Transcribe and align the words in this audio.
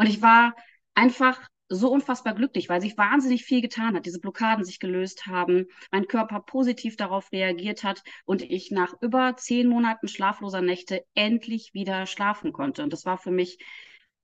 Und 0.00 0.06
ich 0.06 0.22
war 0.22 0.56
einfach 0.94 1.38
so 1.68 1.92
unfassbar 1.92 2.34
glücklich, 2.34 2.70
weil 2.70 2.80
sich 2.80 2.96
wahnsinnig 2.96 3.44
viel 3.44 3.60
getan 3.60 3.94
hat, 3.94 4.06
diese 4.06 4.18
Blockaden 4.18 4.64
sich 4.64 4.80
gelöst 4.80 5.26
haben, 5.26 5.66
mein 5.92 6.08
Körper 6.08 6.40
positiv 6.40 6.96
darauf 6.96 7.30
reagiert 7.32 7.84
hat 7.84 8.02
und 8.24 8.40
ich 8.40 8.70
nach 8.70 8.94
über 9.02 9.36
zehn 9.36 9.68
Monaten 9.68 10.08
schlafloser 10.08 10.62
Nächte 10.62 11.04
endlich 11.12 11.74
wieder 11.74 12.06
schlafen 12.06 12.54
konnte. 12.54 12.82
Und 12.82 12.94
das 12.94 13.04
war 13.04 13.18
für 13.18 13.30
mich 13.30 13.58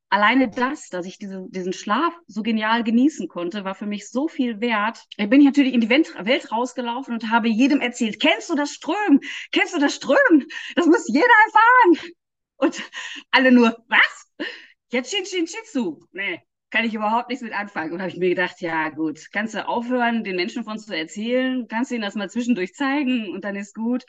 alleine 0.08 0.48
das, 0.48 0.88
dass 0.88 1.04
ich 1.04 1.18
diese, 1.18 1.44
diesen 1.50 1.74
Schlaf 1.74 2.14
so 2.26 2.42
genial 2.42 2.82
genießen 2.82 3.28
konnte, 3.28 3.66
war 3.66 3.74
für 3.74 3.84
mich 3.84 4.08
so 4.08 4.28
viel 4.28 4.62
wert. 4.62 5.04
Da 5.18 5.26
bin 5.26 5.40
ich 5.40 5.46
natürlich 5.46 5.74
in 5.74 5.82
die 5.82 5.90
Welt 5.90 6.50
rausgelaufen 6.50 7.12
und 7.12 7.30
habe 7.30 7.48
jedem 7.48 7.82
erzählt, 7.82 8.18
kennst 8.18 8.48
du 8.48 8.54
das 8.54 8.70
Strömen? 8.70 9.20
Kennst 9.52 9.74
du 9.74 9.78
das 9.78 9.94
Strömen? 9.94 10.46
Das 10.74 10.86
muss 10.86 11.06
jeder 11.06 11.26
erfahren. 11.44 12.12
Und 12.56 12.82
alle 13.30 13.52
nur, 13.52 13.76
was? 13.88 14.46
Jetzt 14.90 15.10
Shin 15.10 15.24
Shin 15.24 15.46
Shitsu. 15.46 16.00
Nee, 16.12 16.40
kann 16.70 16.84
ich 16.84 16.94
überhaupt 16.94 17.28
nichts 17.28 17.42
mit 17.42 17.52
anfangen. 17.52 17.92
Und 17.92 18.00
habe 18.00 18.10
ich 18.10 18.18
mir 18.18 18.30
gedacht, 18.30 18.60
ja 18.60 18.90
gut, 18.90 19.20
kannst 19.32 19.54
du 19.54 19.66
aufhören, 19.66 20.24
den 20.24 20.36
Menschen 20.36 20.64
von 20.64 20.78
zu 20.78 20.96
erzählen, 20.96 21.66
kannst 21.68 21.90
du 21.90 21.96
ihnen 21.96 22.04
das 22.04 22.14
mal 22.14 22.30
zwischendurch 22.30 22.74
zeigen 22.74 23.30
und 23.30 23.44
dann 23.44 23.56
ist 23.56 23.74
gut. 23.74 24.04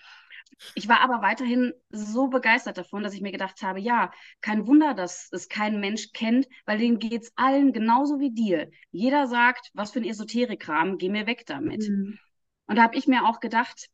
Ich 0.75 0.88
war 0.88 1.02
aber 1.02 1.21
weiterhin 1.21 1.73
so 1.89 2.29
begeistert 2.29 2.77
davon, 2.77 3.03
dass 3.03 3.13
ich 3.13 3.21
mir 3.21 3.31
gedacht 3.31 3.61
habe, 3.61 3.79
ja, 3.79 4.11
kein 4.41 4.66
Wunder, 4.66 4.93
dass 4.93 5.29
es 5.31 5.49
kein 5.49 5.79
Mensch 5.79 6.11
kennt, 6.13 6.47
weil 6.66 6.80
denen 6.80 6.99
geht 6.99 7.23
es 7.23 7.31
allen 7.35 7.73
genauso 7.73 8.19
wie 8.19 8.31
dir. 8.31 8.69
Jeder 8.91 9.27
sagt, 9.27 9.69
was 9.73 9.91
für 9.91 9.99
ein 9.99 10.05
Esoterikkram, 10.05 10.97
geh 10.97 11.09
mir 11.09 11.27
weg 11.27 11.45
damit. 11.45 11.88
Mhm. 11.88 12.17
Und 12.66 12.75
da 12.75 12.83
habe 12.83 12.97
ich 12.97 13.07
mir 13.07 13.25
auch 13.25 13.39
gedacht, 13.39 13.88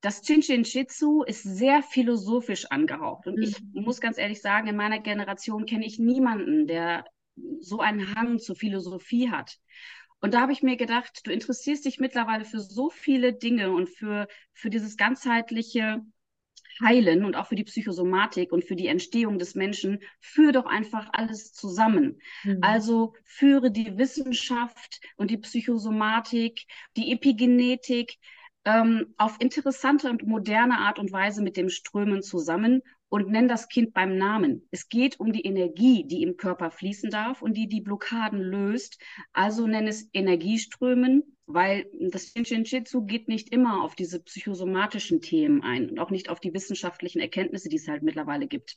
das 0.00 0.22
Chinchin 0.22 0.64
Shitsu 0.64 1.22
ist 1.24 1.42
sehr 1.42 1.82
philosophisch 1.82 2.66
angehaucht. 2.66 3.26
Und 3.26 3.36
mhm. 3.36 3.42
ich 3.42 3.56
muss 3.72 4.00
ganz 4.00 4.18
ehrlich 4.18 4.40
sagen, 4.40 4.68
in 4.68 4.76
meiner 4.76 5.00
Generation 5.00 5.66
kenne 5.66 5.86
ich 5.86 5.98
niemanden, 5.98 6.66
der 6.66 7.04
so 7.60 7.80
einen 7.80 8.14
Hang 8.14 8.38
zur 8.38 8.56
Philosophie 8.56 9.30
hat. 9.30 9.58
Und 10.20 10.34
da 10.34 10.40
habe 10.40 10.52
ich 10.52 10.62
mir 10.62 10.76
gedacht, 10.76 11.20
du 11.24 11.30
interessierst 11.30 11.84
dich 11.84 11.98
mittlerweile 11.98 12.44
für 12.44 12.60
so 12.60 12.90
viele 12.90 13.32
Dinge 13.32 13.70
und 13.72 13.88
für, 13.88 14.26
für 14.52 14.70
dieses 14.70 14.96
ganzheitliche 14.96 16.02
Heilen 16.80 17.24
und 17.24 17.34
auch 17.34 17.46
für 17.46 17.56
die 17.56 17.64
Psychosomatik 17.64 18.52
und 18.52 18.64
für 18.64 18.76
die 18.76 18.86
Entstehung 18.86 19.38
des 19.38 19.54
Menschen, 19.54 20.00
führe 20.20 20.52
doch 20.52 20.66
einfach 20.66 21.08
alles 21.12 21.52
zusammen. 21.52 22.20
Mhm. 22.44 22.58
Also 22.62 23.14
führe 23.24 23.70
die 23.70 23.98
Wissenschaft 23.98 25.00
und 25.16 25.30
die 25.30 25.38
Psychosomatik, 25.38 26.66
die 26.96 27.12
Epigenetik 27.12 28.16
ähm, 28.64 29.14
auf 29.16 29.36
interessante 29.40 30.10
und 30.10 30.26
moderne 30.26 30.78
Art 30.78 30.98
und 30.98 31.12
Weise 31.12 31.42
mit 31.42 31.56
dem 31.56 31.68
Strömen 31.68 32.22
zusammen 32.22 32.82
und 33.08 33.28
nenn 33.28 33.48
das 33.48 33.68
Kind 33.68 33.94
beim 33.94 34.16
Namen. 34.18 34.68
Es 34.70 34.88
geht 34.88 35.18
um 35.18 35.32
die 35.32 35.44
Energie, 35.46 36.04
die 36.06 36.22
im 36.22 36.36
Körper 36.36 36.70
fließen 36.70 37.10
darf 37.10 37.40
und 37.42 37.56
die 37.56 37.68
die 37.68 37.80
Blockaden 37.80 38.40
löst. 38.40 39.00
Also 39.32 39.66
nenn 39.66 39.86
es 39.86 40.08
Energieströmen, 40.12 41.36
weil 41.46 41.86
das 42.10 42.32
Shinshinjitsu 42.32 43.06
geht 43.06 43.28
nicht 43.28 43.50
immer 43.50 43.82
auf 43.82 43.94
diese 43.94 44.22
psychosomatischen 44.22 45.20
Themen 45.20 45.62
ein 45.62 45.88
und 45.90 45.98
auch 45.98 46.10
nicht 46.10 46.28
auf 46.28 46.40
die 46.40 46.52
wissenschaftlichen 46.52 47.20
Erkenntnisse, 47.20 47.68
die 47.68 47.76
es 47.76 47.88
halt 47.88 48.02
mittlerweile 48.02 48.46
gibt. 48.46 48.76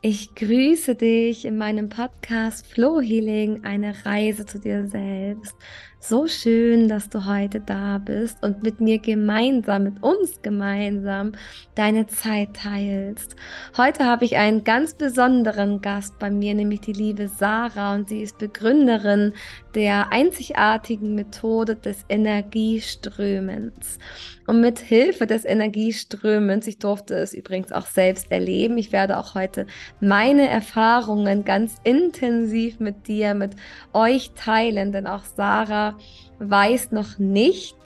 Ich 0.00 0.36
grüße 0.36 0.94
dich 0.94 1.44
in 1.44 1.58
meinem 1.58 1.88
Podcast 1.88 2.64
Flow 2.68 3.00
Healing, 3.00 3.64
eine 3.64 4.06
Reise 4.06 4.46
zu 4.46 4.60
dir 4.60 4.86
selbst. 4.86 5.56
So 5.98 6.28
schön, 6.28 6.86
dass 6.86 7.10
du 7.10 7.26
heute 7.26 7.58
da 7.58 7.98
bist 7.98 8.40
und 8.44 8.62
mit 8.62 8.80
mir 8.80 9.00
gemeinsam, 9.00 9.82
mit 9.82 10.00
uns 10.00 10.40
gemeinsam 10.40 11.32
deine 11.74 12.06
Zeit 12.06 12.54
teilst. 12.54 13.34
Heute 13.76 14.04
habe 14.04 14.24
ich 14.24 14.36
einen 14.36 14.62
ganz 14.62 14.94
besonderen 14.94 15.80
Gast 15.80 16.16
bei 16.20 16.30
mir, 16.30 16.54
nämlich 16.54 16.82
die 16.82 16.92
liebe 16.92 17.26
Sarah 17.26 17.96
und 17.96 18.08
sie 18.08 18.22
ist 18.22 18.38
Begründerin 18.38 19.32
der 19.74 20.12
einzigartigen 20.12 21.14
Methode 21.14 21.76
des 21.76 22.04
Energieströmens. 22.08 23.98
Und 24.46 24.60
mit 24.60 24.78
Hilfe 24.78 25.26
des 25.26 25.44
Energieströmens, 25.44 26.66
ich 26.66 26.78
durfte 26.78 27.14
es 27.16 27.34
übrigens 27.34 27.72
auch 27.72 27.86
selbst 27.86 28.30
erleben, 28.30 28.78
ich 28.78 28.92
werde 28.92 29.18
auch 29.18 29.34
heute 29.34 29.66
meine 30.00 30.48
Erfahrungen 30.48 31.44
ganz 31.44 31.76
intensiv 31.84 32.80
mit 32.80 33.08
dir, 33.08 33.34
mit 33.34 33.52
euch 33.92 34.32
teilen, 34.34 34.92
denn 34.92 35.06
auch 35.06 35.24
Sarah 35.24 35.98
weiß 36.38 36.92
noch 36.92 37.18
nicht, 37.18 37.76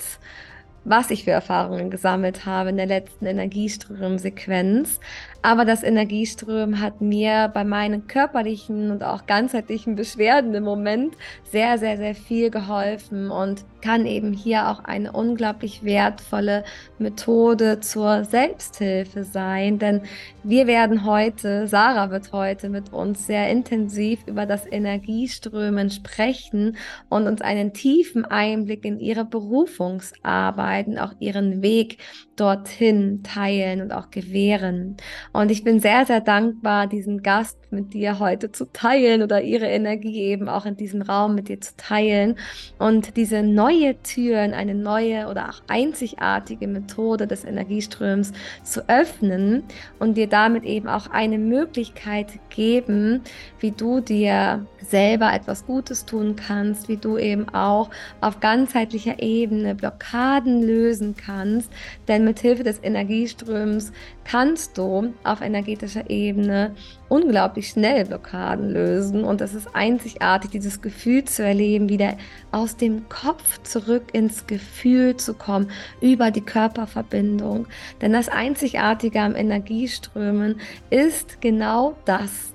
was 0.84 1.10
ich 1.10 1.24
für 1.24 1.30
Erfahrungen 1.30 1.90
gesammelt 1.90 2.44
habe 2.44 2.70
in 2.70 2.76
der 2.76 2.86
letzten 2.86 3.26
Energieströmsequenz. 3.26 4.98
Aber 5.42 5.64
das 5.64 5.82
Energieströmen 5.82 6.80
hat 6.80 7.00
mir 7.00 7.50
bei 7.52 7.64
meinen 7.64 8.06
körperlichen 8.06 8.92
und 8.92 9.02
auch 9.02 9.26
ganzheitlichen 9.26 9.96
Beschwerden 9.96 10.54
im 10.54 10.62
Moment 10.62 11.16
sehr, 11.42 11.78
sehr, 11.78 11.96
sehr 11.96 12.14
viel 12.14 12.48
geholfen 12.50 13.30
und 13.30 13.64
kann 13.82 14.06
eben 14.06 14.32
hier 14.32 14.68
auch 14.68 14.84
eine 14.84 15.10
unglaublich 15.10 15.82
wertvolle 15.82 16.62
Methode 16.98 17.80
zur 17.80 18.24
Selbsthilfe 18.24 19.24
sein. 19.24 19.80
Denn 19.80 20.02
wir 20.44 20.68
werden 20.68 21.04
heute, 21.04 21.66
Sarah 21.66 22.12
wird 22.12 22.32
heute 22.32 22.68
mit 22.68 22.92
uns 22.92 23.26
sehr 23.26 23.50
intensiv 23.50 24.20
über 24.26 24.46
das 24.46 24.70
Energieströmen 24.70 25.90
sprechen 25.90 26.76
und 27.08 27.26
uns 27.26 27.40
einen 27.40 27.72
tiefen 27.72 28.24
Einblick 28.24 28.84
in 28.84 29.00
ihre 29.00 29.24
Berufungsarbeit 29.24 30.86
und 30.86 30.98
auch 30.98 31.14
ihren 31.18 31.62
Weg 31.62 31.98
dorthin 32.36 33.22
teilen 33.22 33.80
und 33.82 33.92
auch 33.92 34.10
gewähren. 34.10 34.96
Und 35.32 35.50
ich 35.50 35.64
bin 35.64 35.80
sehr, 35.80 36.06
sehr 36.06 36.20
dankbar, 36.20 36.86
diesen 36.86 37.22
Gast 37.22 37.58
mit 37.70 37.94
dir 37.94 38.18
heute 38.18 38.52
zu 38.52 38.66
teilen 38.72 39.22
oder 39.22 39.42
ihre 39.42 39.66
Energie 39.66 40.22
eben 40.22 40.48
auch 40.48 40.66
in 40.66 40.76
diesem 40.76 41.02
Raum 41.02 41.34
mit 41.34 41.48
dir 41.48 41.60
zu 41.60 41.76
teilen 41.76 42.36
und 42.78 43.16
diese 43.16 43.42
neue 43.42 44.00
Türen, 44.02 44.54
eine 44.54 44.74
neue 44.74 45.28
oder 45.28 45.50
auch 45.50 45.62
einzigartige 45.68 46.68
Methode 46.68 47.26
des 47.26 47.44
Energieströms 47.44 48.32
zu 48.62 48.88
öffnen 48.88 49.64
und 49.98 50.16
dir 50.16 50.26
damit 50.26 50.64
eben 50.64 50.88
auch 50.88 51.08
eine 51.10 51.38
Möglichkeit 51.38 52.26
geben, 52.50 53.22
wie 53.60 53.72
du 53.72 54.00
dir 54.00 54.66
selber 54.88 55.32
etwas 55.32 55.66
Gutes 55.66 56.04
tun 56.04 56.36
kannst, 56.36 56.88
wie 56.88 56.96
du 56.96 57.18
eben 57.18 57.48
auch 57.48 57.90
auf 58.20 58.40
ganzheitlicher 58.40 59.22
Ebene 59.22 59.74
Blockaden 59.74 60.62
lösen 60.62 61.16
kannst, 61.16 61.70
denn 62.08 62.24
mit 62.24 62.40
Hilfe 62.40 62.62
des 62.62 62.82
Energieströms 62.82 63.92
kannst 64.24 64.78
du 64.78 65.12
auf 65.24 65.40
energetischer 65.40 66.08
Ebene 66.08 66.74
unglaublich 67.08 67.68
schnell 67.68 68.06
Blockaden 68.06 68.70
lösen. 68.70 69.24
Und 69.24 69.40
es 69.40 69.54
ist 69.54 69.68
einzigartig, 69.74 70.50
dieses 70.50 70.80
Gefühl 70.80 71.24
zu 71.24 71.44
erleben, 71.44 71.88
wieder 71.88 72.16
aus 72.52 72.76
dem 72.76 73.08
Kopf 73.08 73.62
zurück 73.62 74.04
ins 74.12 74.46
Gefühl 74.46 75.16
zu 75.16 75.34
kommen, 75.34 75.70
über 76.00 76.30
die 76.30 76.40
Körperverbindung. 76.40 77.66
Denn 78.00 78.12
das 78.12 78.28
Einzigartige 78.28 79.20
am 79.20 79.34
Energieströmen 79.36 80.60
ist 80.90 81.40
genau 81.40 81.94
das 82.06 82.51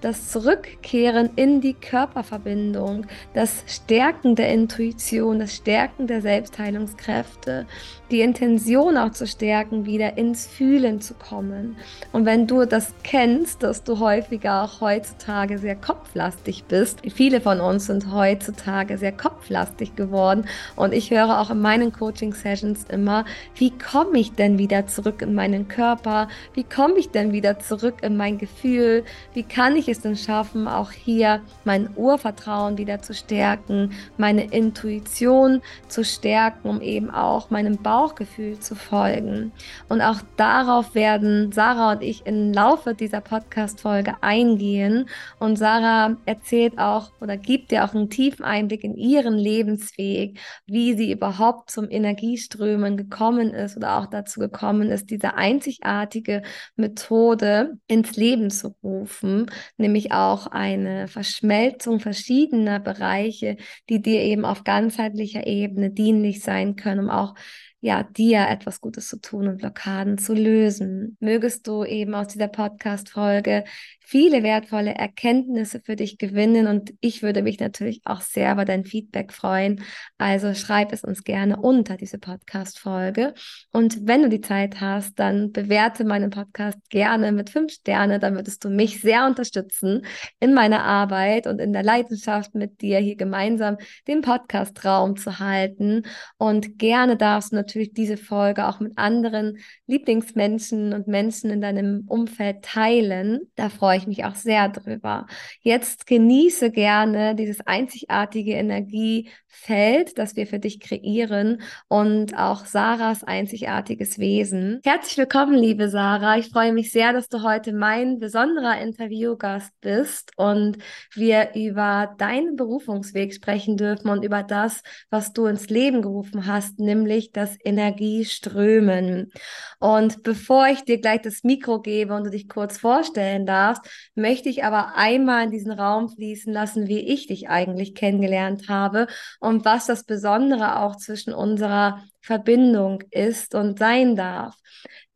das 0.00 0.30
Zurückkehren 0.30 1.30
in 1.36 1.60
die 1.60 1.74
Körperverbindung, 1.74 3.06
das 3.34 3.64
Stärken 3.66 4.34
der 4.34 4.52
Intuition, 4.52 5.38
das 5.38 5.56
Stärken 5.56 6.06
der 6.06 6.22
Selbstheilungskräfte, 6.22 7.66
die 8.10 8.20
Intention 8.20 8.96
auch 8.96 9.12
zu 9.12 9.26
stärken, 9.26 9.86
wieder 9.86 10.18
ins 10.18 10.46
Fühlen 10.46 11.00
zu 11.00 11.14
kommen. 11.14 11.76
Und 12.12 12.26
wenn 12.26 12.46
du 12.46 12.64
das 12.64 12.92
kennst, 13.04 13.62
dass 13.62 13.84
du 13.84 14.00
häufiger 14.00 14.64
auch 14.64 14.80
heutzutage 14.80 15.58
sehr 15.58 15.76
kopflastig 15.76 16.64
bist, 16.64 17.00
viele 17.14 17.40
von 17.40 17.60
uns 17.60 17.86
sind 17.86 18.12
heutzutage 18.12 18.98
sehr 18.98 19.12
kopflastig 19.12 19.96
geworden 19.96 20.46
und 20.76 20.92
ich 20.92 21.10
höre 21.10 21.40
auch 21.40 21.50
in 21.50 21.60
meinen 21.60 21.92
Coaching-Sessions 21.92 22.84
immer, 22.88 23.24
wie 23.54 23.70
komme 23.70 24.18
ich 24.18 24.32
denn 24.32 24.58
wieder 24.58 24.86
zurück 24.86 25.22
in 25.22 25.34
meinen 25.34 25.68
Körper? 25.68 26.28
Wie 26.54 26.64
komme 26.64 26.94
ich 26.98 27.10
denn 27.10 27.32
wieder 27.32 27.58
zurück 27.58 27.98
in 28.02 28.16
mein 28.16 28.38
Gefühl? 28.38 29.04
Wie 29.34 29.42
kann 29.42 29.76
ich 29.76 29.88
es 29.88 30.00
denn 30.00 30.16
schaffen, 30.16 30.66
auch 30.66 30.90
hier 30.90 31.42
mein 31.64 31.90
Urvertrauen 31.96 32.78
wieder 32.78 33.02
zu 33.02 33.14
stärken, 33.14 33.92
meine 34.16 34.44
Intuition 34.44 35.62
zu 35.88 36.04
stärken, 36.04 36.68
um 36.68 36.80
eben 36.80 37.10
auch 37.10 37.50
meinem 37.50 37.82
Bauchgefühl 38.00 38.58
zu 38.58 38.74
folgen. 38.74 39.52
Und 39.90 40.00
auch 40.00 40.22
darauf 40.38 40.94
werden 40.94 41.52
Sarah 41.52 41.92
und 41.92 42.02
ich 42.02 42.24
im 42.24 42.50
Laufe 42.50 42.94
dieser 42.94 43.20
Podcast-Folge 43.20 44.14
eingehen. 44.22 45.06
Und 45.38 45.56
Sarah 45.56 46.16
erzählt 46.24 46.78
auch 46.78 47.10
oder 47.20 47.36
gibt 47.36 47.70
dir 47.70 47.84
auch 47.84 47.92
einen 47.92 48.08
tiefen 48.08 48.42
Einblick 48.42 48.84
in 48.84 48.94
ihren 48.94 49.34
Lebensweg, 49.34 50.40
wie 50.64 50.94
sie 50.94 51.12
überhaupt 51.12 51.70
zum 51.70 51.90
Energieströmen 51.90 52.96
gekommen 52.96 53.52
ist 53.52 53.76
oder 53.76 53.98
auch 53.98 54.06
dazu 54.06 54.40
gekommen 54.40 54.90
ist, 54.90 55.10
diese 55.10 55.34
einzigartige 55.34 56.40
Methode 56.76 57.76
ins 57.86 58.16
Leben 58.16 58.48
zu 58.48 58.74
rufen, 58.82 59.50
nämlich 59.76 60.12
auch 60.12 60.46
eine 60.46 61.06
Verschmelzung 61.06 62.00
verschiedener 62.00 62.80
Bereiche, 62.80 63.58
die 63.90 64.00
dir 64.00 64.22
eben 64.22 64.46
auf 64.46 64.64
ganzheitlicher 64.64 65.46
Ebene 65.46 65.90
dienlich 65.90 66.42
sein 66.42 66.76
können, 66.76 67.00
um 67.00 67.10
auch 67.10 67.34
ja, 67.80 68.02
dir 68.02 68.46
etwas 68.48 68.80
Gutes 68.80 69.08
zu 69.08 69.20
tun 69.20 69.48
und 69.48 69.58
Blockaden 69.58 70.18
zu 70.18 70.34
lösen. 70.34 71.16
Mögest 71.20 71.66
du 71.66 71.84
eben 71.84 72.14
aus 72.14 72.28
dieser 72.28 72.48
Podcast-Folge 72.48 73.64
viele 74.10 74.42
wertvolle 74.42 74.92
Erkenntnisse 74.92 75.78
für 75.78 75.94
dich 75.94 76.18
gewinnen 76.18 76.66
und 76.66 76.92
ich 77.00 77.22
würde 77.22 77.42
mich 77.42 77.60
natürlich 77.60 78.00
auch 78.04 78.22
sehr 78.22 78.50
über 78.50 78.64
dein 78.64 78.84
Feedback 78.84 79.32
freuen. 79.32 79.84
Also 80.18 80.52
schreib 80.54 80.92
es 80.92 81.04
uns 81.04 81.22
gerne 81.22 81.60
unter 81.60 81.96
diese 81.96 82.18
Podcast-Folge. 82.18 83.34
Und 83.70 84.08
wenn 84.08 84.22
du 84.22 84.28
die 84.28 84.40
Zeit 84.40 84.80
hast, 84.80 85.16
dann 85.20 85.52
bewerte 85.52 86.04
meinen 86.04 86.30
Podcast 86.30 86.90
gerne 86.90 87.30
mit 87.30 87.50
fünf 87.50 87.72
Sterne. 87.72 88.18
Dann 88.18 88.34
würdest 88.34 88.64
du 88.64 88.68
mich 88.68 89.00
sehr 89.00 89.26
unterstützen 89.26 90.04
in 90.40 90.54
meiner 90.54 90.82
Arbeit 90.82 91.46
und 91.46 91.60
in 91.60 91.72
der 91.72 91.84
Leidenschaft 91.84 92.56
mit 92.56 92.80
dir 92.80 92.98
hier 92.98 93.14
gemeinsam 93.14 93.76
den 94.08 94.22
Podcast-Raum 94.22 95.18
zu 95.18 95.38
halten. 95.38 96.02
Und 96.36 96.80
gerne 96.80 97.16
darfst 97.16 97.52
du 97.52 97.56
natürlich 97.56 97.92
diese 97.92 98.16
Folge 98.16 98.66
auch 98.66 98.80
mit 98.80 98.98
anderen 98.98 99.58
Lieblingsmenschen 99.86 100.94
und 100.94 101.06
Menschen 101.06 101.50
in 101.50 101.60
deinem 101.60 102.06
Umfeld 102.08 102.62
teilen. 102.62 103.42
Da 103.54 103.68
freue 103.68 103.99
ich 103.99 103.99
mich 104.06 104.24
auch 104.24 104.34
sehr 104.34 104.68
drüber. 104.68 105.26
Jetzt 105.62 106.06
genieße 106.06 106.70
gerne 106.70 107.34
dieses 107.34 107.60
einzigartige 107.66 108.52
Energiefeld, 108.52 110.18
das 110.18 110.36
wir 110.36 110.46
für 110.46 110.58
dich 110.58 110.80
kreieren 110.80 111.62
und 111.88 112.36
auch 112.36 112.64
Sarahs 112.66 113.24
einzigartiges 113.24 114.18
Wesen. 114.18 114.80
Herzlich 114.84 115.18
willkommen, 115.18 115.54
liebe 115.54 115.88
Sarah. 115.88 116.38
Ich 116.38 116.48
freue 116.48 116.72
mich 116.72 116.92
sehr, 116.92 117.12
dass 117.12 117.28
du 117.28 117.42
heute 117.42 117.72
mein 117.72 118.18
besonderer 118.18 118.80
Interviewgast 118.80 119.72
bist 119.80 120.32
und 120.36 120.78
wir 121.14 121.50
über 121.54 122.14
deinen 122.18 122.56
Berufungsweg 122.56 123.34
sprechen 123.34 123.76
dürfen 123.76 124.08
und 124.10 124.24
über 124.24 124.42
das, 124.42 124.82
was 125.10 125.32
du 125.32 125.46
ins 125.46 125.68
Leben 125.68 126.02
gerufen 126.02 126.46
hast, 126.46 126.78
nämlich 126.78 127.32
das 127.32 127.56
Energieströmen. 127.64 129.32
Und 129.78 130.22
bevor 130.22 130.68
ich 130.68 130.84
dir 130.84 131.00
gleich 131.00 131.22
das 131.22 131.42
Mikro 131.42 131.80
gebe 131.80 132.14
und 132.14 132.24
du 132.24 132.30
dich 132.30 132.48
kurz 132.48 132.78
vorstellen 132.78 133.46
darfst, 133.46 133.82
möchte 134.14 134.48
ich 134.48 134.64
aber 134.64 134.96
einmal 134.96 135.44
in 135.44 135.50
diesen 135.50 135.72
Raum 135.72 136.08
fließen 136.08 136.52
lassen, 136.52 136.88
wie 136.88 137.00
ich 137.00 137.26
dich 137.26 137.48
eigentlich 137.48 137.94
kennengelernt 137.94 138.68
habe 138.68 139.06
und 139.40 139.64
was 139.64 139.86
das 139.86 140.04
Besondere 140.04 140.80
auch 140.80 140.96
zwischen 140.96 141.32
unserer 141.32 142.02
Verbindung 142.20 143.02
ist 143.10 143.54
und 143.54 143.78
sein 143.78 144.16
darf. 144.16 144.56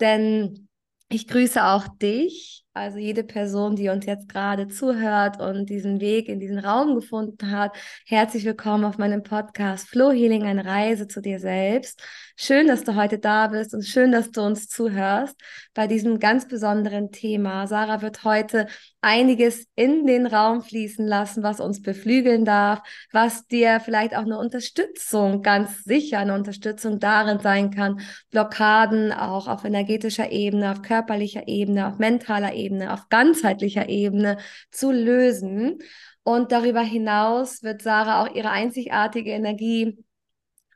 Denn 0.00 0.69
ich 1.09 1.29
grüße 1.29 1.65
auch 1.65 1.87
dich 1.99 2.65
also 2.76 2.99
jede 2.99 3.23
Person, 3.23 3.76
die 3.76 3.88
uns 3.88 4.05
jetzt 4.05 4.29
gerade 4.29 4.67
zuhört 4.67 5.41
und 5.41 5.70
diesen 5.70 6.00
Weg 6.00 6.29
in 6.29 6.41
diesen 6.41 6.59
Raum 6.59 6.97
gefunden 6.97 7.53
hat, 7.53 7.77
herzlich 8.05 8.44
willkommen 8.44 8.85
auf 8.85 8.99
meinem 8.99 9.23
Podcast 9.23 9.88
Flow 9.88 10.11
Healing, 10.11 10.43
eine 10.43 10.65
Reise 10.65 11.06
zu 11.06 11.23
dir 11.23 11.38
selbst. 11.38 12.03
Schön, 12.36 12.66
dass 12.66 12.82
du 12.82 12.96
heute 12.96 13.19
da 13.20 13.46
bist 13.46 13.75
und 13.75 13.84
schön, 13.84 14.10
dass 14.10 14.32
du 14.32 14.42
uns 14.42 14.69
zuhörst 14.69 15.36
bei 15.72 15.86
diesem 15.86 16.19
ganz 16.19 16.48
besonderen 16.48 17.12
Thema. 17.12 17.69
Sarah 17.69 18.02
wird 18.02 18.25
heute 18.25 18.66
einiges 19.00 19.66
in 19.76 20.04
den 20.04 20.26
Raum 20.26 20.60
fließen 20.62 21.06
lassen, 21.06 21.44
was 21.44 21.60
uns 21.60 21.81
beflügeln 21.81 22.44
darf, 22.44 22.82
was 23.12 23.46
dir 23.46 23.78
vielleicht 23.78 24.16
auch 24.16 24.25
eine 24.25 24.38
Unterstützung, 24.38 25.42
ganz 25.42 25.84
sicher 25.84 26.19
eine 26.19 26.34
Unterstützung 26.34 26.98
darin 26.98 27.38
sein 27.38 27.70
kann, 27.70 28.00
Blockaden 28.31 29.12
auch 29.12 29.46
auf 29.46 29.64
energetischer 29.64 30.32
Ebene, 30.32 30.72
auf 30.72 30.82
körperlicher 30.82 31.46
Ebene, 31.46 31.86
auf 31.86 31.98
mentaler 31.98 32.54
Ebene 32.54 32.92
auf 32.92 33.08
ganzheitlicher 33.10 33.88
Ebene 33.88 34.38
zu 34.72 34.90
lösen. 34.90 35.78
Und 36.25 36.50
darüber 36.50 36.81
hinaus 36.81 37.62
wird 37.62 37.82
Sarah 37.82 38.22
auch 38.22 38.34
ihre 38.34 38.50
einzigartige 38.50 39.31
Energie 39.31 40.04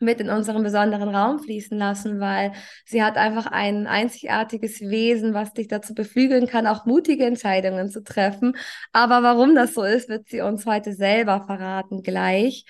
mit 0.00 0.20
in 0.20 0.30
unseren 0.30 0.62
besonderen 0.62 1.08
Raum 1.08 1.40
fließen 1.40 1.76
lassen, 1.76 2.20
weil 2.20 2.52
sie 2.84 3.02
hat 3.02 3.16
einfach 3.16 3.46
ein 3.46 3.86
einzigartiges 3.86 4.80
Wesen, 4.80 5.34
was 5.34 5.52
dich 5.52 5.68
dazu 5.68 5.94
beflügeln 5.94 6.46
kann, 6.46 6.66
auch 6.66 6.86
mutige 6.86 7.24
Entscheidungen 7.24 7.90
zu 7.90 8.02
treffen. 8.02 8.56
Aber 8.92 9.22
warum 9.22 9.54
das 9.54 9.74
so 9.74 9.82
ist, 9.82 10.08
wird 10.08 10.28
sie 10.28 10.40
uns 10.40 10.66
heute 10.66 10.92
selber 10.94 11.42
verraten 11.46 12.02
gleich. 12.02 12.64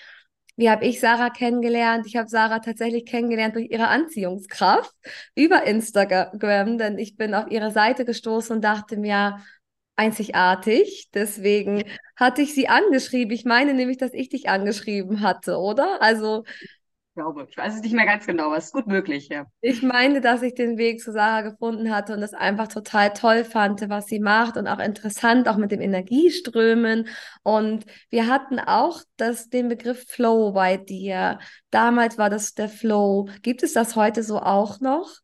Wie 0.56 0.70
habe 0.70 0.84
ich 0.86 0.98
Sarah 0.98 1.30
kennengelernt? 1.30 2.04
Ich 2.06 2.16
habe 2.16 2.28
Sarah 2.28 2.58
tatsächlich 2.58 3.06
kennengelernt 3.06 3.54
durch 3.54 3.70
ihre 3.70 3.88
Anziehungskraft 3.88 4.92
über 5.36 5.62
Instagram, 5.62 6.78
denn 6.78 6.98
ich 6.98 7.16
bin 7.16 7.34
auf 7.34 7.48
ihre 7.48 7.70
Seite 7.70 8.04
gestoßen 8.04 8.56
und 8.56 8.62
dachte 8.62 8.96
mir, 8.96 9.38
einzigartig. 9.98 11.10
Deswegen 11.12 11.84
hatte 12.16 12.42
ich 12.42 12.54
sie 12.54 12.68
angeschrieben. 12.68 13.34
Ich 13.34 13.44
meine 13.44 13.74
nämlich, 13.74 13.98
dass 13.98 14.14
ich 14.14 14.28
dich 14.28 14.48
angeschrieben 14.48 15.20
hatte, 15.20 15.58
oder? 15.58 16.00
Also 16.00 16.44
glaube. 17.18 17.46
Ich 17.50 17.56
weiß 17.56 17.74
es 17.74 17.82
nicht 17.82 17.94
mehr 17.94 18.06
ganz 18.06 18.26
genau, 18.26 18.46
aber 18.46 18.56
es 18.56 18.66
ist 18.66 18.72
gut 18.72 18.86
möglich, 18.86 19.28
ja. 19.28 19.46
Ich 19.60 19.82
meine, 19.82 20.20
dass 20.20 20.42
ich 20.42 20.54
den 20.54 20.78
Weg 20.78 21.00
zu 21.00 21.12
Sarah 21.12 21.42
gefunden 21.42 21.92
hatte 21.92 22.14
und 22.14 22.20
das 22.20 22.32
einfach 22.32 22.68
total 22.68 23.12
toll 23.12 23.44
fand, 23.44 23.88
was 23.88 24.06
sie 24.06 24.20
macht 24.20 24.56
und 24.56 24.68
auch 24.68 24.78
interessant, 24.78 25.48
auch 25.48 25.56
mit 25.56 25.72
dem 25.72 25.80
Energieströmen. 25.80 27.08
Und 27.42 27.84
wir 28.10 28.28
hatten 28.28 28.60
auch 28.60 29.02
das, 29.16 29.48
den 29.48 29.68
Begriff 29.68 30.04
Flow 30.08 30.52
bei 30.52 30.76
dir. 30.76 31.40
Damals 31.70 32.18
war 32.18 32.30
das 32.30 32.54
der 32.54 32.68
Flow. 32.68 33.28
Gibt 33.42 33.62
es 33.62 33.72
das 33.72 33.96
heute 33.96 34.22
so 34.22 34.38
auch 34.38 34.80
noch? 34.80 35.16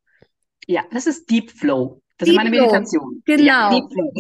Ja, 0.67 0.83
das 0.91 1.07
ist 1.07 1.31
Deep 1.31 1.51
Flow. 1.51 2.01
Das 2.19 2.29
Deep 2.29 2.35
ist 2.35 2.45
meine 2.45 2.51
Meditation. 2.51 3.23
Genau. 3.25 3.43
Ja, 3.43 3.71
Deep 3.71 3.93
Flow. 3.93 4.13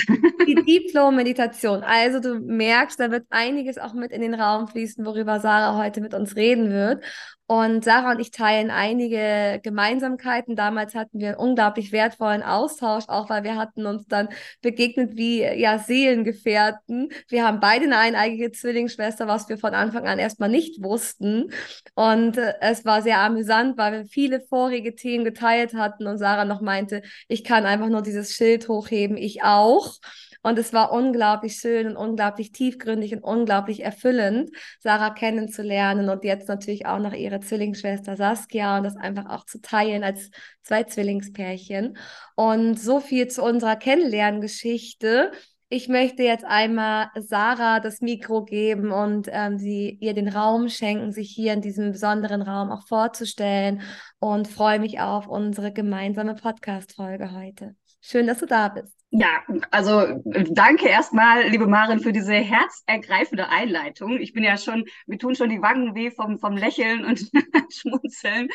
Die 0.47 0.55
Deep 0.57 0.91
Flow 0.91 1.13
Meditation. 1.13 1.83
Also 1.85 2.19
du 2.19 2.41
merkst, 2.41 2.99
da 2.99 3.11
wird 3.13 3.25
einiges 3.31 3.79
auch 3.79 3.95
mit 3.95 4.11
in 4.11 4.21
den 4.21 4.35
Raum 4.35 4.67
fließen, 4.67 5.07
worüber 5.07 5.39
Sarah 5.39 5.79
heute 5.79 6.01
mit 6.01 6.13
uns 6.13 6.35
reden 6.35 6.71
wird. 6.71 7.05
Und 7.47 7.85
Sarah 7.85 8.13
und 8.13 8.21
ich 8.21 8.31
teilen 8.31 8.71
einige 8.71 9.61
Gemeinsamkeiten. 9.63 10.57
Damals 10.57 10.95
hatten 10.95 11.21
wir 11.21 11.29
einen 11.29 11.37
unglaublich 11.37 11.93
wertvollen 11.93 12.43
Austausch, 12.43 13.05
auch 13.09 13.29
weil 13.29 13.45
wir 13.45 13.57
hatten 13.57 13.85
uns 13.85 14.07
dann 14.07 14.31
begegnet 14.63 15.17
wie 15.17 15.43
ja 15.43 15.79
Seelengefährten. 15.79 17.11
Wir 17.29 17.47
haben 17.47 17.61
beide 17.61 17.85
eine 17.85 17.99
eineigige 17.99 18.51
Zwillingsschwester, 18.51 19.27
was 19.27 19.51
wir 19.51 19.59
von 19.59 19.75
Anfang 19.75 20.09
an 20.09 20.19
erstmal 20.19 20.49
nicht 20.49 20.83
wussten. 20.83 21.53
Und 21.95 22.39
äh, 22.39 22.55
es 22.63 22.87
war 22.87 23.03
sehr 23.03 23.19
amüsant, 23.19 23.77
weil 23.77 23.93
wir 23.93 24.05
viele 24.07 24.41
vorige 24.41 24.95
Themen 24.95 25.25
geteilt 25.25 25.75
hatten 25.75 26.07
und 26.07 26.17
Sarah 26.17 26.47
noch 26.47 26.63
meinte, 26.63 27.03
ich 27.29 27.45
kann 27.45 27.67
einfach 27.67 27.91
nur 27.91 28.01
dieses 28.01 28.33
Schild 28.33 28.69
hochheben, 28.69 29.19
ich 29.19 29.43
auch. 29.43 29.97
Und 30.45 30.59
es 30.59 30.75
war 30.75 30.93
unglaublich 30.93 31.57
schön 31.57 31.87
und 31.89 31.97
unglaublich 31.97 32.53
tiefgründig 32.53 33.15
und 33.15 33.25
unglaublich 33.25 33.83
erfüllend, 33.83 34.51
Sarah 34.79 35.09
kennenzulernen 35.09 36.11
und 36.11 36.23
jetzt 36.23 36.49
natürlich 36.49 36.85
auch 36.85 36.99
noch 36.99 37.15
ihre 37.15 37.41
Zwillingsschwester 37.41 38.17
Saskia 38.17 38.77
und 38.77 38.85
das 38.85 38.97
einfach 38.97 39.31
auch 39.31 39.47
zu 39.47 39.63
teilen 39.63 40.05
als 40.05 40.31
zwei 40.63 40.85
Zwillingspärchen. 40.85 41.97
Und 42.37 42.79
so 42.79 43.01
viel 43.01 43.29
zu 43.29 43.43
unserer 43.43 43.77
Kennenlerngeschichte. 43.77 45.33
Ich 45.71 45.89
möchte 45.89 46.23
jetzt 46.23 46.45
einmal 46.45 47.09
Sarah 47.17 47.81
das 47.81 48.03
Mikro 48.03 48.45
geben 48.45 48.93
und 48.93 49.29
ähm, 49.33 49.57
sie 49.59 49.97
ihr 49.99 50.13
den 50.13 50.29
Raum 50.29 50.69
schenken, 50.69 51.11
sich 51.11 51.31
hier 51.31 51.55
in 51.55 51.63
diesem 51.63 51.93
besonderen 51.93 52.43
Raum 52.43 52.71
auch 52.71 52.87
vorzustellen 52.87 53.81
und 54.19 54.47
freue 54.47 54.79
mich 54.79 55.01
auf 55.01 55.27
unsere 55.27 55.73
gemeinsame 55.73 56.35
Podcast-Folge 56.35 57.33
heute. 57.33 57.75
Schön, 58.07 58.27
dass 58.27 58.39
du 58.39 58.45
da 58.47 58.69
bist. 58.69 58.95
Ja, 59.09 59.43
also 59.71 60.21
danke 60.51 60.89
erstmal, 60.89 61.49
liebe 61.49 61.67
Marin, 61.67 62.01
für 62.01 62.13
diese 62.13 62.35
herzergreifende 62.35 63.49
Einleitung. 63.49 64.21
Ich 64.21 64.35
bin 64.35 64.45
ja 64.45 64.59
schon, 64.59 64.85
wir 65.07 65.19
tun 65.19 65.35
schon 65.35 65.49
die 65.49 65.63
Wangen 65.63 65.95
weh 65.95 66.11
vom, 66.11 66.39
vom 66.39 66.55
Lächeln 66.55 67.07
und 67.07 67.31
Schmunzeln. 67.73 68.49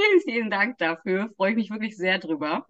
Vielen, 0.00 0.20
vielen 0.24 0.50
Dank 0.50 0.78
dafür. 0.78 1.28
Freue 1.36 1.50
ich 1.50 1.56
mich 1.56 1.70
wirklich 1.70 1.98
sehr 1.98 2.18
drüber. 2.18 2.66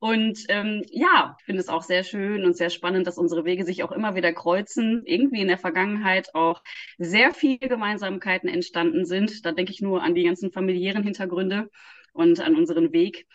Und 0.00 0.46
ähm, 0.48 0.82
ja, 0.90 1.36
ich 1.38 1.44
finde 1.44 1.60
es 1.60 1.68
auch 1.68 1.84
sehr 1.84 2.02
schön 2.02 2.44
und 2.44 2.56
sehr 2.56 2.70
spannend, 2.70 3.06
dass 3.06 3.16
unsere 3.16 3.44
Wege 3.44 3.64
sich 3.64 3.84
auch 3.84 3.92
immer 3.92 4.16
wieder 4.16 4.32
kreuzen. 4.32 5.02
Irgendwie 5.04 5.42
in 5.42 5.48
der 5.48 5.58
Vergangenheit 5.58 6.34
auch 6.34 6.60
sehr 6.98 7.32
viele 7.32 7.68
Gemeinsamkeiten 7.68 8.48
entstanden 8.48 9.04
sind. 9.04 9.46
Da 9.46 9.52
denke 9.52 9.70
ich 9.70 9.80
nur 9.80 10.02
an 10.02 10.16
die 10.16 10.24
ganzen 10.24 10.50
familiären 10.50 11.04
Hintergründe 11.04 11.70
und 12.12 12.40
an 12.40 12.56
unseren 12.56 12.92
Weg 12.92 13.28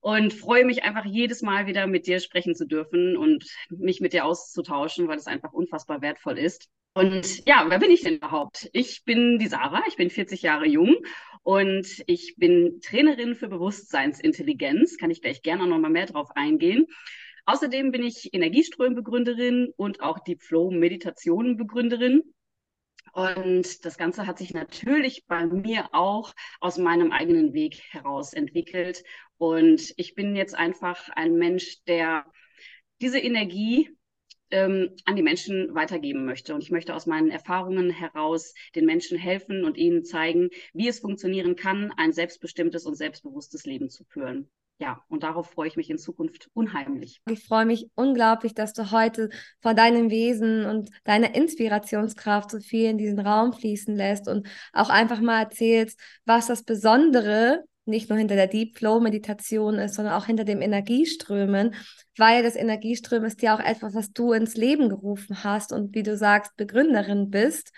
und 0.00 0.32
freue 0.32 0.64
mich 0.64 0.82
einfach 0.82 1.04
jedes 1.04 1.42
Mal 1.42 1.66
wieder 1.66 1.86
mit 1.86 2.06
dir 2.06 2.20
sprechen 2.20 2.54
zu 2.54 2.66
dürfen 2.66 3.16
und 3.16 3.44
mich 3.68 4.00
mit 4.00 4.12
dir 4.12 4.24
auszutauschen, 4.24 5.08
weil 5.08 5.18
es 5.18 5.26
einfach 5.26 5.52
unfassbar 5.52 6.02
wertvoll 6.02 6.38
ist. 6.38 6.68
Und 6.92 7.46
ja, 7.46 7.66
wer 7.68 7.78
bin 7.78 7.90
ich 7.90 8.02
denn 8.02 8.16
überhaupt? 8.16 8.68
Ich 8.72 9.04
bin 9.04 9.38
die 9.38 9.46
Sarah, 9.46 9.82
ich 9.86 9.96
bin 9.96 10.10
40 10.10 10.42
Jahre 10.42 10.66
jung 10.66 10.96
und 11.42 11.86
ich 12.06 12.34
bin 12.36 12.80
Trainerin 12.80 13.34
für 13.34 13.48
Bewusstseinsintelligenz. 13.48 14.96
Kann 14.96 15.10
ich 15.10 15.22
gleich 15.22 15.42
gerne 15.42 15.66
noch 15.66 15.78
mal 15.78 15.90
mehr 15.90 16.06
drauf 16.06 16.30
eingehen. 16.34 16.86
Außerdem 17.46 17.92
bin 17.92 18.02
ich 18.02 18.34
Energieströmbegründerin 18.34 19.72
und 19.76 20.00
auch 20.00 20.18
Deep 20.20 20.42
Flow 20.42 20.70
Meditationen 20.70 21.56
Begründerin. 21.56 22.22
Und 23.12 23.84
das 23.84 23.98
Ganze 23.98 24.26
hat 24.26 24.38
sich 24.38 24.54
natürlich 24.54 25.26
bei 25.26 25.46
mir 25.46 25.88
auch 25.92 26.34
aus 26.60 26.78
meinem 26.78 27.12
eigenen 27.12 27.52
Weg 27.52 27.80
heraus 27.90 28.32
entwickelt. 28.32 29.02
Und 29.38 29.92
ich 29.96 30.14
bin 30.14 30.36
jetzt 30.36 30.54
einfach 30.54 31.08
ein 31.10 31.36
Mensch, 31.36 31.82
der 31.84 32.24
diese 33.00 33.18
Energie 33.18 33.90
ähm, 34.50 34.94
an 35.04 35.16
die 35.16 35.22
Menschen 35.22 35.74
weitergeben 35.74 36.24
möchte. 36.24 36.54
Und 36.54 36.62
ich 36.62 36.70
möchte 36.70 36.94
aus 36.94 37.06
meinen 37.06 37.30
Erfahrungen 37.30 37.90
heraus 37.90 38.54
den 38.74 38.84
Menschen 38.84 39.18
helfen 39.18 39.64
und 39.64 39.76
ihnen 39.76 40.04
zeigen, 40.04 40.50
wie 40.72 40.88
es 40.88 41.00
funktionieren 41.00 41.56
kann, 41.56 41.92
ein 41.96 42.12
selbstbestimmtes 42.12 42.86
und 42.86 42.96
selbstbewusstes 42.96 43.64
Leben 43.64 43.90
zu 43.90 44.04
führen 44.04 44.50
ja, 44.80 45.02
und 45.08 45.22
darauf 45.22 45.50
freue 45.50 45.68
ich 45.68 45.76
mich 45.76 45.90
in 45.90 45.98
Zukunft 45.98 46.48
unheimlich. 46.54 47.20
Ich 47.28 47.44
freue 47.44 47.66
mich 47.66 47.90
unglaublich, 47.96 48.54
dass 48.54 48.72
du 48.72 48.90
heute 48.90 49.28
von 49.60 49.76
deinem 49.76 50.10
Wesen 50.10 50.64
und 50.64 50.88
deiner 51.04 51.34
Inspirationskraft 51.34 52.50
so 52.50 52.60
viel 52.60 52.88
in 52.88 52.96
diesen 52.96 53.20
Raum 53.20 53.52
fließen 53.52 53.94
lässt 53.94 54.26
und 54.26 54.48
auch 54.72 54.88
einfach 54.88 55.20
mal 55.20 55.42
erzählst, 55.42 56.00
was 56.24 56.46
das 56.46 56.62
Besondere 56.62 57.62
nicht 57.84 58.08
nur 58.08 58.18
hinter 58.18 58.36
der 58.36 58.46
Deep 58.46 58.78
Flow 58.78 59.00
Meditation 59.00 59.74
ist, 59.74 59.96
sondern 59.96 60.14
auch 60.14 60.26
hinter 60.26 60.44
dem 60.44 60.62
Energieströmen, 60.62 61.74
weil 62.16 62.42
das 62.42 62.56
Energieströmen 62.56 63.26
ist 63.26 63.42
ja 63.42 63.54
auch 63.54 63.60
etwas, 63.60 63.94
was 63.94 64.12
du 64.12 64.32
ins 64.32 64.56
Leben 64.56 64.88
gerufen 64.88 65.44
hast 65.44 65.72
und 65.72 65.94
wie 65.94 66.02
du 66.02 66.16
sagst, 66.16 66.56
Begründerin 66.56 67.30
bist. 67.30 67.72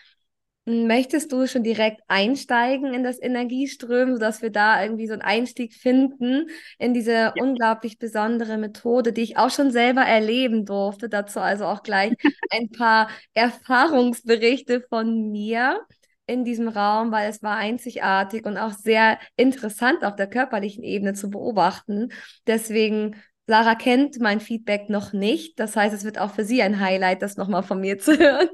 Möchtest 0.64 1.32
du 1.32 1.48
schon 1.48 1.64
direkt 1.64 2.02
einsteigen 2.06 2.94
in 2.94 3.02
das 3.02 3.20
Energieströmen, 3.20 4.14
sodass 4.14 4.42
wir 4.42 4.50
da 4.50 4.80
irgendwie 4.80 5.08
so 5.08 5.12
einen 5.12 5.22
Einstieg 5.22 5.74
finden 5.74 6.46
in 6.78 6.94
diese 6.94 7.12
ja. 7.12 7.32
unglaublich 7.40 7.98
besondere 7.98 8.56
Methode, 8.58 9.12
die 9.12 9.22
ich 9.22 9.36
auch 9.36 9.50
schon 9.50 9.72
selber 9.72 10.02
erleben 10.02 10.64
durfte? 10.64 11.08
Dazu 11.08 11.40
also 11.40 11.64
auch 11.64 11.82
gleich 11.82 12.12
ein 12.50 12.70
paar 12.70 13.08
Erfahrungsberichte 13.34 14.84
von 14.88 15.32
mir 15.32 15.80
in 16.26 16.44
diesem 16.44 16.68
Raum, 16.68 17.10
weil 17.10 17.28
es 17.28 17.42
war 17.42 17.56
einzigartig 17.56 18.46
und 18.46 18.56
auch 18.56 18.72
sehr 18.72 19.18
interessant 19.36 20.04
auf 20.04 20.14
der 20.14 20.28
körperlichen 20.28 20.84
Ebene 20.84 21.14
zu 21.14 21.28
beobachten. 21.28 22.12
Deswegen 22.46 23.16
Sarah 23.48 23.74
kennt 23.74 24.20
mein 24.20 24.38
Feedback 24.38 24.88
noch 24.88 25.12
nicht. 25.12 25.58
Das 25.58 25.74
heißt, 25.74 25.92
es 25.92 26.04
wird 26.04 26.18
auch 26.18 26.30
für 26.30 26.44
sie 26.44 26.62
ein 26.62 26.78
Highlight, 26.78 27.20
das 27.20 27.36
nochmal 27.36 27.64
von 27.64 27.80
mir 27.80 27.98
zu 27.98 28.12
hören. 28.18 28.48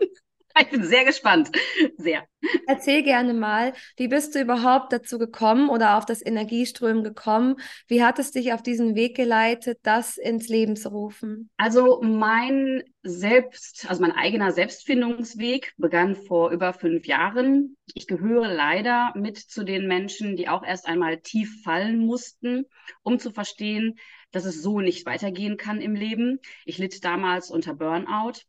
Ich 0.62 0.71
bin 0.71 0.85
sehr 0.85 1.05
gespannt. 1.05 1.50
Sehr. 1.97 2.25
Erzähl 2.67 3.03
gerne 3.03 3.35
mal, 3.35 3.73
wie 3.97 4.09
bist 4.09 4.35
du 4.35 4.41
überhaupt 4.41 4.93
dazu 4.93 5.19
gekommen 5.19 5.69
oder 5.69 5.97
auf 5.97 6.07
das 6.07 6.25
Energieströmen 6.25 7.05
gekommen? 7.05 7.57
Wie 7.87 8.03
hat 8.03 8.19
es 8.19 8.31
dich 8.33 8.53
auf 8.53 8.62
diesen 8.62 8.95
Weg 8.95 9.17
geleitet, 9.17 9.79
das 9.83 10.17
ins 10.17 10.49
Leben 10.49 10.77
zu 10.77 10.91
rufen? 10.91 11.50
Also 11.57 12.00
mein 12.03 12.83
Selbst, 13.03 13.87
also 13.88 14.03
mein 14.03 14.12
eigener 14.12 14.53
Selbstfindungsweg 14.53 15.73
begann 15.77 16.17
vor 16.17 16.50
über 16.50 16.73
fünf 16.73 17.07
Jahren. 17.07 17.77
Ich 17.95 18.07
gehöre 18.07 18.49
leider 18.49 19.12
mit 19.15 19.38
zu 19.38 19.65
den 19.65 19.87
Menschen, 19.87 20.37
die 20.37 20.49
auch 20.49 20.65
erst 20.65 20.87
einmal 20.87 21.19
tief 21.19 21.62
fallen 21.62 21.99
mussten, 21.99 22.67
um 23.03 23.19
zu 23.19 23.31
verstehen, 23.31 23.99
dass 24.31 24.45
es 24.45 24.62
so 24.62 24.81
nicht 24.81 25.07
weitergehen 25.07 25.57
kann 25.57 25.81
im 25.81 25.95
Leben. 25.95 26.41
Ich 26.65 26.79
litt 26.79 27.05
damals 27.05 27.50
unter 27.50 27.75
Burnout 27.75 28.43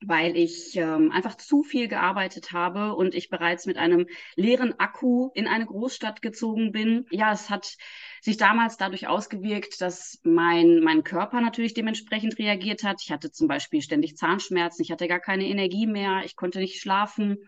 weil 0.00 0.36
ich 0.36 0.76
ähm, 0.76 1.10
einfach 1.10 1.36
zu 1.36 1.62
viel 1.62 1.88
gearbeitet 1.88 2.52
habe 2.52 2.94
und 2.94 3.14
ich 3.14 3.30
bereits 3.30 3.66
mit 3.66 3.78
einem 3.78 4.06
leeren 4.36 4.78
Akku 4.78 5.30
in 5.34 5.48
eine 5.48 5.66
Großstadt 5.66 6.22
gezogen 6.22 6.70
bin. 6.70 7.06
Ja, 7.10 7.32
es 7.32 7.50
hat 7.50 7.76
sich 8.22 8.36
damals 8.36 8.76
dadurch 8.76 9.08
ausgewirkt, 9.08 9.80
dass 9.80 10.20
mein, 10.22 10.80
mein 10.80 11.02
Körper 11.02 11.40
natürlich 11.40 11.74
dementsprechend 11.74 12.38
reagiert 12.38 12.84
hat. 12.84 13.02
Ich 13.02 13.10
hatte 13.10 13.32
zum 13.32 13.48
Beispiel 13.48 13.82
ständig 13.82 14.16
Zahnschmerzen, 14.16 14.82
ich 14.82 14.92
hatte 14.92 15.08
gar 15.08 15.20
keine 15.20 15.46
Energie 15.46 15.86
mehr, 15.86 16.22
ich 16.24 16.36
konnte 16.36 16.60
nicht 16.60 16.80
schlafen. 16.80 17.38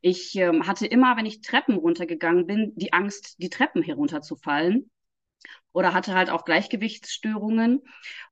Ich 0.00 0.34
ähm, 0.34 0.66
hatte 0.66 0.86
immer, 0.86 1.16
wenn 1.16 1.26
ich 1.26 1.40
Treppen 1.40 1.76
runtergegangen 1.76 2.46
bin, 2.46 2.72
die 2.74 2.92
Angst, 2.92 3.36
die 3.38 3.50
Treppen 3.50 3.82
herunterzufallen 3.82 4.90
oder 5.72 5.94
hatte 5.94 6.14
halt 6.14 6.30
auch 6.30 6.44
Gleichgewichtsstörungen 6.44 7.82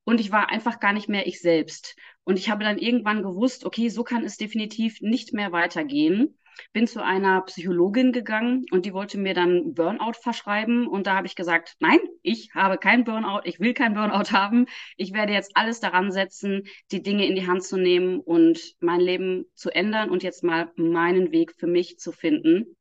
und 0.03 0.19
ich 0.19 0.31
war 0.31 0.49
einfach 0.49 0.79
gar 0.79 0.93
nicht 0.93 1.09
mehr 1.09 1.27
ich 1.27 1.41
selbst. 1.41 1.95
Und 2.23 2.37
ich 2.37 2.49
habe 2.49 2.63
dann 2.63 2.77
irgendwann 2.77 3.23
gewusst, 3.23 3.65
okay, 3.65 3.89
so 3.89 4.03
kann 4.03 4.23
es 4.23 4.37
definitiv 4.37 5.01
nicht 5.01 5.33
mehr 5.33 5.51
weitergehen. 5.51 6.37
Bin 6.73 6.85
zu 6.85 7.03
einer 7.03 7.41
Psychologin 7.41 8.11
gegangen 8.11 8.65
und 8.71 8.85
die 8.85 8.93
wollte 8.93 9.17
mir 9.17 9.33
dann 9.33 9.73
Burnout 9.73 10.13
verschreiben. 10.21 10.87
Und 10.87 11.07
da 11.07 11.15
habe 11.15 11.27
ich 11.27 11.35
gesagt, 11.35 11.75
nein, 11.79 11.99
ich 12.21 12.53
habe 12.53 12.77
kein 12.77 13.03
Burnout, 13.03 13.41
ich 13.45 13.59
will 13.59 13.73
kein 13.73 13.93
Burnout 13.93 14.31
haben. 14.31 14.65
Ich 14.97 15.13
werde 15.13 15.33
jetzt 15.33 15.51
alles 15.55 15.79
daran 15.79 16.11
setzen, 16.11 16.63
die 16.91 17.01
Dinge 17.01 17.25
in 17.25 17.35
die 17.35 17.47
Hand 17.47 17.63
zu 17.63 17.77
nehmen 17.77 18.19
und 18.19 18.75
mein 18.79 18.99
Leben 18.99 19.45
zu 19.55 19.69
ändern 19.71 20.09
und 20.09 20.23
jetzt 20.23 20.43
mal 20.43 20.71
meinen 20.75 21.31
Weg 21.31 21.53
für 21.57 21.67
mich 21.67 21.97
zu 21.97 22.11
finden 22.11 22.75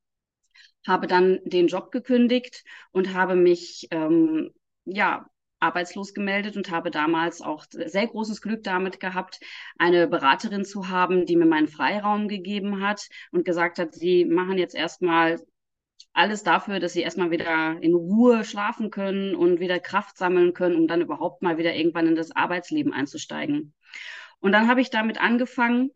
habe 0.86 1.06
dann 1.06 1.40
den 1.44 1.66
Job 1.66 1.90
gekündigt 1.90 2.64
und 2.92 3.12
habe 3.12 3.36
mich 3.36 3.88
ähm, 3.90 4.50
ja 4.84 5.28
arbeitslos 5.60 6.14
gemeldet 6.14 6.56
und 6.56 6.70
habe 6.70 6.90
damals 6.90 7.40
auch 7.42 7.64
sehr 7.70 8.06
großes 8.06 8.40
Glück 8.40 8.64
damit 8.64 8.98
gehabt, 9.00 9.40
eine 9.78 10.08
Beraterin 10.08 10.64
zu 10.64 10.88
haben, 10.88 11.26
die 11.26 11.36
mir 11.36 11.46
meinen 11.46 11.68
Freiraum 11.68 12.28
gegeben 12.28 12.82
hat 12.82 13.08
und 13.30 13.44
gesagt 13.44 13.78
hat, 13.78 13.94
sie 13.94 14.24
machen 14.24 14.58
jetzt 14.58 14.74
erstmal 14.74 15.40
alles 16.12 16.42
dafür, 16.42 16.80
dass 16.80 16.92
sie 16.92 17.02
erstmal 17.02 17.30
wieder 17.30 17.80
in 17.80 17.94
Ruhe 17.94 18.44
schlafen 18.44 18.90
können 18.90 19.34
und 19.34 19.60
wieder 19.60 19.78
Kraft 19.78 20.16
sammeln 20.18 20.54
können, 20.54 20.76
um 20.76 20.88
dann 20.88 21.02
überhaupt 21.02 21.42
mal 21.42 21.58
wieder 21.58 21.74
irgendwann 21.74 22.08
in 22.08 22.16
das 22.16 22.34
Arbeitsleben 22.34 22.92
einzusteigen. 22.92 23.74
Und 24.40 24.52
dann 24.52 24.68
habe 24.68 24.80
ich 24.80 24.90
damit 24.90 25.20
angefangen, 25.20 25.90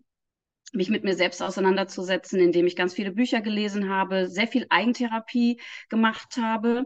mich 0.72 0.90
mit 0.90 1.04
mir 1.04 1.14
selbst 1.14 1.42
auseinanderzusetzen, 1.42 2.40
indem 2.40 2.66
ich 2.66 2.76
ganz 2.76 2.94
viele 2.94 3.12
Bücher 3.12 3.40
gelesen 3.40 3.88
habe, 3.88 4.28
sehr 4.28 4.46
viel 4.46 4.66
Eigentherapie 4.70 5.60
gemacht 5.88 6.36
habe. 6.36 6.84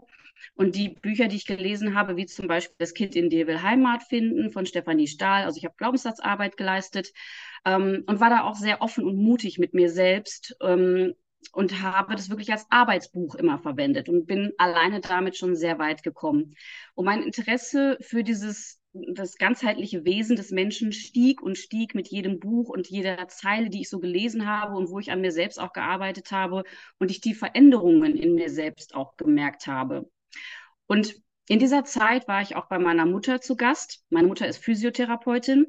Und 0.54 0.74
die 0.74 0.90
Bücher, 0.90 1.28
die 1.28 1.36
ich 1.36 1.46
gelesen 1.46 1.94
habe, 1.94 2.16
wie 2.16 2.26
zum 2.26 2.48
Beispiel 2.48 2.76
Das 2.78 2.94
Kind 2.94 3.16
in 3.16 3.30
dir 3.30 3.46
will 3.46 3.62
Heimat 3.62 4.02
finden 4.02 4.50
von 4.50 4.66
Stefanie 4.66 5.08
Stahl, 5.08 5.44
also 5.44 5.58
ich 5.58 5.64
habe 5.64 5.74
Glaubenssatzarbeit 5.76 6.56
geleistet 6.56 7.12
ähm, 7.64 8.04
und 8.06 8.20
war 8.20 8.30
da 8.30 8.42
auch 8.44 8.56
sehr 8.56 8.82
offen 8.82 9.04
und 9.04 9.16
mutig 9.16 9.58
mit 9.58 9.74
mir 9.74 9.90
selbst 9.90 10.56
ähm, 10.60 11.14
und 11.52 11.82
habe 11.82 12.14
das 12.14 12.30
wirklich 12.30 12.52
als 12.52 12.66
Arbeitsbuch 12.70 13.34
immer 13.34 13.58
verwendet 13.58 14.08
und 14.08 14.26
bin 14.26 14.52
alleine 14.58 15.00
damit 15.00 15.36
schon 15.36 15.54
sehr 15.54 15.78
weit 15.78 16.02
gekommen. 16.02 16.54
Und 16.94 17.04
mein 17.04 17.22
Interesse 17.22 17.96
für 18.00 18.22
dieses 18.24 18.78
das 18.92 19.36
ganzheitliche 19.36 20.04
Wesen 20.04 20.36
des 20.36 20.50
Menschen 20.50 20.92
stieg 20.92 21.42
und 21.42 21.58
stieg 21.58 21.94
mit 21.94 22.08
jedem 22.08 22.40
Buch 22.40 22.68
und 22.68 22.88
jeder 22.88 23.28
Zeile, 23.28 23.70
die 23.70 23.82
ich 23.82 23.90
so 23.90 24.00
gelesen 24.00 24.46
habe 24.46 24.76
und 24.76 24.90
wo 24.90 24.98
ich 24.98 25.12
an 25.12 25.20
mir 25.20 25.30
selbst 25.30 25.60
auch 25.60 25.72
gearbeitet 25.72 26.32
habe 26.32 26.64
und 26.98 27.10
ich 27.10 27.20
die 27.20 27.34
Veränderungen 27.34 28.16
in 28.16 28.34
mir 28.34 28.50
selbst 28.50 28.94
auch 28.94 29.16
gemerkt 29.16 29.66
habe. 29.66 30.10
Und 30.88 31.14
in 31.48 31.58
dieser 31.60 31.84
Zeit 31.84 32.26
war 32.26 32.42
ich 32.42 32.56
auch 32.56 32.66
bei 32.66 32.78
meiner 32.78 33.06
Mutter 33.06 33.40
zu 33.40 33.56
Gast. 33.56 34.04
Meine 34.10 34.26
Mutter 34.26 34.48
ist 34.48 34.58
Physiotherapeutin 34.58 35.66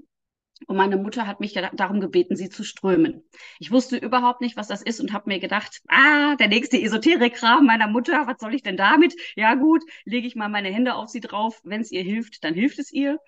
und 0.68 0.76
meine 0.76 0.98
Mutter 0.98 1.28
hat 1.28 1.40
mich 1.40 1.54
darum 1.54 2.00
gebeten, 2.00 2.36
sie 2.36 2.50
zu 2.50 2.64
strömen. 2.64 3.24
Ich 3.60 3.72
wusste 3.72 3.98
überhaupt 3.98 4.42
nicht, 4.42 4.58
was 4.58 4.68
das 4.68 4.82
ist 4.82 5.00
und 5.00 5.14
habe 5.14 5.30
mir 5.30 5.40
gedacht, 5.40 5.82
ah, 5.88 6.36
der 6.36 6.48
nächste 6.48 6.82
Esoterikkram 6.82 7.66
meiner 7.66 7.88
Mutter, 7.88 8.28
was 8.28 8.40
soll 8.40 8.56
ich 8.56 8.64
denn 8.64 8.78
damit? 8.78 9.16
Ja 9.36 9.56
gut, 9.56 9.84
lege 10.06 10.28
ich 10.28 10.36
mal 10.36 10.50
meine 10.50 10.70
Hände 10.70 10.96
auf 10.96 11.10
sie 11.10 11.22
drauf. 11.22 11.62
Wenn 11.64 11.82
es 11.82 11.92
ihr 11.92 12.04
hilft, 12.04 12.44
dann 12.44 12.54
hilft 12.54 12.80
es 12.80 12.92
ihr. 12.92 13.20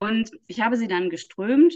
Und 0.00 0.32
ich 0.46 0.60
habe 0.60 0.76
sie 0.76 0.88
dann 0.88 1.10
geströmt. 1.10 1.74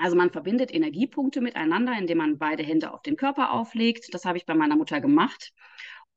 Also 0.00 0.14
man 0.14 0.30
verbindet 0.30 0.72
Energiepunkte 0.72 1.40
miteinander, 1.40 1.92
indem 1.98 2.18
man 2.18 2.38
beide 2.38 2.62
Hände 2.62 2.92
auf 2.92 3.02
den 3.02 3.16
Körper 3.16 3.52
auflegt. 3.52 4.14
Das 4.14 4.24
habe 4.24 4.38
ich 4.38 4.46
bei 4.46 4.54
meiner 4.54 4.76
Mutter 4.76 5.00
gemacht 5.00 5.52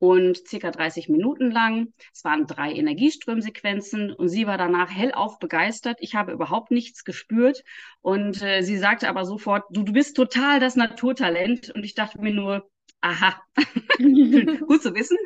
und 0.02 0.48
circa 0.48 0.72
30 0.72 1.08
Minuten 1.08 1.52
lang. 1.52 1.92
Es 2.12 2.24
waren 2.24 2.48
drei 2.48 2.72
Energieströmsequenzen 2.72 4.12
und 4.12 4.28
sie 4.28 4.48
war 4.48 4.58
danach 4.58 4.90
hellauf 4.90 5.38
begeistert. 5.38 5.98
Ich 6.00 6.16
habe 6.16 6.32
überhaupt 6.32 6.72
nichts 6.72 7.04
gespürt 7.04 7.62
und 8.00 8.42
äh, 8.42 8.62
sie 8.62 8.78
sagte 8.78 9.08
aber 9.08 9.24
sofort, 9.24 9.62
du, 9.70 9.84
du 9.84 9.92
bist 9.92 10.16
total 10.16 10.58
das 10.58 10.74
Naturtalent 10.74 11.70
und 11.70 11.84
ich 11.84 11.94
dachte 11.94 12.20
mir 12.20 12.34
nur, 12.34 12.68
aha, 13.00 13.40
gut 13.98 14.82
zu 14.82 14.92
wissen. 14.92 15.18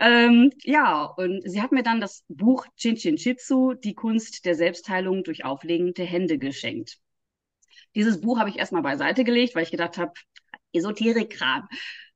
Ähm, 0.00 0.50
ja, 0.64 1.04
und 1.04 1.48
sie 1.48 1.62
hat 1.62 1.70
mir 1.70 1.84
dann 1.84 2.00
das 2.00 2.24
Buch 2.26 2.66
Chin 2.76 2.96
Chin 2.96 3.14
Chitsu, 3.14 3.74
die 3.74 3.94
Kunst 3.94 4.44
der 4.46 4.56
Selbstheilung 4.56 5.22
durch 5.22 5.44
Auflegen 5.44 5.94
der 5.94 6.06
Hände 6.06 6.38
geschenkt. 6.38 6.98
Dieses 7.94 8.20
Buch 8.20 8.40
habe 8.40 8.50
ich 8.50 8.58
erstmal 8.58 8.82
beiseite 8.82 9.22
gelegt, 9.22 9.54
weil 9.54 9.62
ich 9.62 9.70
gedacht 9.70 9.96
habe, 9.96 10.12
Esoterik-Kram. 10.72 11.68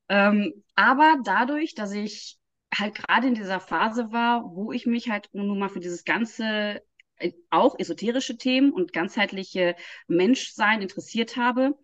Ähm, 0.09 0.63
aber 0.75 1.17
dadurch, 1.23 1.75
dass 1.75 1.91
ich 1.93 2.37
halt 2.73 2.95
gerade 2.95 3.27
in 3.27 3.35
dieser 3.35 3.59
Phase 3.59 4.11
war, 4.11 4.43
wo 4.55 4.71
ich 4.71 4.85
mich 4.85 5.09
halt 5.09 5.29
nun 5.33 5.57
mal 5.59 5.69
für 5.69 5.79
dieses 5.79 6.03
ganze, 6.03 6.81
äh, 7.17 7.31
auch 7.49 7.77
esoterische 7.79 8.37
Themen 8.37 8.71
und 8.71 8.93
ganzheitliche 8.93 9.75
Menschsein 10.07 10.81
interessiert 10.81 11.35
habe, 11.37 11.75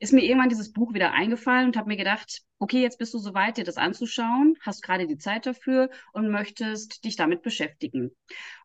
ist 0.00 0.12
mir 0.12 0.22
irgendwann 0.22 0.48
dieses 0.48 0.72
Buch 0.72 0.92
wieder 0.92 1.12
eingefallen 1.12 1.66
und 1.66 1.76
habe 1.76 1.88
mir 1.88 1.96
gedacht, 1.96 2.42
okay, 2.58 2.82
jetzt 2.82 2.98
bist 2.98 3.14
du 3.14 3.18
soweit, 3.18 3.56
dir 3.56 3.64
das 3.64 3.76
anzuschauen, 3.76 4.56
hast 4.60 4.82
gerade 4.82 5.06
die 5.06 5.18
Zeit 5.18 5.46
dafür 5.46 5.90
und 6.12 6.30
möchtest 6.30 7.04
dich 7.04 7.16
damit 7.16 7.42
beschäftigen. 7.42 8.10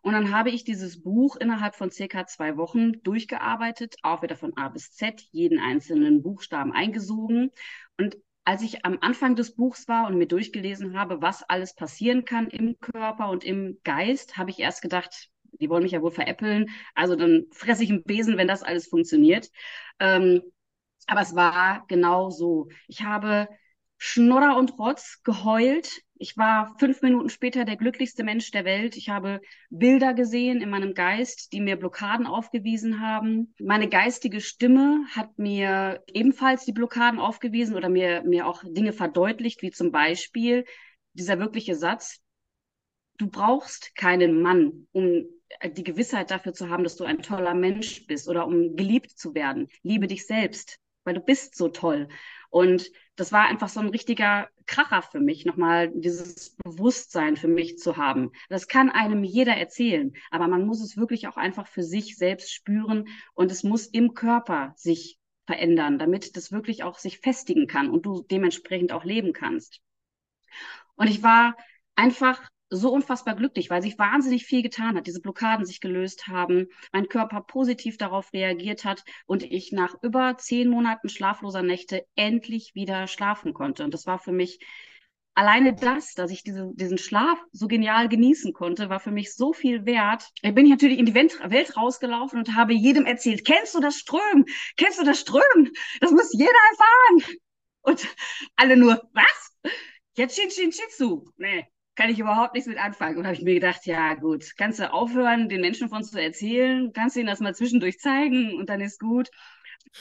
Und 0.01 0.13
dann 0.13 0.31
habe 0.35 0.49
ich 0.49 0.63
dieses 0.63 1.01
Buch 1.01 1.35
innerhalb 1.35 1.75
von 1.75 1.91
circa 1.91 2.25
zwei 2.25 2.57
Wochen 2.57 3.03
durchgearbeitet, 3.03 3.95
auch 4.01 4.21
wieder 4.21 4.35
von 4.35 4.55
A 4.57 4.69
bis 4.69 4.91
Z, 4.93 5.21
jeden 5.31 5.59
einzelnen 5.59 6.23
Buchstaben 6.23 6.73
eingesogen 6.73 7.51
und 7.97 8.17
als 8.45 8.61
ich 8.61 8.85
am 8.85 8.97
Anfang 9.01 9.35
des 9.35 9.55
Buchs 9.55 9.87
war 9.87 10.07
und 10.07 10.17
mir 10.17 10.27
durchgelesen 10.27 10.97
habe, 10.99 11.21
was 11.21 11.43
alles 11.43 11.75
passieren 11.75 12.25
kann 12.25 12.47
im 12.47 12.79
Körper 12.79 13.29
und 13.29 13.43
im 13.43 13.79
Geist, 13.83 14.37
habe 14.37 14.49
ich 14.51 14.59
erst 14.59 14.81
gedacht, 14.81 15.29
Die 15.59 15.69
wollen 15.69 15.83
mich 15.83 15.91
ja 15.93 16.01
wohl 16.01 16.11
veräppeln. 16.11 16.69
Also 16.95 17.15
dann 17.15 17.45
fresse 17.51 17.83
ich 17.83 17.89
einen 17.91 18.03
Besen, 18.03 18.37
wenn 18.37 18.47
das 18.47 18.63
alles 18.63 18.87
funktioniert. 18.87 19.49
Ähm, 19.99 20.41
aber 21.07 21.21
es 21.21 21.35
war 21.35 21.85
genau 21.87 22.29
so. 22.29 22.67
Ich 22.87 23.03
habe 23.03 23.47
Schnodder 23.97 24.57
und 24.57 24.77
Rotz 24.79 25.21
geheult. 25.23 26.01
Ich 26.23 26.37
war 26.37 26.73
fünf 26.79 27.01
Minuten 27.01 27.27
später 27.27 27.65
der 27.65 27.75
glücklichste 27.75 28.23
Mensch 28.23 28.49
der 28.51 28.63
Welt. 28.63 28.95
Ich 28.95 29.09
habe 29.09 29.41
Bilder 29.69 30.13
gesehen 30.13 30.61
in 30.61 30.69
meinem 30.69 30.93
Geist, 30.93 31.51
die 31.51 31.59
mir 31.59 31.75
Blockaden 31.75 32.27
aufgewiesen 32.27 33.01
haben. 33.01 33.53
Meine 33.59 33.89
geistige 33.89 34.39
Stimme 34.39 35.05
hat 35.13 35.37
mir 35.37 36.01
ebenfalls 36.07 36.63
die 36.63 36.71
Blockaden 36.71 37.19
aufgewiesen 37.19 37.75
oder 37.75 37.89
mir, 37.89 38.23
mir 38.23 38.47
auch 38.47 38.63
Dinge 38.65 38.93
verdeutlicht, 38.93 39.61
wie 39.63 39.71
zum 39.71 39.91
Beispiel 39.91 40.63
dieser 41.11 41.39
wirkliche 41.39 41.75
Satz, 41.75 42.21
du 43.17 43.29
brauchst 43.29 43.93
keinen 43.93 44.41
Mann, 44.41 44.87
um 44.93 45.25
die 45.75 45.83
Gewissheit 45.83 46.31
dafür 46.31 46.53
zu 46.53 46.69
haben, 46.69 46.85
dass 46.85 46.95
du 46.95 47.03
ein 47.03 47.21
toller 47.21 47.53
Mensch 47.53 48.07
bist 48.07 48.29
oder 48.29 48.47
um 48.47 48.77
geliebt 48.77 49.11
zu 49.11 49.35
werden. 49.35 49.67
Liebe 49.81 50.07
dich 50.07 50.25
selbst, 50.25 50.79
weil 51.03 51.15
du 51.15 51.19
bist 51.19 51.57
so 51.57 51.67
toll. 51.67 52.07
Und 52.53 52.91
das 53.15 53.31
war 53.31 53.47
einfach 53.47 53.67
so 53.67 53.79
ein 53.79 53.89
richtiger 53.89 54.47
Kracher 54.67 55.01
für 55.01 55.19
mich, 55.19 55.43
nochmal 55.43 55.89
dieses 55.89 56.55
Bewusstsein 56.63 57.35
für 57.35 57.47
mich 57.47 57.79
zu 57.79 57.97
haben. 57.97 58.31
Das 58.47 58.67
kann 58.67 58.91
einem 58.91 59.23
jeder 59.23 59.57
erzählen, 59.57 60.13
aber 60.29 60.47
man 60.47 60.67
muss 60.67 60.79
es 60.79 60.95
wirklich 60.95 61.27
auch 61.27 61.35
einfach 61.35 61.65
für 61.65 61.81
sich 61.81 62.15
selbst 62.15 62.53
spüren 62.53 63.07
und 63.33 63.51
es 63.51 63.63
muss 63.63 63.87
im 63.87 64.13
Körper 64.13 64.73
sich 64.75 65.17
verändern, 65.47 65.97
damit 65.97 66.37
das 66.37 66.51
wirklich 66.51 66.83
auch 66.83 66.99
sich 66.99 67.21
festigen 67.21 67.65
kann 67.65 67.89
und 67.89 68.05
du 68.05 68.21
dementsprechend 68.21 68.91
auch 68.91 69.03
leben 69.03 69.33
kannst. 69.33 69.81
Und 70.95 71.09
ich 71.09 71.23
war 71.23 71.57
einfach 71.95 72.47
so 72.75 72.91
unfassbar 72.91 73.35
glücklich, 73.35 73.69
weil 73.69 73.81
sich 73.81 73.99
wahnsinnig 73.99 74.45
viel 74.45 74.63
getan 74.63 74.97
hat, 74.97 75.07
diese 75.07 75.21
Blockaden 75.21 75.65
sich 75.65 75.79
gelöst 75.79 76.27
haben, 76.27 76.67
mein 76.91 77.07
Körper 77.07 77.41
positiv 77.41 77.97
darauf 77.97 78.33
reagiert 78.33 78.83
hat 78.83 79.03
und 79.25 79.43
ich 79.43 79.71
nach 79.71 79.95
über 80.01 80.37
zehn 80.37 80.69
Monaten 80.69 81.09
schlafloser 81.09 81.61
Nächte 81.61 82.05
endlich 82.15 82.73
wieder 82.73 83.07
schlafen 83.07 83.53
konnte. 83.53 83.83
Und 83.83 83.93
das 83.93 84.07
war 84.07 84.19
für 84.19 84.31
mich 84.31 84.59
alleine 85.35 85.73
das, 85.75 86.13
dass 86.13 86.31
ich 86.31 86.43
diese, 86.43 86.71
diesen 86.73 86.97
Schlaf 86.97 87.39
so 87.51 87.67
genial 87.67 88.09
genießen 88.09 88.53
konnte, 88.53 88.89
war 88.89 88.99
für 88.99 89.11
mich 89.11 89.35
so 89.35 89.53
viel 89.53 89.85
wert. 89.85 90.29
Da 90.41 90.51
bin 90.51 90.65
ich 90.65 90.71
natürlich 90.71 90.99
in 90.99 91.05
die 91.05 91.15
Welt 91.15 91.77
rausgelaufen 91.77 92.39
und 92.39 92.55
habe 92.55 92.73
jedem 92.73 93.05
erzählt, 93.05 93.45
kennst 93.45 93.75
du 93.75 93.79
das 93.79 93.97
Strömen? 93.97 94.45
Kennst 94.77 94.99
du 94.99 95.03
das 95.03 95.19
Strömen? 95.19 95.71
Das 96.01 96.11
muss 96.11 96.33
jeder 96.33 96.51
erfahren. 96.71 97.37
Und 97.81 98.07
alle 98.55 98.77
nur, 98.77 99.01
was? 99.13 99.71
Jetzt 100.15 100.39
Shin 100.39 100.51
Shin 100.51 100.71
Shitsu. 100.71 101.25
Nee, 101.37 101.65
kann 101.95 102.09
ich 102.09 102.19
überhaupt 102.19 102.53
nichts 102.53 102.67
mit 102.67 102.77
anfangen. 102.77 103.17
Und 103.17 103.25
habe 103.25 103.35
ich 103.35 103.43
mir 103.43 103.55
gedacht, 103.55 103.85
ja 103.85 104.15
gut, 104.15 104.57
kannst 104.57 104.79
du 104.79 104.91
aufhören, 104.91 105.49
den 105.49 105.61
Menschen 105.61 105.89
von 105.89 106.03
zu 106.03 106.19
erzählen, 106.19 106.91
kannst 106.93 107.15
du 107.15 107.19
ihnen 107.19 107.29
das 107.29 107.39
mal 107.39 107.55
zwischendurch 107.55 107.99
zeigen 107.99 108.55
und 108.55 108.69
dann 108.69 108.81
ist 108.81 108.99
gut. 108.99 109.29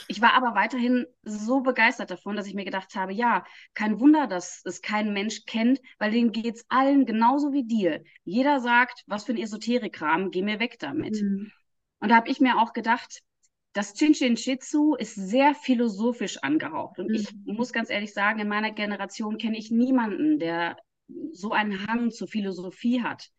Ich 0.09 0.23
war 0.23 0.33
aber 0.33 0.55
weiterhin 0.55 1.07
so 1.23 1.61
begeistert 1.61 2.11
davon, 2.11 2.35
dass 2.35 2.47
ich 2.47 2.55
mir 2.55 2.65
gedacht 2.65 2.95
habe, 2.95 3.13
ja, 3.13 3.45
kein 3.75 4.01
Wunder, 4.01 4.27
dass 4.27 4.63
es 4.65 4.81
kein 4.81 5.13
Mensch 5.13 5.45
kennt, 5.45 5.81
weil 5.99 6.13
denen 6.13 6.33
geht 6.33 6.57
es 6.57 6.65
allen 6.71 7.05
genauso 7.05 7.53
wie 7.53 7.65
dir. 7.65 8.03
Jeder 8.25 8.61
sagt, 8.61 9.03
was 9.07 9.25
für 9.25 9.33
ein 9.33 9.39
Esoterikkram, 9.39 10.31
geh 10.31 10.43
mir 10.43 10.61
weg 10.61 10.79
damit. 10.79 11.21
Mhm. 11.21 11.53
Und 12.01 12.09
da 12.09 12.17
habe 12.17 12.31
ich 12.31 12.41
mir 12.41 12.59
auch 12.59 12.73
gedacht, 12.73 13.23
das 13.75 13.95
Chinchin 13.95 14.37
Shitsu 14.37 14.95
ist 14.95 15.15
sehr 15.15 15.55
philosophisch 15.55 16.39
angehaucht. 16.39 16.99
Und 16.99 17.09
mhm. 17.09 17.15
ich 17.15 17.29
muss 17.45 17.73
ganz 17.73 17.91
ehrlich 17.91 18.15
sagen, 18.15 18.41
in 18.41 18.49
meiner 18.49 18.71
Generation 18.71 19.37
kenne 19.37 19.59
ich 19.59 19.71
niemanden, 19.71 20.39
der 20.39 20.77
so 21.33 21.53
einen 21.53 21.87
Hang 21.87 22.11
zur 22.11 22.29
Philosophie 22.29 23.03
hat. 23.03 23.31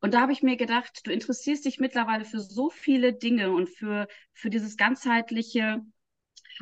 Und 0.00 0.14
da 0.14 0.22
habe 0.22 0.32
ich 0.32 0.42
mir 0.42 0.56
gedacht, 0.56 1.00
du 1.04 1.12
interessierst 1.12 1.64
dich 1.64 1.78
mittlerweile 1.78 2.24
für 2.24 2.40
so 2.40 2.70
viele 2.70 3.12
Dinge 3.12 3.52
und 3.52 3.68
für, 3.68 4.08
für 4.32 4.48
dieses 4.48 4.76
ganzheitliche 4.76 5.82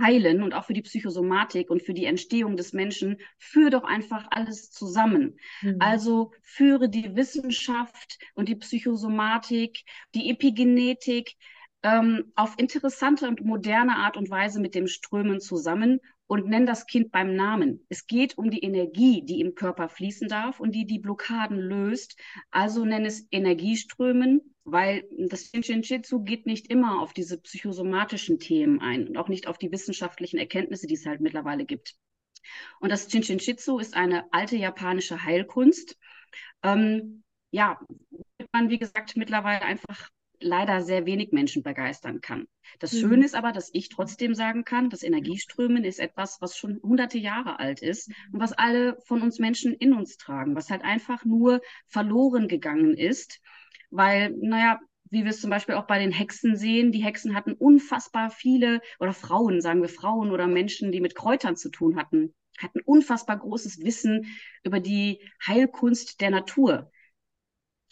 Heilen 0.00 0.42
und 0.42 0.54
auch 0.54 0.64
für 0.64 0.74
die 0.74 0.82
Psychosomatik 0.82 1.70
und 1.70 1.82
für 1.82 1.94
die 1.94 2.04
Entstehung 2.04 2.56
des 2.56 2.72
Menschen, 2.72 3.18
führe 3.38 3.70
doch 3.70 3.84
einfach 3.84 4.26
alles 4.30 4.70
zusammen. 4.70 5.38
Mhm. 5.62 5.76
Also 5.80 6.32
führe 6.42 6.88
die 6.88 7.16
Wissenschaft 7.16 8.18
und 8.34 8.48
die 8.48 8.56
Psychosomatik, 8.56 9.84
die 10.14 10.30
Epigenetik 10.30 11.36
ähm, 11.83 12.33
auf 12.35 12.54
interessante 12.59 13.28
und 13.28 13.44
moderne 13.44 13.96
Art 13.96 14.16
und 14.16 14.30
Weise 14.30 14.61
mit 14.61 14.74
dem 14.74 14.87
Strömen 14.87 15.40
zusammen 15.40 16.00
und 16.28 16.46
nenn 16.46 16.66
das 16.66 16.86
Kind 16.86 17.10
beim 17.10 17.34
Namen. 17.34 17.84
Es 17.88 18.06
geht 18.06 18.36
um 18.36 18.50
die 18.50 18.62
Energie, 18.62 19.24
die 19.24 19.40
im 19.40 19.54
Körper 19.54 19.88
fließen 19.88 20.28
darf 20.28 20.60
und 20.60 20.72
die 20.72 20.86
die 20.86 20.98
Blockaden 20.98 21.58
löst. 21.58 22.20
Also 22.50 22.84
nenn 22.84 23.06
es 23.06 23.26
Energieströmen, 23.30 24.54
weil 24.64 25.08
das 25.16 25.46
Shinshinjitsu 25.46 26.22
geht 26.22 26.46
nicht 26.46 26.70
immer 26.70 27.00
auf 27.00 27.14
diese 27.14 27.40
psychosomatischen 27.40 28.38
Themen 28.38 28.80
ein 28.80 29.08
und 29.08 29.16
auch 29.16 29.28
nicht 29.28 29.46
auf 29.46 29.56
die 29.56 29.72
wissenschaftlichen 29.72 30.38
Erkenntnisse, 30.38 30.86
die 30.86 30.94
es 30.94 31.06
halt 31.06 31.22
mittlerweile 31.22 31.64
gibt. 31.64 31.96
Und 32.78 32.92
das 32.92 33.10
Shinshinjitsu 33.10 33.78
ist 33.78 33.96
eine 33.96 34.30
alte 34.30 34.56
japanische 34.56 35.24
Heilkunst. 35.24 35.96
Ähm, 36.62 37.24
ja, 37.50 37.80
man, 38.52 38.68
wie 38.68 38.78
gesagt, 38.78 39.16
mittlerweile 39.16 39.62
einfach 39.62 40.10
leider 40.40 40.83
sehr 40.83 41.07
wenig 41.07 41.33
Menschen 41.33 41.62
begeistern 41.62 42.20
kann. 42.20 42.46
Das 42.79 42.92
mhm. 42.92 42.98
Schöne 42.98 43.24
ist 43.24 43.35
aber, 43.35 43.53
dass 43.53 43.70
ich 43.72 43.88
trotzdem 43.88 44.35
sagen 44.35 44.64
kann, 44.64 44.90
das 44.90 45.03
Energieströmen 45.03 45.85
ist 45.85 46.01
etwas, 46.01 46.40
was 46.40 46.57
schon 46.57 46.81
hunderte 46.83 47.18
Jahre 47.18 47.59
alt 47.59 47.83
ist 47.83 48.11
und 48.33 48.40
was 48.40 48.53
alle 48.53 48.98
von 49.07 49.22
uns 49.22 49.38
Menschen 49.38 49.74
in 49.74 49.92
uns 49.92 50.16
tragen, 50.16 50.55
was 50.55 50.70
halt 50.70 50.83
einfach 50.83 51.24
nur 51.24 51.61
verloren 51.87 52.48
gegangen 52.48 52.94
ist, 52.94 53.40
weil, 53.90 54.35
naja, 54.40 54.81
wie 55.11 55.24
wir 55.24 55.31
es 55.31 55.40
zum 55.40 55.51
Beispiel 55.51 55.74
auch 55.74 55.87
bei 55.87 55.98
den 55.98 56.12
Hexen 56.12 56.57
sehen, 56.57 56.92
die 56.92 57.03
Hexen 57.03 57.35
hatten 57.35 57.55
unfassbar 57.55 58.31
viele, 58.31 58.81
oder 59.01 59.14
Frauen, 59.14 59.61
sagen 59.61 59.81
wir 59.81 59.88
Frauen 59.88 60.31
oder 60.31 60.46
Menschen, 60.46 60.92
die 60.92 61.01
mit 61.01 61.14
Kräutern 61.14 61.57
zu 61.57 61.70
tun 61.70 61.96
hatten, 61.96 62.35
hatten 62.59 62.81
unfassbar 62.85 63.38
großes 63.38 63.83
Wissen 63.83 64.27
über 64.62 64.81
die 64.81 65.20
Heilkunst 65.46 66.20
der 66.20 66.31
Natur 66.31 66.90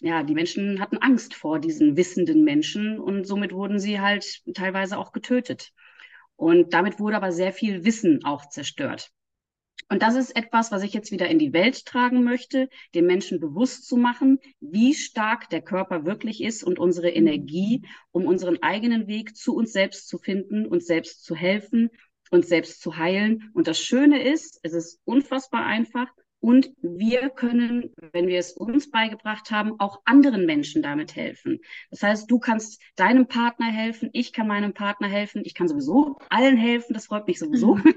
ja, 0.01 0.23
die 0.23 0.35
Menschen 0.35 0.81
hatten 0.81 0.99
Angst 0.99 1.35
vor 1.35 1.59
diesen 1.59 1.97
wissenden 1.97 2.45
Menschen 2.45 2.99
und 2.99 3.27
somit 3.27 3.53
wurden 3.53 3.79
sie 3.79 4.01
halt 4.01 4.43
teilweise 4.55 4.99
auch 4.99 5.13
getötet. 5.13 5.73
Und 6.37 6.75
damit 6.75 7.01
wurde 7.01 7.17
aber 7.17 7.33
sehr 7.33 7.53
viel 7.53 7.85
Wissen 7.85 8.25
auch 8.25 8.49
zerstört. 8.49 9.11
Und 9.89 10.03
das 10.03 10.17
ist 10.17 10.35
etwas, 10.35 10.73
was 10.73 10.83
ich 10.83 10.93
jetzt 10.93 11.13
wieder 11.13 11.29
in 11.29 11.39
die 11.39 11.53
Welt 11.53 11.87
tragen 11.87 12.25
möchte, 12.25 12.69
den 12.95 13.07
Menschen 13.07 13.39
bewusst 13.39 13.87
zu 13.87 13.97
machen, 13.97 14.39
wie 14.61 14.95
stark 14.95 15.49
der 15.51 15.63
Körper 15.63 16.05
wirklich 16.05 16.43
ist 16.43 16.65
und 16.65 16.79
unsere 16.79 17.11
Energie, 17.11 17.87
um 18.11 18.27
unseren 18.27 18.63
eigenen 18.63 19.07
Weg 19.07 19.37
zu 19.37 19.55
uns 19.55 19.73
selbst 19.73 20.09
zu 20.09 20.19
finden, 20.19 20.67
uns 20.67 20.87
selbst 20.87 21.25
zu 21.25 21.37
helfen, 21.37 21.91
uns 22.31 22.49
selbst 22.49 22.81
zu 22.81 22.97
heilen. 22.97 23.51
Und 23.55 23.69
das 23.69 23.79
Schöne 23.79 24.23
ist, 24.23 24.59
es 24.65 24.73
ist 24.73 25.01
unfassbar 25.05 25.65
einfach 25.65 26.09
und 26.47 26.71
wir 26.81 27.31
können, 27.31 27.93
wenn 28.13 28.29
wir 28.29 28.39
es 28.39 28.53
uns 28.53 28.89
beigebracht 28.89 29.51
haben, 29.51 29.81
auch 29.81 30.03
anderen 30.05 30.47
Menschen 30.47 30.81
damit 30.81 31.17
helfen. 31.17 31.59
Das 31.91 32.05
heißt, 32.05 32.31
du 32.31 32.39
kannst 32.39 32.81
deinem 32.95 33.27
Partner 33.27 33.67
helfen, 33.67 34.11
ich 34.13 34.33
kann 34.33 34.47
meinem 34.47 34.73
Partner 34.73 35.09
helfen, 35.09 35.43
ich 35.45 35.55
kann 35.55 35.67
sowieso 35.67 36.19
allen 36.31 36.57
helfen, 36.57 36.95
das 36.95 37.07
freut 37.07 37.27
mich 37.27 37.41
sowieso. 37.41 37.75
Mhm. 37.75 37.95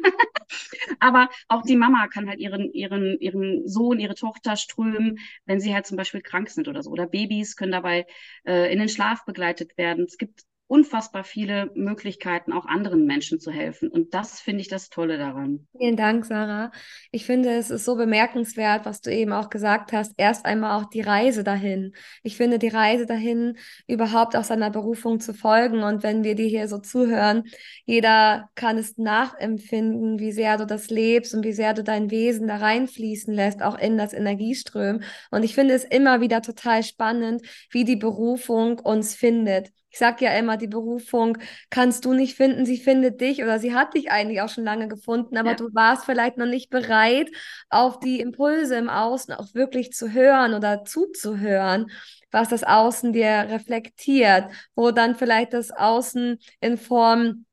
Aber 1.00 1.30
auch 1.48 1.62
die 1.62 1.76
Mama 1.76 2.08
kann 2.08 2.28
halt 2.28 2.40
ihren, 2.40 2.74
ihren, 2.74 3.20
ihren 3.20 3.68
Sohn, 3.68 4.00
ihre 4.00 4.16
Tochter 4.16 4.56
strömen, 4.56 5.20
wenn 5.46 5.60
sie 5.60 5.76
halt 5.76 5.86
zum 5.86 5.98
Beispiel 5.98 6.22
krank 6.22 6.50
sind 6.50 6.68
oder 6.68 6.82
so. 6.82 6.90
Oder 6.90 7.06
Babys 7.06 7.56
können 7.56 7.72
dabei 7.72 8.08
äh, 8.48 8.74
in 8.74 8.80
den 8.80 8.90
Schlaf 8.90 9.26
begleitet 9.26 9.78
werden. 9.78 10.06
Es 10.06 10.18
gibt 10.18 10.42
unfassbar 10.70 11.24
viele 11.24 11.72
Möglichkeiten, 11.74 12.54
auch 12.54 12.68
anderen 12.68 13.06
Menschen 13.06 13.40
zu 13.40 13.50
helfen. 13.50 13.90
Und 13.90 14.14
das 14.14 14.40
finde 14.40 14.62
ich 14.62 14.68
das 14.68 14.90
Tolle 14.90 15.18
daran. 15.18 15.68
Vielen 15.76 15.98
Dank, 15.98 16.26
Sarah. 16.26 16.72
Ich 17.12 17.26
finde, 17.26 17.50
es 17.50 17.72
ist 17.72 17.86
so 17.86 17.96
bemerkenswert, 17.96 18.86
was 18.86 19.02
du 19.02 19.12
eben 19.12 19.34
auch 19.34 19.50
gesagt 19.50 19.94
hast. 19.94 20.14
Erst 20.18 20.46
einmal 20.46 20.80
auch 20.80 20.88
die 20.88 21.02
Reise 21.02 21.44
dahin. 21.44 21.94
Ich 22.22 22.38
finde, 22.38 22.60
die 22.60 22.68
Reise 22.68 23.08
dahin, 23.08 23.58
überhaupt 23.88 24.36
auch 24.36 24.44
seiner 24.44 24.70
Berufung 24.70 25.20
zu 25.20 25.34
folgen. 25.34 25.82
Und 25.82 26.04
wenn 26.04 26.24
wir 26.24 26.36
dir 26.36 26.48
hier 26.48 26.68
so 26.68 26.78
zuhören, 26.78 27.46
jeder 27.86 28.50
kann 28.54 28.78
es 28.78 28.96
nachempfinden, 29.00 30.20
wie 30.20 30.32
sehr 30.32 30.58
du 30.58 30.68
das 30.68 30.92
lebst 30.92 31.34
und 31.34 31.44
wie 31.44 31.54
sehr 31.54 31.74
du 31.74 31.84
dein 31.84 32.12
Wesen 32.12 32.48
da 32.48 32.58
reinfließen 32.58 33.34
lässt, 33.34 33.64
auch 33.64 33.78
in 33.80 33.98
das 33.98 34.14
Energieström. 34.14 35.02
Und 35.32 35.42
ich 35.42 35.56
finde 35.56 35.74
es 35.74 35.84
immer 35.84 36.22
wieder 36.22 36.44
total 36.44 36.84
spannend, 36.84 37.42
wie 37.72 37.86
die 37.86 37.96
Berufung 37.96 38.78
uns 38.78 39.16
findet. 39.16 39.72
Ich 39.92 39.98
sage 39.98 40.26
ja 40.26 40.32
immer, 40.38 40.58
die 40.58 40.68
Berufung 40.68 41.38
kannst 41.70 42.06
du 42.06 42.14
nicht 42.14 42.36
finden, 42.36 42.66
sie 42.66 42.78
findet 42.78 43.22
dich 43.22 43.42
oder 43.42 43.60
sie 43.60 43.74
hat 43.74 43.96
dich 43.96 44.12
eigentlich 44.12 44.42
auch 44.42 44.50
schon 44.50 44.64
lange 44.64 44.88
gefunden, 44.88 45.36
aber 45.38 45.52
ja. 45.52 45.56
du 45.56 45.74
warst 45.74 46.06
vielleicht 46.06 46.38
noch 46.38 46.46
nicht 46.46 46.70
bereit, 46.70 47.30
auf 47.70 48.00
die 48.00 48.20
Impulse 48.20 48.76
im 48.76 48.90
Außen 48.90 49.34
auch 49.34 49.54
wirklich 49.54 49.92
zu 49.92 50.12
hören 50.12 50.54
oder 50.54 50.86
zuzuhören, 50.86 51.90
was 52.32 52.50
das 52.50 52.64
Außen 52.64 53.14
dir 53.14 53.48
reflektiert, 53.50 54.52
wo 54.76 54.92
dann 54.92 55.16
vielleicht 55.16 55.54
das 55.54 55.72
Außen 55.72 56.38
in 56.62 56.78
Form 56.78 57.46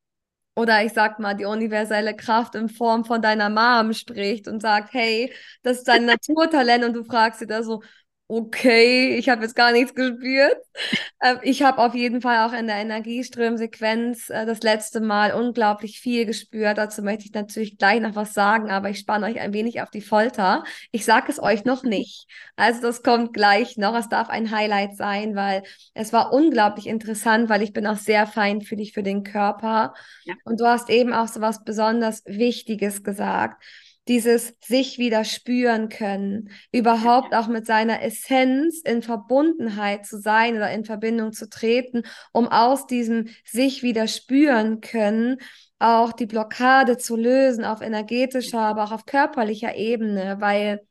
oder 0.56 0.82
ich 0.82 0.94
sag 0.94 1.18
mal, 1.18 1.34
die 1.34 1.44
universelle 1.44 2.16
Kraft 2.16 2.54
in 2.54 2.68
Form 2.70 3.04
von 3.04 3.20
deiner 3.20 3.50
Mom 3.50 3.92
spricht 3.92 4.48
und 4.48 4.62
sagt, 4.62 4.94
hey, 4.94 5.32
das 5.62 5.78
ist 5.78 5.88
dein 5.88 6.06
Naturtalent 6.06 6.84
und 6.84 6.94
du 6.94 7.04
fragst 7.04 7.40
sie 7.40 7.46
da 7.46 7.62
so, 7.62 7.82
okay, 8.28 9.16
ich 9.16 9.28
habe 9.28 9.42
jetzt 9.42 9.54
gar 9.54 9.72
nichts 9.72 9.94
gespürt. 9.94 10.56
Ähm, 11.22 11.38
ich 11.42 11.62
habe 11.62 11.78
auf 11.78 11.94
jeden 11.94 12.20
Fall 12.20 12.46
auch 12.46 12.52
in 12.52 12.66
der 12.66 12.76
Energieströmsequenz 12.76 14.30
äh, 14.30 14.44
das 14.44 14.62
letzte 14.62 15.00
Mal 15.00 15.32
unglaublich 15.32 16.00
viel 16.00 16.26
gespürt. 16.26 16.78
Dazu 16.78 17.02
möchte 17.02 17.24
ich 17.24 17.32
natürlich 17.32 17.78
gleich 17.78 18.00
noch 18.00 18.16
was 18.16 18.34
sagen, 18.34 18.70
aber 18.70 18.90
ich 18.90 18.98
spanne 18.98 19.26
euch 19.26 19.38
ein 19.40 19.52
wenig 19.52 19.80
auf 19.80 19.90
die 19.90 20.00
Folter. 20.00 20.64
Ich 20.90 21.04
sage 21.04 21.30
es 21.30 21.40
euch 21.40 21.64
noch 21.64 21.84
nicht. 21.84 22.26
Also 22.56 22.82
das 22.82 23.02
kommt 23.02 23.32
gleich 23.32 23.76
noch. 23.76 23.94
Es 23.94 24.08
darf 24.08 24.28
ein 24.28 24.50
Highlight 24.50 24.96
sein, 24.96 25.36
weil 25.36 25.62
es 25.94 26.12
war 26.12 26.32
unglaublich 26.32 26.88
interessant, 26.88 27.48
weil 27.48 27.62
ich 27.62 27.72
bin 27.72 27.86
auch 27.86 27.96
sehr 27.96 28.26
feinfühlig 28.26 28.92
für 28.92 29.04
den 29.04 29.22
Körper. 29.22 29.94
Ja. 30.24 30.34
Und 30.44 30.60
du 30.60 30.66
hast 30.66 30.90
eben 30.90 31.12
auch 31.12 31.28
so 31.28 31.40
was 31.40 31.62
besonders 31.62 32.24
Wichtiges 32.26 33.04
gesagt 33.04 33.62
dieses 34.08 34.54
sich 34.64 34.98
wieder 34.98 35.24
spüren 35.24 35.88
können, 35.88 36.50
überhaupt 36.72 37.34
auch 37.34 37.48
mit 37.48 37.66
seiner 37.66 38.02
Essenz 38.02 38.80
in 38.84 39.02
Verbundenheit 39.02 40.06
zu 40.06 40.20
sein 40.20 40.56
oder 40.56 40.70
in 40.70 40.84
Verbindung 40.84 41.32
zu 41.32 41.48
treten, 41.48 42.02
um 42.32 42.48
aus 42.48 42.86
diesem 42.86 43.28
sich 43.44 43.82
wieder 43.82 44.06
spüren 44.06 44.80
können 44.80 45.38
auch 45.78 46.12
die 46.12 46.26
Blockade 46.26 46.96
zu 46.96 47.16
lösen 47.16 47.64
auf 47.64 47.82
energetischer, 47.82 48.60
aber 48.60 48.84
auch 48.84 48.92
auf 48.92 49.06
körperlicher 49.06 49.74
Ebene, 49.74 50.36
weil 50.40 50.86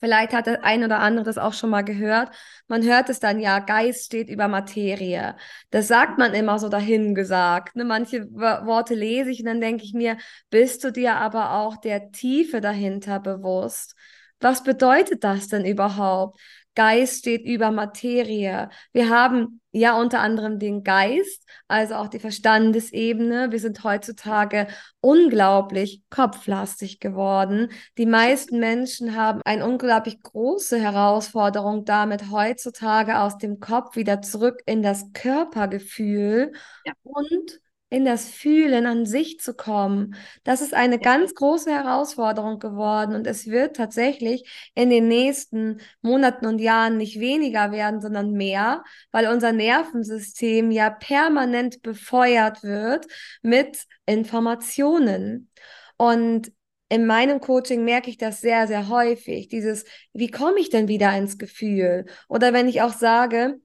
Vielleicht 0.00 0.32
hat 0.32 0.46
der 0.46 0.64
ein 0.64 0.82
oder 0.82 0.98
andere 1.00 1.24
das 1.24 1.38
auch 1.38 1.52
schon 1.52 1.70
mal 1.70 1.82
gehört. 1.82 2.30
Man 2.68 2.82
hört 2.82 3.10
es 3.10 3.20
dann 3.20 3.38
ja, 3.38 3.58
Geist 3.58 4.06
steht 4.06 4.30
über 4.30 4.48
Materie. 4.48 5.36
Das 5.70 5.88
sagt 5.88 6.18
man 6.18 6.32
immer 6.34 6.58
so 6.58 6.68
dahin 6.68 7.14
gesagt. 7.14 7.76
Ne? 7.76 7.84
Manche 7.84 8.26
Worte 8.32 8.94
lese 8.94 9.30
ich 9.30 9.40
und 9.40 9.46
dann 9.46 9.60
denke 9.60 9.84
ich 9.84 9.92
mir, 9.92 10.16
bist 10.48 10.82
du 10.84 10.90
dir 10.90 11.16
aber 11.16 11.52
auch 11.52 11.76
der 11.76 12.12
Tiefe 12.12 12.60
dahinter 12.60 13.20
bewusst? 13.20 13.94
Was 14.40 14.62
bedeutet 14.64 15.22
das 15.22 15.48
denn 15.48 15.66
überhaupt? 15.66 16.40
Geist 16.74 17.18
steht 17.18 17.44
über 17.44 17.70
Materie. 17.70 18.70
Wir 18.92 19.08
haben 19.08 19.60
ja 19.72 19.98
unter 20.00 20.20
anderem 20.20 20.58
den 20.58 20.82
Geist, 20.82 21.44
also 21.68 21.94
auch 21.94 22.08
die 22.08 22.18
Verstandesebene. 22.18 23.50
Wir 23.50 23.58
sind 23.58 23.82
heutzutage 23.84 24.66
unglaublich 25.00 26.02
kopflastig 26.10 27.00
geworden. 27.00 27.70
Die 27.98 28.06
meisten 28.06 28.58
Menschen 28.60 29.16
haben 29.16 29.40
eine 29.44 29.66
unglaublich 29.66 30.22
große 30.22 30.78
Herausforderung 30.78 31.84
damit, 31.84 32.30
heutzutage 32.30 33.20
aus 33.20 33.38
dem 33.38 33.60
Kopf 33.60 33.96
wieder 33.96 34.22
zurück 34.22 34.60
in 34.66 34.82
das 34.82 35.12
Körpergefühl 35.12 36.52
ja. 36.84 36.92
und 37.02 37.60
in 37.90 38.04
das 38.04 38.28
Fühlen 38.28 38.86
an 38.86 39.04
sich 39.04 39.40
zu 39.40 39.52
kommen. 39.52 40.14
Das 40.44 40.62
ist 40.62 40.74
eine 40.74 40.98
ganz 41.00 41.34
große 41.34 41.70
Herausforderung 41.70 42.60
geworden 42.60 43.16
und 43.16 43.26
es 43.26 43.48
wird 43.48 43.76
tatsächlich 43.76 44.70
in 44.74 44.90
den 44.90 45.08
nächsten 45.08 45.80
Monaten 46.00 46.46
und 46.46 46.60
Jahren 46.60 46.96
nicht 46.96 47.18
weniger 47.18 47.72
werden, 47.72 48.00
sondern 48.00 48.32
mehr, 48.32 48.84
weil 49.10 49.26
unser 49.26 49.52
Nervensystem 49.52 50.70
ja 50.70 50.88
permanent 50.88 51.82
befeuert 51.82 52.62
wird 52.62 53.06
mit 53.42 53.84
Informationen. 54.06 55.50
Und 55.96 56.52
in 56.88 57.06
meinem 57.06 57.40
Coaching 57.40 57.84
merke 57.84 58.08
ich 58.10 58.18
das 58.18 58.40
sehr, 58.40 58.66
sehr 58.66 58.88
häufig. 58.88 59.48
Dieses, 59.48 59.84
wie 60.12 60.30
komme 60.30 60.60
ich 60.60 60.70
denn 60.70 60.88
wieder 60.88 61.16
ins 61.16 61.38
Gefühl? 61.38 62.06
Oder 62.28 62.52
wenn 62.52 62.68
ich 62.68 62.82
auch 62.82 62.92
sage, 62.92 63.60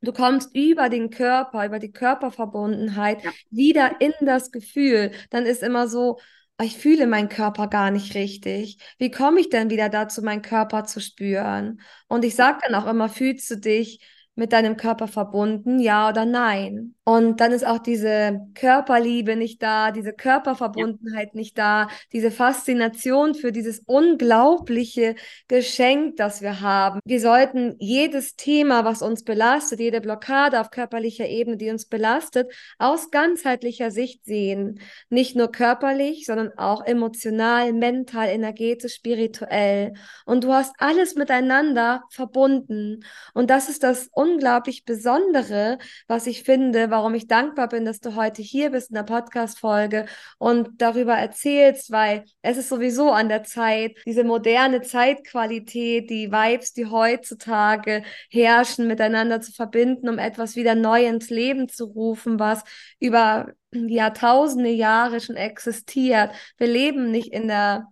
Du 0.00 0.12
kommst 0.12 0.54
über 0.54 0.88
den 0.88 1.10
Körper, 1.10 1.66
über 1.66 1.78
die 1.78 1.90
Körperverbundenheit 1.90 3.22
ja. 3.24 3.30
wieder 3.50 4.00
in 4.00 4.12
das 4.20 4.52
Gefühl. 4.52 5.10
Dann 5.30 5.44
ist 5.44 5.62
immer 5.62 5.88
so, 5.88 6.18
ah, 6.56 6.64
ich 6.64 6.76
fühle 6.76 7.06
meinen 7.06 7.28
Körper 7.28 7.66
gar 7.68 7.90
nicht 7.90 8.14
richtig. 8.14 8.78
Wie 8.98 9.10
komme 9.10 9.40
ich 9.40 9.48
denn 9.48 9.70
wieder 9.70 9.88
dazu, 9.88 10.22
meinen 10.22 10.42
Körper 10.42 10.84
zu 10.84 11.00
spüren? 11.00 11.80
Und 12.06 12.24
ich 12.24 12.36
sage 12.36 12.60
dann 12.64 12.74
auch 12.80 12.86
immer, 12.88 13.08
fühlst 13.08 13.50
du 13.50 13.56
dich 13.56 14.00
mit 14.36 14.52
deinem 14.52 14.76
Körper 14.76 15.08
verbunden, 15.08 15.80
ja 15.80 16.08
oder 16.08 16.24
nein? 16.24 16.94
Und 17.08 17.40
dann 17.40 17.52
ist 17.52 17.66
auch 17.66 17.78
diese 17.78 18.38
Körperliebe 18.52 19.34
nicht 19.34 19.62
da, 19.62 19.92
diese 19.92 20.12
Körperverbundenheit 20.12 21.30
ja. 21.32 21.40
nicht 21.40 21.56
da, 21.56 21.88
diese 22.12 22.30
Faszination 22.30 23.34
für 23.34 23.50
dieses 23.50 23.78
unglaubliche 23.86 25.14
Geschenk, 25.48 26.16
das 26.16 26.42
wir 26.42 26.60
haben. 26.60 27.00
Wir 27.06 27.22
sollten 27.22 27.76
jedes 27.78 28.36
Thema, 28.36 28.84
was 28.84 29.00
uns 29.00 29.24
belastet, 29.24 29.80
jede 29.80 30.02
Blockade 30.02 30.60
auf 30.60 30.70
körperlicher 30.70 31.26
Ebene, 31.26 31.56
die 31.56 31.70
uns 31.70 31.86
belastet, 31.86 32.52
aus 32.76 33.10
ganzheitlicher 33.10 33.90
Sicht 33.90 34.26
sehen. 34.26 34.78
Nicht 35.08 35.34
nur 35.34 35.50
körperlich, 35.50 36.26
sondern 36.26 36.58
auch 36.58 36.84
emotional, 36.84 37.72
mental, 37.72 38.28
energetisch, 38.28 38.96
spirituell. 38.96 39.94
Und 40.26 40.44
du 40.44 40.52
hast 40.52 40.74
alles 40.76 41.14
miteinander 41.14 42.02
verbunden. 42.10 43.02
Und 43.32 43.48
das 43.48 43.70
ist 43.70 43.82
das 43.82 44.10
unglaublich 44.12 44.84
Besondere, 44.84 45.78
was 46.06 46.26
ich 46.26 46.42
finde, 46.42 46.90
warum 46.98 47.14
ich 47.14 47.28
dankbar 47.28 47.68
bin, 47.68 47.84
dass 47.84 48.00
du 48.00 48.16
heute 48.16 48.42
hier 48.42 48.70
bist 48.70 48.90
in 48.90 48.96
der 48.96 49.04
Podcast-Folge 49.04 50.06
und 50.38 50.82
darüber 50.82 51.14
erzählst, 51.14 51.92
weil 51.92 52.24
es 52.42 52.56
ist 52.56 52.68
sowieso 52.68 53.12
an 53.12 53.28
der 53.28 53.44
Zeit, 53.44 53.96
diese 54.04 54.24
moderne 54.24 54.82
Zeitqualität, 54.82 56.10
die 56.10 56.32
Vibes, 56.32 56.72
die 56.72 56.86
heutzutage 56.86 58.02
herrschen, 58.30 58.88
miteinander 58.88 59.40
zu 59.40 59.52
verbinden, 59.52 60.08
um 60.08 60.18
etwas 60.18 60.56
wieder 60.56 60.74
neu 60.74 61.06
ins 61.06 61.30
Leben 61.30 61.68
zu 61.68 61.84
rufen, 61.84 62.40
was 62.40 62.64
über 62.98 63.52
Jahrtausende 63.70 64.70
Jahre 64.70 65.20
schon 65.20 65.36
existiert. 65.36 66.32
Wir 66.56 66.66
leben 66.66 67.12
nicht 67.12 67.32
in 67.32 67.46
der 67.46 67.86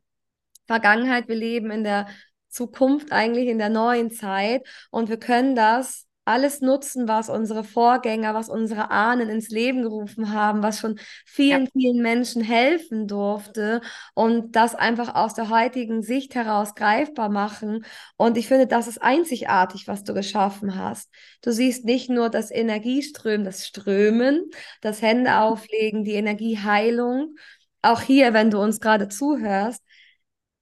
Vergangenheit, 0.66 1.28
wir 1.28 1.36
leben 1.36 1.70
in 1.70 1.84
der 1.84 2.08
Zukunft, 2.48 3.12
eigentlich 3.12 3.46
in 3.46 3.58
der 3.58 3.68
neuen 3.68 4.10
Zeit 4.10 4.66
und 4.90 5.08
wir 5.08 5.18
können 5.18 5.54
das 5.54 6.05
alles 6.26 6.60
nutzen, 6.60 7.06
was 7.06 7.28
unsere 7.28 7.64
Vorgänger, 7.64 8.34
was 8.34 8.48
unsere 8.48 8.90
Ahnen 8.90 9.28
ins 9.28 9.48
Leben 9.48 9.82
gerufen 9.82 10.32
haben, 10.32 10.62
was 10.62 10.80
schon 10.80 10.98
vielen, 11.24 11.64
ja. 11.64 11.70
vielen 11.72 12.02
Menschen 12.02 12.42
helfen 12.42 13.06
durfte 13.06 13.80
und 14.14 14.56
das 14.56 14.74
einfach 14.74 15.14
aus 15.14 15.34
der 15.34 15.50
heutigen 15.50 16.02
Sicht 16.02 16.34
heraus 16.34 16.74
greifbar 16.74 17.28
machen. 17.28 17.84
Und 18.16 18.36
ich 18.36 18.48
finde, 18.48 18.66
das 18.66 18.88
ist 18.88 19.00
einzigartig, 19.00 19.86
was 19.86 20.02
du 20.02 20.14
geschaffen 20.14 20.76
hast. 20.76 21.10
Du 21.42 21.52
siehst 21.52 21.84
nicht 21.84 22.10
nur 22.10 22.28
das 22.28 22.50
Energieströmen, 22.50 23.44
das 23.44 23.64
Strömen, 23.64 24.50
das 24.80 25.02
Hände 25.02 25.38
auflegen, 25.38 26.02
die 26.02 26.14
Energieheilung. 26.14 27.36
Auch 27.82 28.00
hier, 28.00 28.34
wenn 28.34 28.50
du 28.50 28.58
uns 28.60 28.80
gerade 28.80 29.06
zuhörst, 29.08 29.80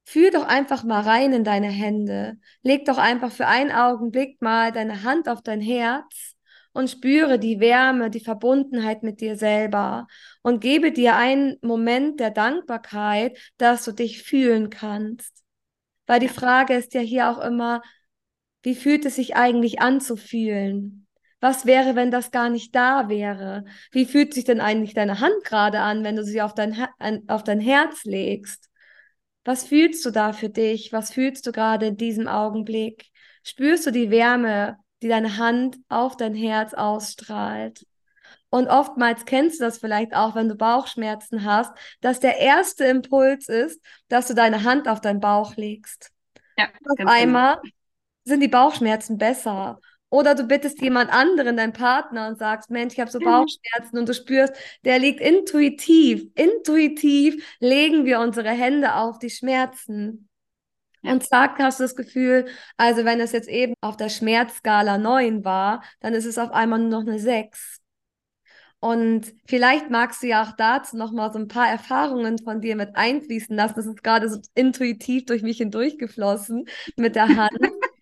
Fühl 0.04 0.30
doch 0.30 0.46
einfach 0.46 0.84
mal 0.84 1.00
rein 1.00 1.32
in 1.32 1.44
deine 1.44 1.68
Hände. 1.68 2.36
Leg 2.62 2.84
doch 2.84 2.98
einfach 2.98 3.32
für 3.32 3.46
einen 3.46 3.72
Augenblick 3.72 4.40
mal 4.42 4.70
deine 4.70 5.02
Hand 5.02 5.28
auf 5.28 5.42
dein 5.42 5.60
Herz 5.60 6.34
und 6.72 6.90
spüre 6.90 7.38
die 7.38 7.60
Wärme, 7.60 8.10
die 8.10 8.20
Verbundenheit 8.20 9.02
mit 9.02 9.20
dir 9.20 9.36
selber 9.36 10.06
und 10.42 10.60
gebe 10.60 10.92
dir 10.92 11.16
einen 11.16 11.56
Moment 11.62 12.20
der 12.20 12.30
Dankbarkeit, 12.30 13.38
dass 13.56 13.84
du 13.84 13.92
dich 13.92 14.22
fühlen 14.22 14.68
kannst. 14.68 15.42
Weil 16.06 16.20
die 16.20 16.28
Frage 16.28 16.74
ist 16.74 16.92
ja 16.92 17.00
hier 17.00 17.30
auch 17.30 17.38
immer, 17.38 17.80
wie 18.62 18.74
fühlt 18.74 19.06
es 19.06 19.16
sich 19.16 19.36
eigentlich 19.36 19.80
an 19.80 20.00
zu 20.00 20.16
fühlen? 20.16 21.06
Was 21.40 21.66
wäre, 21.66 21.94
wenn 21.94 22.10
das 22.10 22.30
gar 22.30 22.48
nicht 22.48 22.74
da 22.74 23.08
wäre? 23.08 23.64
Wie 23.92 24.06
fühlt 24.06 24.34
sich 24.34 24.44
denn 24.44 24.60
eigentlich 24.60 24.94
deine 24.94 25.20
Hand 25.20 25.44
gerade 25.44 25.80
an, 25.80 26.02
wenn 26.02 26.16
du 26.16 26.24
sie 26.24 26.42
auf 26.42 26.54
dein, 26.54 26.74
auf 27.28 27.44
dein 27.44 27.60
Herz 27.60 28.04
legst? 28.04 28.70
Was 29.44 29.66
fühlst 29.66 30.04
du 30.04 30.10
da 30.10 30.32
für 30.32 30.48
dich? 30.48 30.92
Was 30.92 31.12
fühlst 31.12 31.46
du 31.46 31.52
gerade 31.52 31.86
in 31.86 31.96
diesem 31.96 32.28
Augenblick? 32.28 33.10
Spürst 33.42 33.86
du 33.86 33.90
die 33.90 34.10
Wärme, 34.10 34.78
die 35.02 35.08
deine 35.08 35.36
Hand 35.36 35.76
auf 35.88 36.16
dein 36.16 36.34
Herz 36.34 36.72
ausstrahlt? 36.74 37.86
Und 38.48 38.68
oftmals 38.68 39.24
kennst 39.24 39.60
du 39.60 39.64
das 39.64 39.78
vielleicht 39.78 40.14
auch, 40.14 40.34
wenn 40.34 40.48
du 40.48 40.54
Bauchschmerzen 40.54 41.44
hast, 41.44 41.72
dass 42.00 42.20
der 42.20 42.38
erste 42.38 42.84
Impuls 42.84 43.48
ist, 43.48 43.80
dass 44.08 44.28
du 44.28 44.34
deine 44.34 44.62
Hand 44.62 44.88
auf 44.88 45.00
deinen 45.00 45.20
Bauch 45.20 45.56
legst. 45.56 46.10
Ja, 46.56 46.66
auf 46.66 46.96
genau. 46.96 47.10
einmal 47.10 47.60
sind 48.24 48.40
die 48.40 48.48
Bauchschmerzen 48.48 49.18
besser. 49.18 49.80
Oder 50.14 50.36
du 50.36 50.44
bittest 50.44 50.80
jemand 50.80 51.12
anderen, 51.12 51.56
deinen 51.56 51.72
Partner, 51.72 52.28
und 52.28 52.38
sagst, 52.38 52.70
Mensch, 52.70 52.94
ich 52.94 53.00
habe 53.00 53.10
so. 53.10 53.18
Bauchschmerzen 53.18 53.98
und 53.98 54.08
du 54.08 54.14
spürst, 54.14 54.54
der 54.84 55.00
liegt 55.00 55.20
intuitiv. 55.20 56.30
Intuitiv 56.36 57.44
legen 57.58 58.04
wir 58.04 58.20
unsere 58.20 58.50
Hände 58.50 58.94
auf 58.94 59.18
die 59.18 59.30
Schmerzen. 59.30 60.28
Und 61.02 61.24
zack, 61.24 61.58
hast 61.58 61.80
du 61.80 61.84
das 61.84 61.96
Gefühl, 61.96 62.46
also 62.76 63.04
wenn 63.04 63.18
es 63.18 63.32
jetzt 63.32 63.48
eben 63.48 63.74
auf 63.80 63.96
der 63.96 64.08
Schmerzskala 64.08 64.98
9 64.98 65.44
war, 65.44 65.82
dann 65.98 66.14
ist 66.14 66.26
es 66.26 66.38
auf 66.38 66.52
einmal 66.52 66.78
nur 66.78 66.90
noch 66.90 67.00
eine 67.00 67.18
6. 67.18 67.80
Und 68.78 69.34
vielleicht 69.48 69.90
magst 69.90 70.22
du 70.22 70.28
ja 70.28 70.44
auch 70.44 70.52
dazu 70.56 70.96
nochmal 70.96 71.32
so 71.32 71.40
ein 71.40 71.48
paar 71.48 71.68
Erfahrungen 71.68 72.38
von 72.38 72.60
dir 72.60 72.76
mit 72.76 72.94
einfließen 72.94 73.56
lassen. 73.56 73.74
Das 73.74 73.86
ist 73.86 74.04
gerade 74.04 74.28
so 74.28 74.38
intuitiv 74.54 75.24
durch 75.26 75.42
mich 75.42 75.56
hindurchgeflossen 75.56 76.68
mit 76.94 77.16
der 77.16 77.34
Hand. 77.34 77.58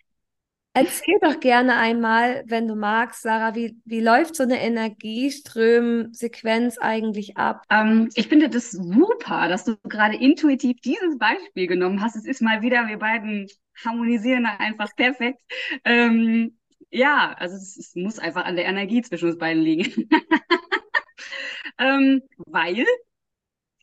Erzähl 0.75 1.17
doch 1.21 1.39
gerne 1.39 1.77
einmal, 1.77 2.45
wenn 2.47 2.67
du 2.67 2.75
magst, 2.75 3.21
Sarah, 3.21 3.55
wie, 3.55 3.77
wie 3.85 4.01
läuft 4.01 4.37
so 4.37 4.43
eine 4.43 4.59
Energieströmsequenz 4.63 6.79
eigentlich 6.79 7.37
ab? 7.37 7.63
Ähm, 7.69 8.09
ich 8.15 8.29
finde 8.29 8.49
das 8.49 8.71
super, 8.71 9.49
dass 9.49 9.65
du 9.65 9.77
gerade 9.83 10.17
intuitiv 10.17 10.81
dieses 10.81 11.19
Beispiel 11.19 11.67
genommen 11.67 12.01
hast. 12.01 12.17
Es 12.17 12.25
ist 12.25 12.41
mal 12.41 12.63
wieder, 12.63 12.89
wir 12.89 12.99
beiden 12.99 13.49
harmonisieren 13.85 14.47
einfach 14.47 14.97
perfekt. 14.97 15.43
Ähm, 15.85 16.57
ja, 16.91 17.35
also 17.39 17.57
es, 17.57 17.77
es, 17.77 17.95
muss 17.95 18.19
einfach 18.19 18.47
an 18.47 18.57
der 18.57 18.65
Energie 18.65 19.03
zwischen 19.03 19.29
uns 19.29 19.37
beiden 19.39 19.63
liegen. 19.63 20.09
ähm, 21.79 22.23
weil 22.47 22.87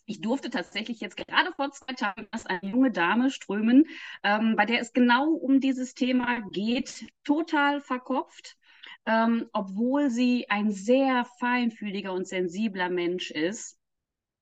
ich 0.10 0.22
durfte 0.22 0.50
tatsächlich 0.50 1.00
jetzt 1.00 1.18
gerade 1.18 1.54
vor 1.54 1.72
zwei 1.72 1.94
Tagen 1.94 2.28
erst 2.32 2.50
eine 2.50 2.72
junge 2.72 2.92
Dame 2.92 3.30
strömen, 3.30 3.86
ähm, 4.24 4.56
bei 4.56 4.66
der 4.66 4.82
es 4.82 4.92
genau 4.92 5.30
um 5.30 5.60
dieses 5.60 5.94
Thema 5.94 6.42
geht, 6.50 7.08
total 7.24 7.80
verkopft, 7.80 8.58
ähm, 9.06 9.48
obwohl 9.54 10.10
sie 10.10 10.50
ein 10.50 10.72
sehr 10.72 11.26
feinfühliger 11.40 12.12
und 12.12 12.28
sensibler 12.28 12.90
Mensch 12.90 13.30
ist 13.30 13.78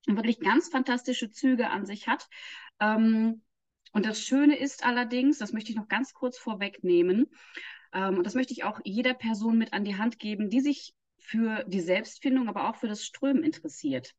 und 0.08 0.16
wirklich 0.16 0.40
ganz 0.40 0.70
fantastische 0.70 1.32
Züge 1.32 1.70
an 1.70 1.86
sich 1.86 2.08
hat. 2.08 2.30
Ähm, 2.80 3.42
und 3.92 4.06
das 4.06 4.22
Schöne 4.22 4.58
ist 4.58 4.86
allerdings, 4.86 5.38
das 5.38 5.52
möchte 5.52 5.72
ich 5.72 5.78
noch 5.78 5.90
ganz 5.90 6.14
kurz 6.14 6.38
vorwegnehmen, 6.38 7.28
ähm, 7.94 8.18
und 8.18 8.24
das 8.26 8.36
möchte 8.36 8.54
ich 8.54 8.64
auch 8.64 8.80
jeder 8.86 9.14
Person 9.14 9.58
mit 9.58 9.74
an 9.74 9.84
die 9.84 9.98
Hand 9.98 10.18
geben, 10.20 10.50
die 10.50 10.62
sich 10.62 10.94
für 11.20 11.66
die 11.68 11.82
Selbstfindung, 11.82 12.48
aber 12.48 12.70
auch 12.70 12.78
für 12.78 12.88
das 12.88 13.04
Strömen 13.04 13.44
interessiert. 13.44 14.14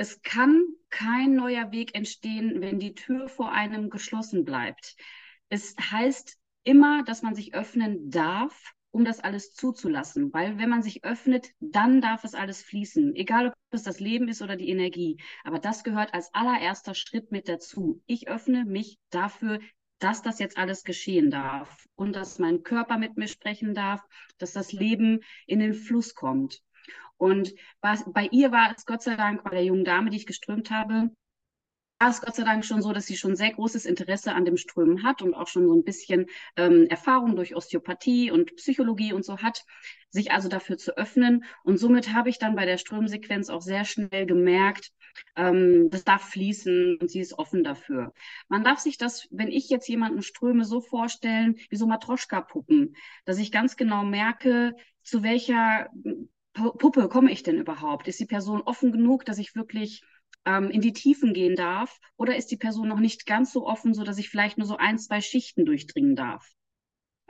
Es 0.00 0.22
kann 0.22 0.64
kein 0.88 1.34
neuer 1.34 1.72
Weg 1.72 1.94
entstehen, 1.94 2.62
wenn 2.62 2.78
die 2.78 2.94
Tür 2.94 3.28
vor 3.28 3.52
einem 3.52 3.90
geschlossen 3.90 4.46
bleibt. 4.46 4.96
Es 5.50 5.76
heißt 5.78 6.38
immer, 6.62 7.04
dass 7.04 7.20
man 7.20 7.34
sich 7.34 7.52
öffnen 7.52 8.08
darf, 8.10 8.72
um 8.92 9.04
das 9.04 9.20
alles 9.20 9.52
zuzulassen. 9.52 10.32
Weil 10.32 10.56
wenn 10.56 10.70
man 10.70 10.82
sich 10.82 11.04
öffnet, 11.04 11.50
dann 11.60 12.00
darf 12.00 12.24
es 12.24 12.32
alles 12.32 12.62
fließen. 12.62 13.14
Egal, 13.14 13.48
ob 13.48 13.54
es 13.72 13.82
das 13.82 14.00
Leben 14.00 14.28
ist 14.28 14.40
oder 14.40 14.56
die 14.56 14.70
Energie. 14.70 15.18
Aber 15.44 15.58
das 15.58 15.84
gehört 15.84 16.14
als 16.14 16.32
allererster 16.32 16.94
Schritt 16.94 17.30
mit 17.30 17.46
dazu. 17.46 18.02
Ich 18.06 18.26
öffne 18.26 18.64
mich 18.64 18.96
dafür, 19.10 19.58
dass 19.98 20.22
das 20.22 20.38
jetzt 20.38 20.56
alles 20.56 20.82
geschehen 20.82 21.30
darf 21.30 21.86
und 21.94 22.16
dass 22.16 22.38
mein 22.38 22.62
Körper 22.62 22.96
mit 22.96 23.18
mir 23.18 23.28
sprechen 23.28 23.74
darf, 23.74 24.00
dass 24.38 24.54
das 24.54 24.72
Leben 24.72 25.20
in 25.46 25.58
den 25.58 25.74
Fluss 25.74 26.14
kommt. 26.14 26.62
Und 27.20 27.54
was, 27.82 28.02
bei 28.10 28.28
ihr 28.32 28.50
war 28.50 28.74
es 28.74 28.86
Gott 28.86 29.02
sei 29.02 29.14
Dank, 29.14 29.44
bei 29.44 29.50
der 29.50 29.64
jungen 29.64 29.84
Dame, 29.84 30.08
die 30.08 30.16
ich 30.16 30.26
geströmt 30.26 30.70
habe, 30.70 31.10
war 31.98 32.08
es 32.08 32.22
Gott 32.22 32.34
sei 32.34 32.44
Dank 32.44 32.64
schon 32.64 32.80
so, 32.80 32.94
dass 32.94 33.04
sie 33.04 33.18
schon 33.18 33.36
sehr 33.36 33.52
großes 33.52 33.84
Interesse 33.84 34.32
an 34.32 34.46
dem 34.46 34.56
Strömen 34.56 35.02
hat 35.02 35.20
und 35.20 35.34
auch 35.34 35.46
schon 35.46 35.66
so 35.66 35.74
ein 35.74 35.84
bisschen 35.84 36.28
ähm, 36.56 36.86
Erfahrung 36.88 37.36
durch 37.36 37.54
Osteopathie 37.54 38.30
und 38.30 38.56
Psychologie 38.56 39.12
und 39.12 39.22
so 39.22 39.36
hat, 39.36 39.66
sich 40.08 40.32
also 40.32 40.48
dafür 40.48 40.78
zu 40.78 40.96
öffnen. 40.96 41.44
Und 41.62 41.76
somit 41.76 42.14
habe 42.14 42.30
ich 42.30 42.38
dann 42.38 42.56
bei 42.56 42.64
der 42.64 42.78
Strömsequenz 42.78 43.50
auch 43.50 43.60
sehr 43.60 43.84
schnell 43.84 44.24
gemerkt, 44.24 44.90
ähm, 45.36 45.90
das 45.90 46.04
darf 46.04 46.22
fließen 46.30 46.96
und 47.02 47.10
sie 47.10 47.20
ist 47.20 47.38
offen 47.38 47.62
dafür. 47.62 48.14
Man 48.48 48.64
darf 48.64 48.78
sich 48.78 48.96
das, 48.96 49.28
wenn 49.30 49.48
ich 49.48 49.68
jetzt 49.68 49.88
jemanden 49.88 50.22
ströme, 50.22 50.64
so 50.64 50.80
vorstellen 50.80 51.56
wie 51.68 51.76
so 51.76 51.86
Matroschka-Puppen, 51.86 52.96
dass 53.26 53.36
ich 53.36 53.52
ganz 53.52 53.76
genau 53.76 54.04
merke, 54.04 54.74
zu 55.02 55.22
welcher 55.22 55.90
Puppe 56.78 57.08
komme 57.08 57.30
ich 57.30 57.42
denn 57.42 57.58
überhaupt? 57.58 58.08
Ist 58.08 58.20
die 58.20 58.26
Person 58.26 58.62
offen 58.62 58.92
genug, 58.92 59.24
dass 59.24 59.38
ich 59.38 59.54
wirklich 59.54 60.02
ähm, 60.44 60.70
in 60.70 60.80
die 60.80 60.92
Tiefen 60.92 61.34
gehen 61.34 61.56
darf? 61.56 61.98
Oder 62.16 62.36
ist 62.36 62.50
die 62.50 62.56
Person 62.56 62.88
noch 62.88 63.00
nicht 63.00 63.26
ganz 63.26 63.52
so 63.52 63.66
offen, 63.66 63.94
so 63.94 64.04
dass 64.04 64.18
ich 64.18 64.30
vielleicht 64.30 64.58
nur 64.58 64.66
so 64.66 64.76
ein, 64.76 64.98
zwei 64.98 65.20
Schichten 65.20 65.64
durchdringen 65.64 66.16
darf? 66.16 66.46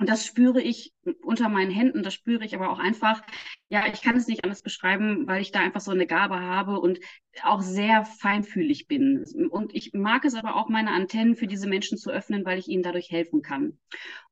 Und 0.01 0.09
das 0.09 0.25
spüre 0.25 0.63
ich 0.63 0.95
unter 1.23 1.51
meinen 1.51 1.71
Händen, 1.71 2.03
das 2.03 2.15
spüre 2.15 2.43
ich 2.43 2.55
aber 2.55 2.71
auch 2.71 2.79
einfach, 2.79 3.23
ja, 3.69 3.87
ich 3.87 4.01
kann 4.01 4.17
es 4.17 4.29
nicht 4.29 4.45
anders 4.45 4.63
beschreiben, 4.63 5.27
weil 5.27 5.43
ich 5.43 5.53
da 5.53 5.61
einfach 5.61 5.83
so 5.83 5.91
eine 5.91 6.07
Gabe 6.07 6.41
habe 6.41 6.81
und 6.81 7.01
auch 7.43 7.61
sehr 7.61 8.07
feinfühlig 8.07 8.89
bin. 8.89 9.27
Und 9.51 9.75
ich 9.75 9.93
mag 9.93 10.25
es 10.25 10.35
aber 10.35 10.57
auch, 10.57 10.71
meine 10.71 10.93
Antennen 10.93 11.37
für 11.37 11.47
diese 11.47 11.69
Menschen 11.69 11.99
zu 11.99 12.11
öffnen, 12.11 12.47
weil 12.47 12.59
ich 12.59 12.69
ihnen 12.69 12.83
dadurch 12.83 13.11
helfen 13.11 13.43
kann. 13.43 13.79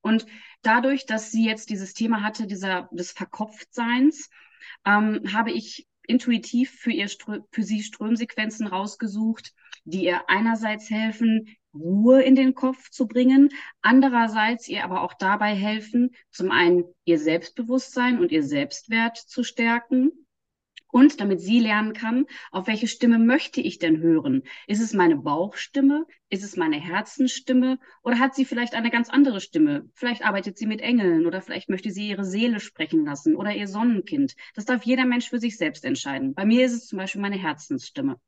Und 0.01 0.25
dadurch, 0.63 1.05
dass 1.05 1.31
sie 1.31 1.45
jetzt 1.45 1.69
dieses 1.69 1.93
Thema 1.93 2.23
hatte, 2.23 2.47
dieser, 2.47 2.89
des 2.91 3.13
Verkopftseins, 3.13 4.31
ähm, 4.85 5.23
habe 5.33 5.53
ich 5.53 5.87
intuitiv 6.07 6.71
für, 6.71 6.91
ihr 6.91 7.09
für 7.51 7.63
sie 7.63 7.83
Strömsequenzen 7.83 8.67
rausgesucht, 8.67 9.53
die 9.85 10.05
ihr 10.05 10.29
einerseits 10.29 10.91
helfen, 10.91 11.57
Ruhe 11.75 12.23
in 12.23 12.35
den 12.35 12.55
Kopf 12.55 12.91
zu 12.91 13.07
bringen, 13.07 13.51
andererseits 13.83 14.69
ihr 14.69 14.85
aber 14.85 15.03
auch 15.03 15.15
dabei 15.15 15.55
helfen, 15.55 16.11
zum 16.31 16.51
einen 16.51 16.85
ihr 17.05 17.19
Selbstbewusstsein 17.19 18.19
und 18.19 18.33
ihr 18.33 18.43
Selbstwert 18.43 19.17
zu 19.17 19.45
stärken 19.45 20.11
und 20.91 21.21
damit 21.21 21.41
sie 21.41 21.61
lernen 21.61 21.93
kann, 21.93 22.27
auf 22.51 22.67
welche 22.67 22.89
Stimme 22.89 23.19
möchte 23.19 23.61
ich 23.61 23.79
denn 23.79 23.99
hören? 23.99 24.43
Ist 24.67 24.81
es 24.81 24.95
meine 24.95 25.17
Bauchstimme? 25.17 26.07
Ist 26.31 26.45
es 26.45 26.57
meine 26.57 26.77
Herzensstimme? 26.77 27.79
Oder 28.03 28.19
hat 28.19 28.35
sie 28.35 28.45
vielleicht 28.45 28.75
eine 28.75 28.91
ganz 28.91 29.09
andere 29.09 29.41
Stimme? 29.41 29.89
Vielleicht 29.95 30.25
arbeitet 30.25 30.59
sie 30.59 30.67
mit 30.67 30.81
Engeln 30.81 31.27
oder 31.27 31.41
vielleicht 31.41 31.69
möchte 31.69 31.91
sie 31.91 32.09
ihre 32.09 32.25
Seele 32.25 32.61
sprechen 32.61 33.05
lassen 33.05 33.37
oder 33.37 33.55
ihr 33.55 33.69
Sonnenkind. 33.69 34.35
Das 34.55 34.65
darf 34.65 34.85
jeder 34.85 35.05
Mensch 35.05 35.29
für 35.29 35.39
sich 35.39 35.57
selbst 35.57 35.85
entscheiden. 35.85 36.35
Bei 36.35 36.45
mir 36.45 36.65
ist 36.65 36.73
es 36.73 36.87
zum 36.87 36.99
Beispiel 36.99 37.21
meine 37.21 37.39
Herzensstimme. 37.39 38.19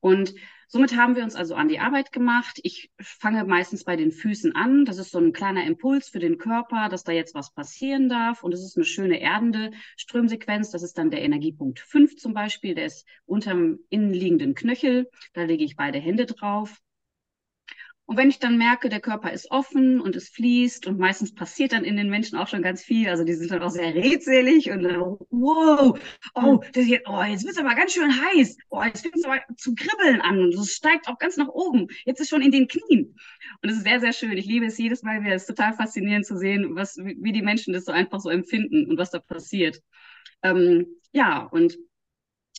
Und 0.00 0.34
somit 0.74 0.96
haben 0.96 1.14
wir 1.14 1.22
uns 1.22 1.36
also 1.36 1.54
an 1.54 1.68
die 1.68 1.78
Arbeit 1.78 2.10
gemacht. 2.10 2.58
Ich 2.64 2.90
fange 3.00 3.44
meistens 3.44 3.84
bei 3.84 3.94
den 3.94 4.10
Füßen 4.10 4.56
an. 4.56 4.84
Das 4.84 4.98
ist 4.98 5.12
so 5.12 5.18
ein 5.18 5.32
kleiner 5.32 5.64
Impuls 5.64 6.08
für 6.08 6.18
den 6.18 6.36
Körper, 6.36 6.88
dass 6.88 7.04
da 7.04 7.12
jetzt 7.12 7.32
was 7.32 7.54
passieren 7.54 8.08
darf. 8.08 8.42
Und 8.42 8.52
es 8.52 8.60
ist 8.60 8.76
eine 8.76 8.84
schöne 8.84 9.20
erdende 9.20 9.70
Strömsequenz. 9.96 10.72
Das 10.72 10.82
ist 10.82 10.98
dann 10.98 11.12
der 11.12 11.22
Energiepunkt 11.22 11.78
5 11.78 12.16
zum 12.16 12.34
Beispiel. 12.34 12.74
Der 12.74 12.86
ist 12.86 13.06
unterm 13.24 13.78
innenliegenden 13.88 14.56
Knöchel. 14.56 15.08
Da 15.32 15.44
lege 15.44 15.62
ich 15.62 15.76
beide 15.76 16.00
Hände 16.00 16.26
drauf. 16.26 16.82
Und 18.06 18.18
wenn 18.18 18.28
ich 18.28 18.38
dann 18.38 18.58
merke, 18.58 18.90
der 18.90 19.00
Körper 19.00 19.32
ist 19.32 19.50
offen 19.50 19.98
und 19.98 20.14
es 20.14 20.28
fließt 20.28 20.86
und 20.86 20.98
meistens 20.98 21.34
passiert 21.34 21.72
dann 21.72 21.84
in 21.84 21.96
den 21.96 22.10
Menschen 22.10 22.36
auch 22.38 22.48
schon 22.48 22.60
ganz 22.60 22.82
viel, 22.82 23.08
also 23.08 23.24
die 23.24 23.32
sind 23.32 23.50
dann 23.50 23.62
auch 23.62 23.70
sehr 23.70 23.94
redselig 23.94 24.70
und 24.70 24.82
dann, 24.82 25.00
wow, 25.00 25.98
oh, 26.34 26.60
das 26.74 26.86
jetzt, 26.86 27.08
oh, 27.08 27.22
jetzt 27.22 27.44
wird 27.44 27.54
es 27.54 27.58
aber 27.58 27.74
ganz 27.74 27.94
schön 27.94 28.12
heiß, 28.12 28.58
oh, 28.68 28.82
jetzt 28.82 29.00
fängt 29.00 29.16
es 29.16 29.24
aber 29.24 29.40
zu 29.56 29.74
kribbeln 29.74 30.20
an 30.20 30.38
und 30.38 30.54
es 30.54 30.74
steigt 30.74 31.08
auch 31.08 31.18
ganz 31.18 31.38
nach 31.38 31.48
oben, 31.48 31.86
jetzt 32.04 32.20
ist 32.20 32.28
schon 32.28 32.42
in 32.42 32.52
den 32.52 32.68
Knien. 32.68 33.16
Und 33.62 33.70
es 33.70 33.78
ist 33.78 33.84
sehr, 33.84 34.00
sehr 34.00 34.12
schön. 34.12 34.36
Ich 34.36 34.46
liebe 34.46 34.66
es 34.66 34.76
jedes 34.76 35.02
Mal 35.02 35.22
wieder, 35.22 35.34
es 35.34 35.42
ist 35.42 35.56
total 35.56 35.72
faszinierend 35.72 36.26
zu 36.26 36.36
sehen, 36.36 36.74
was, 36.74 36.98
wie 36.98 37.32
die 37.32 37.42
Menschen 37.42 37.72
das 37.72 37.86
so 37.86 37.92
einfach 37.92 38.20
so 38.20 38.28
empfinden 38.28 38.86
und 38.90 38.98
was 38.98 39.10
da 39.10 39.18
passiert. 39.18 39.80
Ähm, 40.42 40.86
ja, 41.12 41.44
und 41.44 41.78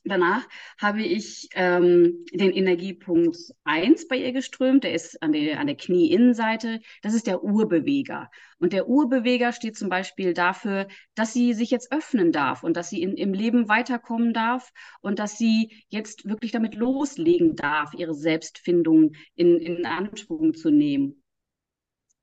Danach 0.08 0.48
habe 0.78 1.02
ich 1.02 1.50
ähm, 1.56 2.26
den 2.32 2.52
Energiepunkt 2.52 3.38
1 3.64 4.08
bei 4.08 4.18
ihr 4.18 4.34
geströmt. 4.34 4.84
Der 4.84 4.94
ist 4.94 5.22
an 5.24 5.32
der, 5.32 5.60
an 5.60 5.66
der 5.66 5.78
Knieinnenseite. 5.78 6.80
Das 7.02 7.16
ist 7.16 7.26
der 7.26 7.44
Urbeweger. 7.44 8.30
Und 8.60 8.72
der 8.72 8.88
Urbeweger 8.88 9.52
steht 9.52 9.76
zum 9.76 9.90
Beispiel 9.90 10.36
dafür, 10.36 10.88
dass 11.16 11.34
sie 11.34 11.54
sich 11.54 11.72
jetzt 11.72 11.92
öffnen 11.92 12.32
darf 12.32 12.64
und 12.64 12.78
dass 12.78 12.92
sie 12.92 13.02
in, 13.02 13.18
im 13.18 13.34
Leben 13.34 13.68
weiterkommen 13.68 14.32
darf 14.32 14.72
und 15.02 15.18
dass 15.18 15.40
sie 15.40 15.84
jetzt 15.90 16.30
wirklich 16.30 16.52
damit 16.52 16.76
loslegen 16.76 17.56
darf, 17.56 17.96
ihre 17.96 18.14
Selbstfindung 18.14 19.14
in, 19.34 19.58
in 19.58 19.88
Anspruch 19.88 20.52
zu 20.52 20.70
nehmen. 20.70 21.24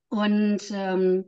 Und 0.08 0.70
ähm, 0.72 1.24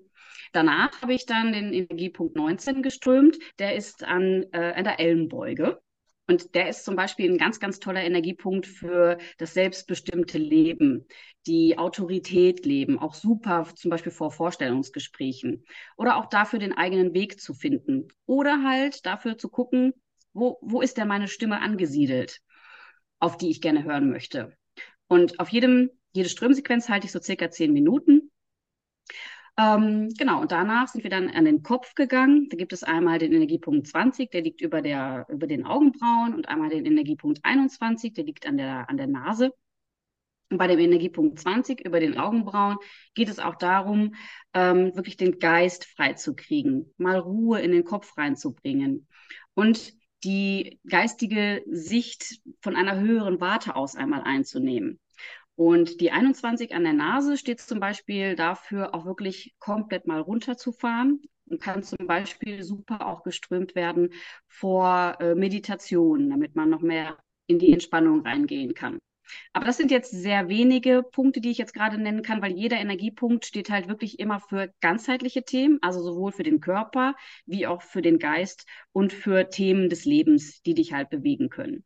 danach 0.53 1.03
habe 1.03 1.15
ich 1.15 1.27
dann 1.27 1.53
den 1.53 1.73
Energiepunkt 1.73 2.37
19 2.37 2.83
geströmt. 2.83 3.39
Der 3.59 3.75
ist 3.75 4.05
an, 4.05 4.45
äh, 4.53 4.75
an 4.77 4.85
der 4.85 5.01
Ellenbeuge. 5.01 5.81
Und 6.27 6.55
der 6.55 6.69
ist 6.71 6.85
zum 6.85 6.97
Beispiel 6.97 7.31
ein 7.31 7.39
ganz, 7.39 7.61
ganz 7.61 7.81
toller 7.81 8.03
Energiepunkt 8.03 8.67
für 8.67 9.19
das 9.37 9.53
selbstbestimmte 9.53 10.39
Leben, 10.39 11.07
die 11.47 11.77
Autorität 11.77 12.65
leben, 12.65 12.99
auch 12.99 13.15
super 13.15 13.69
zum 13.75 13.91
Beispiel 13.91 14.13
vor 14.13 14.33
Vorstellungsgesprächen 14.33 15.65
oder 15.99 16.17
auch 16.17 16.27
dafür 16.27 16.59
den 16.59 16.73
eigenen 16.73 17.13
Weg 17.13 17.41
zu 17.41 17.53
finden 17.53 18.09
oder 18.25 18.63
halt 18.65 19.05
dafür 19.05 19.37
zu 19.37 19.51
gucken, 19.51 19.93
wo, 20.33 20.59
wo 20.63 20.81
ist 20.81 20.97
denn 20.97 21.09
meine 21.09 21.29
Stimme 21.29 21.61
angesiedelt, 21.61 22.41
auf 23.21 23.37
die 23.37 23.51
ich 23.51 23.61
gerne 23.61 23.85
hören 23.85 24.11
möchte. 24.11 24.57
Und 25.09 25.39
auf 25.41 25.51
jedem, 25.51 25.91
jede 26.13 26.31
Strömsequenz 26.31 26.89
halte 26.89 27.07
ich 27.07 27.13
so 27.13 27.21
circa 27.21 27.51
zehn 27.51 27.73
Minuten 27.73 28.31
ähm, 29.57 30.09
genau, 30.19 30.41
und 30.41 30.51
danach 30.51 30.89
sind 30.89 31.05
wir 31.05 31.11
dann 31.11 31.31
an 31.31 31.45
den 31.45 31.63
Kopf 31.63 31.95
gegangen. 31.95 32.49
Da 32.49 32.57
gibt 32.57 32.73
es 32.73 32.83
einmal 32.83 33.19
den 33.19 33.33
Energiepunkt 33.33 33.87
20, 33.87 34.31
der 34.31 34.43
liegt 34.43 34.61
über, 34.61 34.83
der, 34.83 35.27
über 35.29 35.47
den 35.47 35.65
Augenbrauen 35.65 36.35
und 36.35 36.49
einmal 36.49 36.71
den 36.71 36.85
Energiepunkt 36.85 37.41
21, 37.45 38.15
der 38.15 38.25
liegt 38.25 38.47
an 38.47 38.57
der, 38.57 38.89
an 38.91 38.97
der 38.97 39.07
Nase. 39.07 39.53
Und 40.51 40.59
bei 40.59 40.67
dem 40.67 40.79
Energiepunkt 40.79 41.39
20 41.39 41.85
über 41.85 42.01
den 42.01 42.19
Augenbrauen 42.19 42.77
geht 43.15 43.29
es 43.29 43.39
auch 43.39 43.55
darum, 43.57 44.15
ähm, 44.55 44.95
wirklich 44.95 45.17
den 45.17 45.39
Geist 45.39 45.85
freizukriegen, 45.85 46.93
mal 46.97 47.19
Ruhe 47.19 47.61
in 47.61 47.73
den 47.73 47.85
Kopf 47.85 48.17
reinzubringen 48.17 49.07
und 49.55 49.95
die 50.25 50.81
geistige 50.87 51.63
Sicht 51.71 52.41
von 52.61 52.77
einer 52.77 52.99
höheren 52.99 53.41
Warte 53.41 53.77
aus 53.77 53.95
einmal 53.95 54.23
einzunehmen. 54.23 54.99
Und 55.57 56.01
die 56.01 56.11
21 56.11 56.75
an 56.75 56.85
der 56.85 56.93
Nase 56.93 57.37
steht 57.37 57.61
zum 57.61 57.79
Beispiel 57.79 58.35
dafür, 58.35 58.95
auch 58.95 59.05
wirklich 59.05 59.55
komplett 59.59 60.07
mal 60.07 60.21
runterzufahren 60.21 61.23
und 61.49 61.61
kann 61.61 61.83
zum 61.83 62.07
Beispiel 62.07 62.63
super 62.63 63.07
auch 63.07 63.23
geströmt 63.23 63.75
werden 63.75 64.11
vor 64.49 65.17
äh, 65.21 65.35
Meditation, 65.35 66.31
damit 66.31 66.57
man 66.57 66.71
noch 66.71 66.81
mehr 66.81 67.19
in 67.47 67.59
die 67.59 67.73
Entspannung 67.73 68.23
reingehen 68.23 68.75
kann. 68.75 68.99
Aber 69.53 69.65
das 69.65 69.77
sind 69.77 69.91
jetzt 69.91 70.11
sehr 70.11 70.49
wenige 70.49 71.03
Punkte, 71.03 71.41
die 71.41 71.51
ich 71.51 71.59
jetzt 71.59 71.73
gerade 71.73 71.99
nennen 71.99 72.23
kann, 72.23 72.43
weil 72.43 72.53
jeder 72.53 72.77
Energiepunkt 72.77 73.47
steht 73.47 73.71
halt 73.71 73.89
wirklich 73.89 74.19
immer 74.19 74.41
für 74.41 74.73
ganzheitliche 74.81 75.45
Themen, 75.45 75.79
also 75.83 76.03
sowohl 76.03 76.33
für 76.33 76.43
den 76.43 76.61
Körper 76.61 77.15
wie 77.47 77.67
auch 77.67 77.83
für 77.83 78.03
den 78.03 78.19
Geist 78.19 78.67
und 78.93 79.13
für 79.13 79.49
Themen 79.49 79.89
des 79.89 80.05
Lebens, 80.05 80.63
die 80.63 80.75
dich 80.75 80.93
halt 80.93 81.11
bewegen 81.11 81.49
können. 81.49 81.85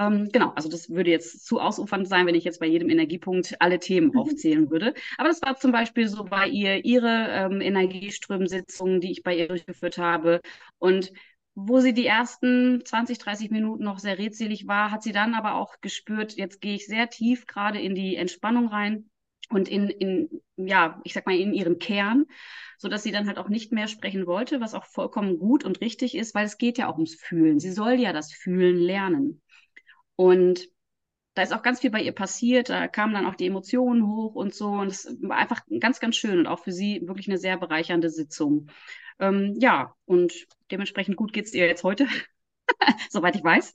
Ähm, 0.00 0.30
genau, 0.32 0.52
also 0.54 0.70
das 0.70 0.88
würde 0.88 1.10
jetzt 1.10 1.44
zu 1.44 1.60
ausufernd 1.60 2.08
sein, 2.08 2.26
wenn 2.26 2.34
ich 2.34 2.44
jetzt 2.44 2.58
bei 2.58 2.66
jedem 2.66 2.88
Energiepunkt 2.88 3.60
alle 3.60 3.78
Themen 3.78 4.16
aufzählen 4.16 4.70
würde. 4.70 4.94
Aber 5.18 5.28
das 5.28 5.42
war 5.42 5.56
zum 5.56 5.72
Beispiel 5.72 6.08
so 6.08 6.24
bei 6.24 6.48
ihr, 6.48 6.86
ihre 6.86 7.28
ähm, 7.28 7.60
Energieströmsitzungen, 7.60 9.02
die 9.02 9.12
ich 9.12 9.22
bei 9.22 9.36
ihr 9.36 9.48
durchgeführt 9.48 9.98
habe. 9.98 10.40
Und 10.78 11.12
wo 11.54 11.80
sie 11.80 11.92
die 11.92 12.06
ersten 12.06 12.82
20, 12.82 13.18
30 13.18 13.50
Minuten 13.50 13.84
noch 13.84 13.98
sehr 13.98 14.18
redselig 14.18 14.66
war, 14.66 14.90
hat 14.90 15.02
sie 15.02 15.12
dann 15.12 15.34
aber 15.34 15.56
auch 15.56 15.80
gespürt, 15.82 16.34
jetzt 16.34 16.62
gehe 16.62 16.76
ich 16.76 16.86
sehr 16.86 17.10
tief 17.10 17.46
gerade 17.46 17.78
in 17.78 17.94
die 17.94 18.16
Entspannung 18.16 18.68
rein 18.68 19.10
und 19.50 19.68
in, 19.68 19.90
in, 19.90 20.40
ja, 20.56 20.98
ich 21.04 21.12
sag 21.12 21.26
mal, 21.26 21.36
in 21.36 21.52
ihren 21.52 21.78
Kern, 21.78 22.24
so 22.78 22.88
dass 22.88 23.02
sie 23.02 23.12
dann 23.12 23.26
halt 23.26 23.36
auch 23.36 23.50
nicht 23.50 23.72
mehr 23.72 23.88
sprechen 23.88 24.26
wollte, 24.26 24.62
was 24.62 24.72
auch 24.72 24.86
vollkommen 24.86 25.38
gut 25.38 25.64
und 25.64 25.82
richtig 25.82 26.14
ist, 26.14 26.34
weil 26.34 26.46
es 26.46 26.56
geht 26.56 26.78
ja 26.78 26.88
auch 26.88 26.94
ums 26.96 27.16
Fühlen. 27.16 27.58
Sie 27.58 27.72
soll 27.72 27.94
ja 27.94 28.14
das 28.14 28.32
Fühlen 28.32 28.76
lernen. 28.76 29.42
Und 30.20 30.68
da 31.32 31.40
ist 31.40 31.54
auch 31.54 31.62
ganz 31.62 31.80
viel 31.80 31.90
bei 31.90 32.02
ihr 32.02 32.12
passiert. 32.12 32.68
Da 32.68 32.88
kamen 32.88 33.14
dann 33.14 33.24
auch 33.24 33.36
die 33.36 33.46
Emotionen 33.46 34.06
hoch 34.06 34.34
und 34.34 34.54
so. 34.54 34.66
Und 34.66 34.88
es 34.88 35.16
war 35.22 35.38
einfach 35.38 35.62
ganz, 35.80 35.98
ganz 35.98 36.16
schön 36.16 36.40
und 36.40 36.46
auch 36.46 36.62
für 36.62 36.72
sie 36.72 37.00
wirklich 37.06 37.26
eine 37.26 37.38
sehr 37.38 37.56
bereichernde 37.56 38.10
Sitzung. 38.10 38.66
Ähm, 39.18 39.54
ja, 39.58 39.94
und 40.04 40.46
dementsprechend 40.70 41.16
gut 41.16 41.32
geht 41.32 41.46
es 41.46 41.54
ihr 41.54 41.66
jetzt 41.66 41.84
heute. 41.84 42.06
soweit 43.08 43.34
ich 43.34 43.42
weiß. 43.42 43.72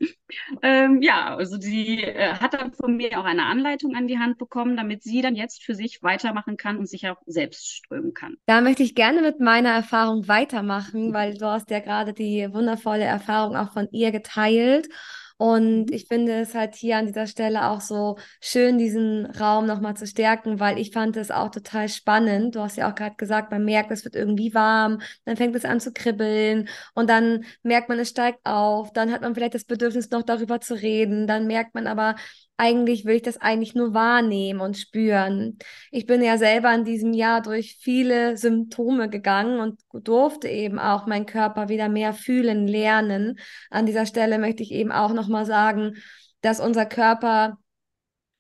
Ähm, 0.62 1.02
ja, 1.02 1.36
also 1.36 1.60
sie 1.60 2.04
äh, 2.04 2.34
hat 2.36 2.54
dann 2.54 2.74
von 2.74 2.96
mir 2.96 3.20
auch 3.20 3.26
eine 3.26 3.46
Anleitung 3.46 3.96
an 3.96 4.08
die 4.08 4.20
Hand 4.20 4.38
bekommen, 4.38 4.78
damit 4.78 5.02
sie 5.02 5.24
dann 5.24 5.36
jetzt 5.36 5.64
für 5.64 5.74
sich 5.74 6.04
weitermachen 6.04 6.58
kann 6.58 6.78
und 6.78 6.88
sich 6.88 7.10
auch 7.10 7.18
selbst 7.26 7.74
strömen 7.74 8.14
kann. 8.14 8.38
Da 8.46 8.62
möchte 8.62 8.84
ich 8.84 8.94
gerne 8.94 9.24
mit 9.24 9.40
meiner 9.40 9.72
Erfahrung 9.72 10.28
weitermachen, 10.28 11.12
weil 11.12 11.36
du 11.38 11.48
hast 11.48 11.72
ja 11.72 11.80
gerade 11.80 12.14
die 12.14 12.48
wundervolle 12.54 13.04
Erfahrung 13.04 13.56
auch 13.56 13.74
von 13.74 13.88
ihr 13.92 14.12
geteilt. 14.12 14.88
Und 15.38 15.86
mhm. 15.88 15.94
ich 15.94 16.08
finde 16.08 16.34
es 16.40 16.56
halt 16.56 16.76
hier 16.76 16.98
an 16.98 17.08
dieser 17.08 17.28
Stelle 17.28 17.70
auch 17.70 17.82
so 17.82 18.18
schön, 18.40 18.78
diesen 18.78 19.26
Raum 19.26 19.66
nochmal 19.66 19.98
zu 19.98 20.08
stärken, 20.08 20.60
weil 20.60 20.80
ich 20.80 20.92
fand 20.92 21.18
es 21.18 21.32
auch 21.32 21.52
total 21.52 21.90
spannend. 21.90 22.56
Du 22.56 22.62
hast 22.62 22.78
ja 22.78 22.90
auch 22.90 22.96
gerade 22.96 23.16
gesagt, 23.16 23.52
man 23.52 23.66
merkt, 23.66 23.92
es 23.92 24.06
wird 24.06 24.16
irgendwie 24.16 24.54
warm, 24.54 25.02
dann 25.26 25.36
fängt 25.38 25.56
es 25.56 25.66
an 25.66 25.80
zu 25.80 25.92
kribbeln 25.92 26.70
und 26.94 27.10
dann 27.10 27.46
merkt 27.64 27.90
man, 27.90 28.00
es 28.00 28.10
steigt 28.10 28.40
auf, 28.46 28.94
dann 28.94 29.12
hat 29.12 29.22
man 29.22 29.36
vielleicht 29.36 29.56
das 29.56 29.66
Bedürfnis, 29.66 30.10
noch 30.12 30.24
darüber 30.24 30.62
zu 30.62 30.76
reden, 30.76 31.28
dann 31.28 31.48
merkt 31.48 31.76
man 31.76 31.88
aber, 31.88 32.16
eigentlich 32.58 33.06
will 33.06 33.16
ich 33.16 33.22
das 33.22 33.38
eigentlich 33.38 33.76
nur 33.76 33.94
wahrnehmen 33.94 34.62
und 34.62 34.78
spüren. 34.78 35.58
Ich 35.92 36.06
bin 36.06 36.22
ja 36.22 36.38
selber 36.38 36.74
in 36.74 36.86
diesem 36.86 37.14
Jahr 37.14 37.42
durch 37.42 37.78
viele 37.82 38.38
Symptome 38.38 39.10
gegangen 39.10 39.60
und 39.60 39.82
durfte 39.92 40.48
eben 40.48 40.80
auch 40.80 41.06
meinen 41.06 41.26
Körper 41.26 41.68
wieder 41.68 41.90
mehr 41.90 42.14
fühlen, 42.14 42.68
lernen. 42.68 43.40
An 43.70 43.86
dieser 43.86 44.06
Stelle 44.06 44.40
möchte 44.40 44.64
ich 44.64 44.72
eben 44.72 44.92
auch 44.92 45.14
nochmal 45.14 45.46
sagen, 45.46 45.96
dass 46.42 46.60
unser 46.60 46.86
Körper 46.86 47.58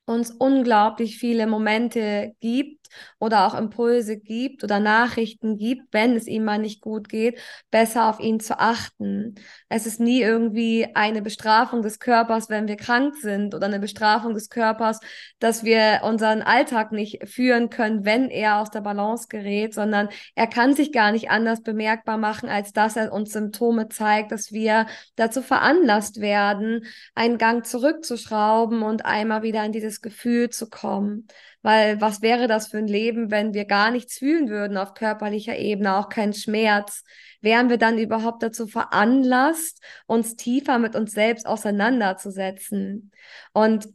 uns 0.06 0.32
unglaublich 0.32 1.17
viele 1.17 1.47
Momente 1.47 2.34
gibt 2.39 2.85
oder 3.19 3.45
auch 3.45 3.54
Impulse 3.54 4.17
gibt 4.17 4.63
oder 4.63 4.80
Nachrichten 4.80 5.58
gibt, 5.58 5.93
wenn 5.93 6.15
es 6.15 6.28
ihm 6.28 6.43
mal 6.43 6.60
nicht 6.60 6.82
gut 6.82 7.10
geht, 7.10 7.39
besser 7.71 8.10
auf 8.10 8.19
ihn 8.19 8.39
zu 8.39 8.60
achten. 8.60 9.36
Es 9.69 9.86
ist 9.86 10.00
nie 10.00 10.21
irgendwie 10.21 10.88
eine 10.93 11.21
Bestrafung 11.21 11.82
des 11.82 12.00
Körpers, 12.00 12.50
wenn 12.50 12.67
wir 12.67 12.78
krank 12.78 13.15
sind 13.15 13.56
oder 13.56 13.65
eine 13.65 13.80
Bestrafung 13.80 14.34
des 14.34 14.50
Körpers, 14.50 15.00
dass 15.39 15.63
wir 15.63 16.02
unseren 16.04 16.41
Alltag 16.41 16.91
nicht 16.91 17.28
führen 17.28 17.69
können, 17.69 18.06
wenn 18.06 18.30
er 18.30 18.60
aus 18.60 18.71
der 18.71 18.82
Balance 18.82 19.28
gerät, 19.30 19.74
sondern 19.74 20.10
er 20.36 20.48
kann 20.48 20.74
sich 20.74 20.91
gar 20.91 21.12
nicht 21.12 21.30
anders 21.30 21.62
bemerkbar 21.62 22.17
machen, 22.17 22.50
als 22.50 22.74
dass 22.74 22.95
er 22.95 23.12
uns 23.12 23.32
Symptome 23.32 23.89
zeigt, 23.89 24.32
dass 24.32 24.52
wir 24.52 24.88
dazu 25.15 25.41
veranlasst 25.41 26.21
werden, 26.21 26.86
einen 27.13 27.38
Gang 27.38 27.65
zurückzuschrauben 27.65 28.84
und 28.84 29.06
einmal 29.06 29.43
wieder 29.43 29.63
in 29.65 29.71
dieses 29.71 30.02
Gefühl 30.02 30.50
zu 30.50 30.69
kommen. 30.69 31.28
Weil 31.65 31.99
was 31.99 32.21
wäre 32.21 32.47
das 32.47 32.67
für 32.67 32.78
ein 32.78 32.88
Leben, 32.88 33.32
wenn 33.32 33.56
wir 33.56 33.65
gar 33.65 33.89
nichts 33.89 34.19
fühlen 34.19 34.49
würden 34.49 34.78
auf 34.78 34.93
körperlicher 34.93 35.58
Ebene, 35.58 35.95
auch 35.95 36.10
keinen 36.10 36.34
Schmerz? 36.34 37.04
Wären 37.41 37.71
wir 37.71 37.78
dann 37.78 37.97
überhaupt 37.97 38.43
dazu 38.43 38.67
veranlasst, 38.67 39.82
uns 40.06 40.36
tiefer 40.36 40.78
mit 40.78 40.95
uns 40.95 41.13
selbst 41.13 41.47
auseinanderzusetzen? 41.47 43.12
Und 43.51 43.88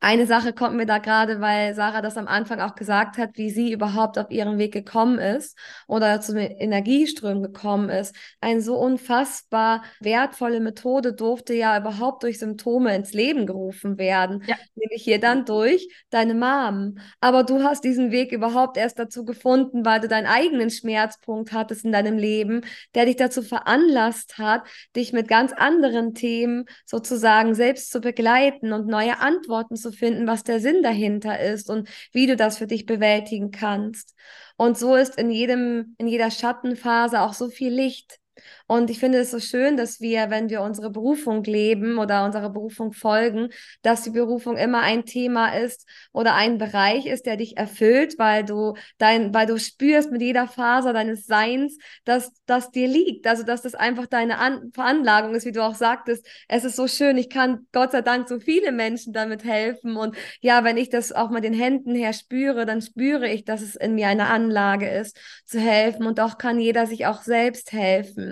eine 0.00 0.26
Sache 0.26 0.52
kommt 0.52 0.76
mir 0.76 0.84
da 0.84 0.98
gerade, 0.98 1.40
weil 1.40 1.74
Sarah 1.74 2.02
das 2.02 2.18
am 2.18 2.28
Anfang 2.28 2.60
auch 2.60 2.74
gesagt 2.74 3.16
hat, 3.16 3.30
wie 3.34 3.50
sie 3.50 3.72
überhaupt 3.72 4.18
auf 4.18 4.30
ihren 4.30 4.58
Weg 4.58 4.72
gekommen 4.72 5.18
ist 5.18 5.56
oder 5.86 6.20
zum 6.20 6.36
Energieström 6.36 7.42
gekommen 7.42 7.88
ist. 7.88 8.14
Eine 8.40 8.60
so 8.60 8.76
unfassbar 8.76 9.82
wertvolle 10.00 10.60
Methode 10.60 11.14
durfte 11.14 11.54
ja 11.54 11.78
überhaupt 11.78 12.22
durch 12.22 12.38
Symptome 12.38 12.94
ins 12.94 13.14
Leben 13.14 13.46
gerufen 13.46 13.96
werden. 13.96 14.44
Ja. 14.46 14.56
Nämlich 14.74 15.02
hier 15.02 15.18
dann 15.18 15.46
durch 15.46 15.88
deine 16.10 16.34
Mom. 16.34 16.98
Aber 17.20 17.42
du 17.42 17.62
hast 17.62 17.82
diesen 17.82 18.10
Weg 18.10 18.32
überhaupt 18.32 18.76
erst 18.76 18.98
dazu 18.98 19.24
gefunden, 19.24 19.86
weil 19.86 20.00
du 20.00 20.08
deinen 20.08 20.26
eigenen 20.26 20.68
Schmerzpunkt 20.68 21.52
hattest 21.52 21.86
in 21.86 21.92
deinem 21.92 22.18
Leben, 22.18 22.60
der 22.94 23.06
dich 23.06 23.16
dazu 23.16 23.40
veranlasst 23.40 24.36
hat, 24.36 24.68
dich 24.94 25.14
mit 25.14 25.26
ganz 25.26 25.52
anderen 25.54 26.14
Themen 26.14 26.66
sozusagen 26.84 27.54
selbst 27.54 27.90
zu 27.90 28.00
begleiten 28.00 28.74
und 28.74 28.86
neue 28.86 29.20
Antworten 29.20 29.74
zu 29.76 29.85
zu 29.86 29.92
finden, 29.92 30.26
was 30.26 30.42
der 30.42 30.60
Sinn 30.60 30.82
dahinter 30.82 31.38
ist 31.38 31.70
und 31.70 31.88
wie 32.12 32.26
du 32.26 32.36
das 32.36 32.58
für 32.58 32.66
dich 32.66 32.86
bewältigen 32.86 33.50
kannst. 33.52 34.14
Und 34.56 34.76
so 34.76 34.96
ist 34.96 35.16
in 35.16 35.30
jedem, 35.30 35.94
in 35.98 36.08
jeder 36.08 36.30
Schattenphase 36.30 37.20
auch 37.20 37.34
so 37.34 37.48
viel 37.48 37.72
Licht. 37.72 38.18
Und 38.66 38.90
ich 38.90 38.98
finde 38.98 39.18
es 39.18 39.30
so 39.30 39.38
schön, 39.38 39.76
dass 39.76 40.00
wir, 40.00 40.30
wenn 40.30 40.50
wir 40.50 40.62
unsere 40.62 40.90
Berufung 40.90 41.44
leben 41.44 41.98
oder 41.98 42.24
unserer 42.24 42.50
Berufung 42.50 42.92
folgen, 42.92 43.50
dass 43.82 44.02
die 44.02 44.10
Berufung 44.10 44.56
immer 44.56 44.80
ein 44.80 45.04
Thema 45.04 45.56
ist 45.56 45.86
oder 46.12 46.34
ein 46.34 46.58
Bereich 46.58 47.06
ist, 47.06 47.26
der 47.26 47.36
dich 47.36 47.56
erfüllt, 47.56 48.18
weil 48.18 48.44
du 48.44 48.74
dein, 48.98 49.32
weil 49.32 49.46
du 49.46 49.58
spürst 49.58 50.10
mit 50.10 50.22
jeder 50.22 50.48
Faser 50.48 50.92
deines 50.92 51.26
Seins, 51.26 51.78
dass 52.04 52.32
das 52.46 52.70
dir 52.70 52.88
liegt. 52.88 53.26
Also, 53.26 53.44
dass 53.44 53.62
das 53.62 53.74
einfach 53.74 54.06
deine 54.06 54.38
An 54.38 54.70
Veranlagung 54.74 55.34
ist, 55.34 55.46
wie 55.46 55.52
du 55.52 55.62
auch 55.62 55.74
sagtest. 55.74 56.26
Es 56.48 56.64
ist 56.64 56.76
so 56.76 56.88
schön. 56.88 57.16
Ich 57.18 57.30
kann 57.30 57.66
Gott 57.72 57.92
sei 57.92 58.02
Dank 58.02 58.28
so 58.28 58.40
viele 58.40 58.72
Menschen 58.72 59.12
damit 59.12 59.44
helfen. 59.44 59.96
Und 59.96 60.16
ja, 60.40 60.64
wenn 60.64 60.76
ich 60.76 60.90
das 60.90 61.12
auch 61.12 61.30
mal 61.30 61.40
den 61.40 61.54
Händen 61.54 61.94
her 61.94 62.12
spüre, 62.12 62.66
dann 62.66 62.82
spüre 62.82 63.28
ich, 63.28 63.44
dass 63.44 63.62
es 63.62 63.76
in 63.76 63.94
mir 63.94 64.08
eine 64.08 64.26
Anlage 64.26 64.88
ist, 64.88 65.16
zu 65.44 65.60
helfen. 65.60 66.06
Und 66.06 66.18
auch 66.20 66.38
kann 66.38 66.58
jeder 66.58 66.86
sich 66.86 67.06
auch 67.06 67.22
selbst 67.22 67.72
helfen 67.72 68.25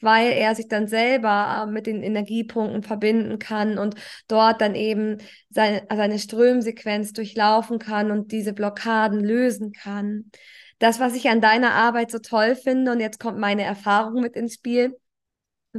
weil 0.00 0.32
er 0.32 0.54
sich 0.54 0.68
dann 0.68 0.88
selber 0.88 1.64
äh, 1.66 1.70
mit 1.70 1.86
den 1.86 2.02
Energiepunkten 2.02 2.82
verbinden 2.82 3.38
kann 3.38 3.78
und 3.78 3.94
dort 4.28 4.60
dann 4.60 4.74
eben 4.74 5.18
seine, 5.50 5.86
seine 5.90 6.18
Strömsequenz 6.18 7.12
durchlaufen 7.12 7.78
kann 7.78 8.10
und 8.10 8.32
diese 8.32 8.52
Blockaden 8.52 9.20
lösen 9.20 9.72
kann. 9.72 10.30
Das, 10.78 11.00
was 11.00 11.14
ich 11.14 11.28
an 11.28 11.40
deiner 11.40 11.72
Arbeit 11.72 12.10
so 12.10 12.18
toll 12.18 12.54
finde, 12.54 12.92
und 12.92 13.00
jetzt 13.00 13.18
kommt 13.18 13.38
meine 13.38 13.62
Erfahrung 13.62 14.20
mit 14.20 14.36
ins 14.36 14.54
Spiel, 14.54 14.94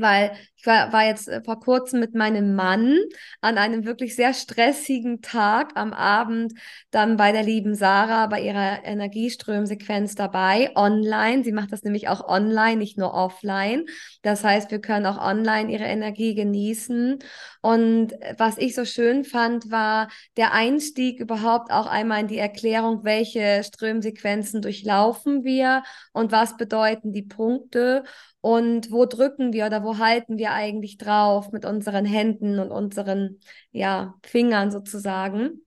weil 0.01 0.31
ich 0.55 0.65
war, 0.65 0.91
war 0.91 1.05
jetzt 1.05 1.27
äh, 1.27 1.41
vor 1.43 1.59
kurzem 1.59 1.99
mit 1.99 2.15
meinem 2.15 2.55
Mann 2.55 2.97
an 3.41 3.57
einem 3.57 3.85
wirklich 3.85 4.15
sehr 4.15 4.33
stressigen 4.33 5.21
Tag 5.21 5.71
am 5.75 5.93
Abend 5.93 6.53
dann 6.91 7.17
bei 7.17 7.31
der 7.31 7.43
lieben 7.43 7.75
Sarah 7.75 8.27
bei 8.27 8.41
ihrer 8.41 8.83
Energieströmsequenz 8.83 10.15
dabei, 10.15 10.71
online. 10.75 11.43
Sie 11.43 11.51
macht 11.51 11.71
das 11.71 11.83
nämlich 11.83 12.07
auch 12.09 12.27
online, 12.27 12.77
nicht 12.77 12.97
nur 12.97 13.13
offline. 13.13 13.85
Das 14.27 14.43
heißt, 14.43 14.71
wir 14.71 14.81
können 14.81 15.05
auch 15.05 15.17
online 15.17 15.71
ihre 15.71 15.85
Energie 15.85 16.35
genießen. 16.35 17.19
Und 17.61 18.11
äh, 18.21 18.35
was 18.37 18.57
ich 18.57 18.75
so 18.75 18.83
schön 18.83 19.23
fand, 19.23 19.71
war 19.71 20.09
der 20.35 20.51
Einstieg 20.51 21.21
überhaupt 21.21 21.71
auch 21.71 21.85
einmal 21.87 22.19
in 22.19 22.27
die 22.27 22.37
Erklärung, 22.37 23.05
welche 23.05 23.63
Strömsequenzen 23.63 24.61
durchlaufen 24.61 25.45
wir 25.45 25.81
und 26.11 26.33
was 26.33 26.57
bedeuten 26.57 27.13
die 27.13 27.21
Punkte 27.21 28.03
und 28.41 28.91
wo 28.91 29.05
drücken 29.05 29.53
wir 29.53 29.65
oder 29.65 29.81
wo 29.85 29.97
halten 29.97 30.37
wir 30.37 30.51
eigentlich 30.51 30.97
drauf 30.97 31.53
mit 31.53 31.63
unseren 31.63 32.03
Händen 32.03 32.59
und 32.59 32.69
unseren 32.69 33.39
ja, 33.71 34.15
Fingern 34.25 34.71
sozusagen. 34.71 35.61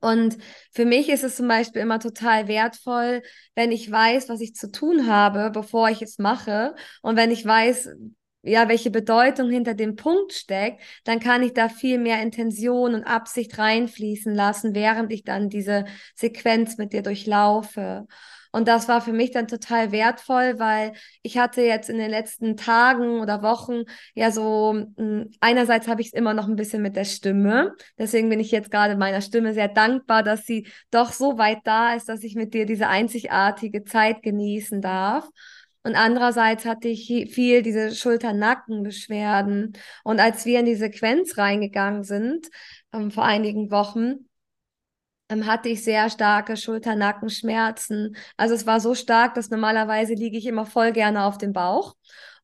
Und 0.00 0.38
für 0.72 0.84
mich 0.84 1.08
ist 1.08 1.24
es 1.24 1.36
zum 1.36 1.48
Beispiel 1.48 1.82
immer 1.82 2.00
total 2.00 2.48
wertvoll, 2.48 3.22
wenn 3.54 3.72
ich 3.72 3.90
weiß, 3.90 4.28
was 4.28 4.40
ich 4.40 4.54
zu 4.54 4.70
tun 4.70 5.06
habe, 5.06 5.50
bevor 5.50 5.90
ich 5.90 6.02
es 6.02 6.18
mache. 6.18 6.74
Und 7.02 7.16
wenn 7.16 7.30
ich 7.30 7.44
weiß, 7.44 7.90
ja, 8.42 8.68
welche 8.68 8.90
Bedeutung 8.90 9.50
hinter 9.50 9.74
dem 9.74 9.94
Punkt 9.94 10.32
steckt, 10.32 10.80
dann 11.04 11.20
kann 11.20 11.42
ich 11.42 11.52
da 11.54 11.68
viel 11.68 11.98
mehr 11.98 12.20
Intention 12.22 12.94
und 12.94 13.04
Absicht 13.04 13.56
reinfließen 13.56 14.34
lassen, 14.34 14.74
während 14.74 15.12
ich 15.12 15.22
dann 15.22 15.48
diese 15.48 15.84
Sequenz 16.16 16.76
mit 16.76 16.92
dir 16.92 17.02
durchlaufe. 17.02 18.06
Und 18.52 18.68
das 18.68 18.86
war 18.86 19.00
für 19.00 19.12
mich 19.12 19.30
dann 19.30 19.48
total 19.48 19.92
wertvoll, 19.92 20.58
weil 20.58 20.92
ich 21.22 21.38
hatte 21.38 21.62
jetzt 21.62 21.88
in 21.88 21.98
den 21.98 22.10
letzten 22.10 22.56
Tagen 22.56 23.20
oder 23.20 23.42
Wochen 23.42 23.84
ja 24.14 24.30
so, 24.30 24.74
hm, 24.96 25.30
einerseits 25.40 25.88
habe 25.88 26.02
ich 26.02 26.08
es 26.08 26.12
immer 26.12 26.34
noch 26.34 26.46
ein 26.46 26.56
bisschen 26.56 26.82
mit 26.82 26.94
der 26.94 27.06
Stimme. 27.06 27.74
Deswegen 27.98 28.28
bin 28.28 28.40
ich 28.40 28.50
jetzt 28.50 28.70
gerade 28.70 28.96
meiner 28.96 29.22
Stimme 29.22 29.54
sehr 29.54 29.68
dankbar, 29.68 30.22
dass 30.22 30.44
sie 30.44 30.68
doch 30.90 31.12
so 31.12 31.38
weit 31.38 31.60
da 31.64 31.94
ist, 31.94 32.08
dass 32.08 32.22
ich 32.22 32.34
mit 32.34 32.52
dir 32.54 32.66
diese 32.66 32.88
einzigartige 32.88 33.84
Zeit 33.84 34.22
genießen 34.22 34.82
darf. 34.82 35.28
Und 35.84 35.96
andererseits 35.96 36.64
hatte 36.64 36.88
ich 36.88 37.06
viel 37.32 37.62
diese 37.62 37.92
Schulter-Nacken-Beschwerden. 37.92 39.72
Und 40.04 40.20
als 40.20 40.44
wir 40.44 40.60
in 40.60 40.66
die 40.66 40.76
Sequenz 40.76 41.38
reingegangen 41.38 42.04
sind, 42.04 42.48
ähm, 42.92 43.10
vor 43.10 43.24
einigen 43.24 43.70
Wochen, 43.70 44.28
ähm, 45.32 45.46
hatte 45.46 45.68
ich 45.68 45.84
sehr 45.84 46.10
starke 46.10 46.56
Schulter-Nackenschmerzen. 46.56 48.16
Also 48.36 48.54
es 48.54 48.66
war 48.66 48.80
so 48.80 48.94
stark, 48.94 49.34
dass 49.34 49.50
normalerweise 49.50 50.14
liege 50.14 50.36
ich 50.38 50.46
immer 50.46 50.66
voll 50.66 50.92
gerne 50.92 51.24
auf 51.24 51.38
dem 51.38 51.52
Bauch 51.52 51.94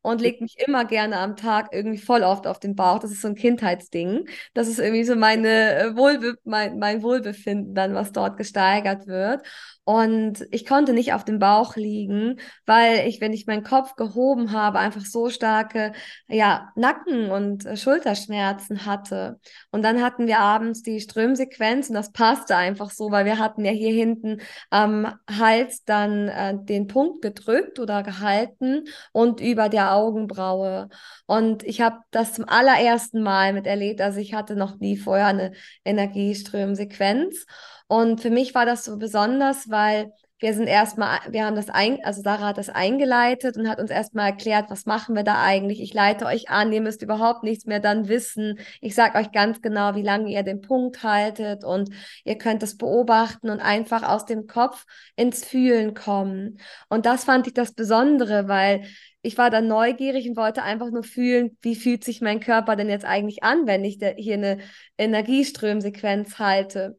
und 0.02 0.20
lege 0.20 0.42
mich 0.42 0.56
immer 0.66 0.84
gerne 0.84 1.18
am 1.18 1.36
Tag 1.36 1.68
irgendwie 1.72 1.98
voll 1.98 2.22
oft 2.22 2.46
auf 2.46 2.60
den 2.60 2.74
Bauch. 2.74 2.98
Das 3.00 3.10
ist 3.10 3.20
so 3.20 3.28
ein 3.28 3.34
Kindheitsding. 3.34 4.28
Das 4.54 4.68
ist 4.68 4.78
irgendwie 4.78 5.04
so 5.04 5.16
meine 5.16 5.74
äh, 5.76 5.96
Wohlbe 5.96 6.36
mein, 6.44 6.78
mein 6.78 7.02
Wohlbefinden 7.02 7.74
dann, 7.74 7.94
was 7.94 8.12
dort 8.12 8.36
gesteigert 8.36 9.06
wird. 9.06 9.42
Und 9.88 10.46
ich 10.50 10.66
konnte 10.66 10.92
nicht 10.92 11.14
auf 11.14 11.24
dem 11.24 11.38
Bauch 11.38 11.74
liegen, 11.74 12.38
weil 12.66 13.08
ich, 13.08 13.22
wenn 13.22 13.32
ich 13.32 13.46
meinen 13.46 13.62
Kopf 13.62 13.96
gehoben 13.96 14.52
habe, 14.52 14.78
einfach 14.78 15.00
so 15.00 15.30
starke 15.30 15.92
ja, 16.28 16.70
Nacken- 16.76 17.30
und 17.30 17.64
äh, 17.64 17.74
Schulterschmerzen 17.74 18.84
hatte. 18.84 19.40
Und 19.70 19.82
dann 19.82 20.02
hatten 20.02 20.26
wir 20.26 20.40
abends 20.40 20.82
die 20.82 21.00
Strömsequenz 21.00 21.88
und 21.88 21.94
das 21.94 22.12
passte 22.12 22.54
einfach 22.54 22.90
so, 22.90 23.10
weil 23.10 23.24
wir 23.24 23.38
hatten 23.38 23.64
ja 23.64 23.72
hier 23.72 23.94
hinten 23.94 24.42
am 24.68 25.10
Hals 25.26 25.84
dann 25.84 26.28
äh, 26.28 26.54
den 26.60 26.86
Punkt 26.86 27.22
gedrückt 27.22 27.78
oder 27.78 28.02
gehalten 28.02 28.84
und 29.12 29.40
über 29.40 29.70
der 29.70 29.94
Augenbraue. 29.94 30.90
Und 31.24 31.62
ich 31.62 31.80
habe 31.80 31.96
das 32.10 32.34
zum 32.34 32.46
allerersten 32.46 33.22
Mal 33.22 33.54
miterlebt. 33.54 34.02
Also 34.02 34.20
ich 34.20 34.34
hatte 34.34 34.54
noch 34.54 34.80
nie 34.80 34.98
vorher 34.98 35.28
eine 35.28 35.52
Energieströmsequenz. 35.86 37.46
Und 37.88 38.20
für 38.20 38.30
mich 38.30 38.54
war 38.54 38.66
das 38.66 38.84
so 38.84 38.96
besonders, 38.98 39.70
weil 39.70 40.12
wir 40.40 40.54
sind 40.54 40.68
erstmal, 40.68 41.18
wir 41.30 41.44
haben 41.44 41.56
das 41.56 41.68
ein, 41.68 41.98
also 42.04 42.22
Sarah 42.22 42.48
hat 42.48 42.58
das 42.58 42.68
eingeleitet 42.68 43.56
und 43.56 43.68
hat 43.68 43.80
uns 43.80 43.90
erstmal 43.90 44.30
erklärt, 44.30 44.70
was 44.70 44.86
machen 44.86 45.16
wir 45.16 45.24
da 45.24 45.42
eigentlich? 45.42 45.80
Ich 45.80 45.94
leite 45.94 46.26
euch 46.26 46.48
an, 46.48 46.72
ihr 46.72 46.80
müsst 46.80 47.02
überhaupt 47.02 47.42
nichts 47.42 47.64
mehr 47.64 47.80
dann 47.80 48.08
wissen. 48.08 48.60
Ich 48.80 48.94
sage 48.94 49.18
euch 49.18 49.32
ganz 49.32 49.60
genau, 49.62 49.96
wie 49.96 50.02
lange 50.02 50.30
ihr 50.30 50.44
den 50.44 50.60
Punkt 50.60 51.02
haltet 51.02 51.64
und 51.64 51.90
ihr 52.24 52.38
könnt 52.38 52.62
es 52.62 52.76
beobachten 52.76 53.50
und 53.50 53.60
einfach 53.60 54.04
aus 54.04 54.26
dem 54.26 54.46
Kopf 54.46 54.84
ins 55.16 55.44
Fühlen 55.44 55.94
kommen. 55.94 56.60
Und 56.88 57.04
das 57.06 57.24
fand 57.24 57.48
ich 57.48 57.54
das 57.54 57.72
Besondere, 57.72 58.46
weil 58.46 58.84
ich 59.22 59.38
war 59.38 59.50
dann 59.50 59.66
neugierig 59.66 60.28
und 60.28 60.36
wollte 60.36 60.62
einfach 60.62 60.90
nur 60.90 61.02
fühlen, 61.02 61.56
wie 61.62 61.74
fühlt 61.74 62.04
sich 62.04 62.20
mein 62.20 62.38
Körper 62.38 62.76
denn 62.76 62.88
jetzt 62.88 63.04
eigentlich 63.04 63.42
an, 63.42 63.66
wenn 63.66 63.84
ich 63.84 63.98
hier 64.16 64.34
eine 64.34 64.58
Energieströmsequenz 64.96 66.38
halte. 66.38 66.96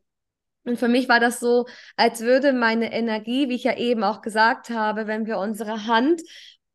Und 0.65 0.77
für 0.77 0.87
mich 0.87 1.09
war 1.09 1.19
das 1.19 1.39
so, 1.39 1.65
als 1.95 2.21
würde 2.21 2.53
meine 2.53 2.91
Energie, 2.91 3.49
wie 3.49 3.55
ich 3.55 3.63
ja 3.63 3.77
eben 3.77 4.03
auch 4.03 4.21
gesagt 4.21 4.69
habe, 4.69 5.07
wenn 5.07 5.25
wir 5.25 5.37
unsere 5.37 5.87
Hand 5.87 6.21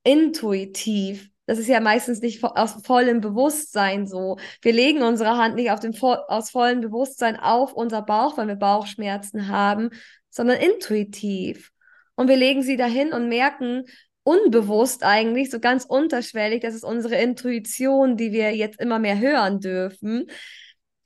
intuitiv, 0.03 1.31
das 1.47 1.59
ist 1.59 1.69
ja 1.69 1.81
meistens 1.81 2.21
nicht 2.21 2.43
aus 2.43 2.77
vollem 2.85 3.21
Bewusstsein 3.21 4.07
so. 4.07 4.39
Wir 4.63 4.73
legen 4.73 5.03
unsere 5.03 5.37
Hand 5.37 5.57
nicht 5.57 5.71
auf 5.71 5.81
dem, 5.81 5.93
aus 6.03 6.51
vollem 6.51 6.81
Bewusstsein 6.81 7.39
auf 7.39 7.75
unser 7.75 8.01
Bauch, 8.03 8.39
weil 8.39 8.49
wir 8.49 8.57
Bauchschmerzen 8.57 9.49
haben, 9.49 9.91
sondern 10.31 10.57
intuitiv. 10.59 11.71
Und 12.15 12.29
wir 12.29 12.37
legen 12.37 12.63
sie 12.63 12.77
dahin 12.77 13.13
und 13.13 13.29
merken 13.29 13.85
unbewusst 14.23 15.05
eigentlich, 15.05 15.51
so 15.51 15.61
ganz 15.61 15.85
unterschwellig, 15.85 16.63
das 16.63 16.75
ist 16.75 16.85
unsere 16.85 17.17
Intuition, 17.17 18.17
die 18.17 18.33
wir 18.33 18.57
jetzt 18.57 18.81
immer 18.81 18.99
mehr 18.99 19.19
hören 19.19 19.61
dürfen, 19.61 20.27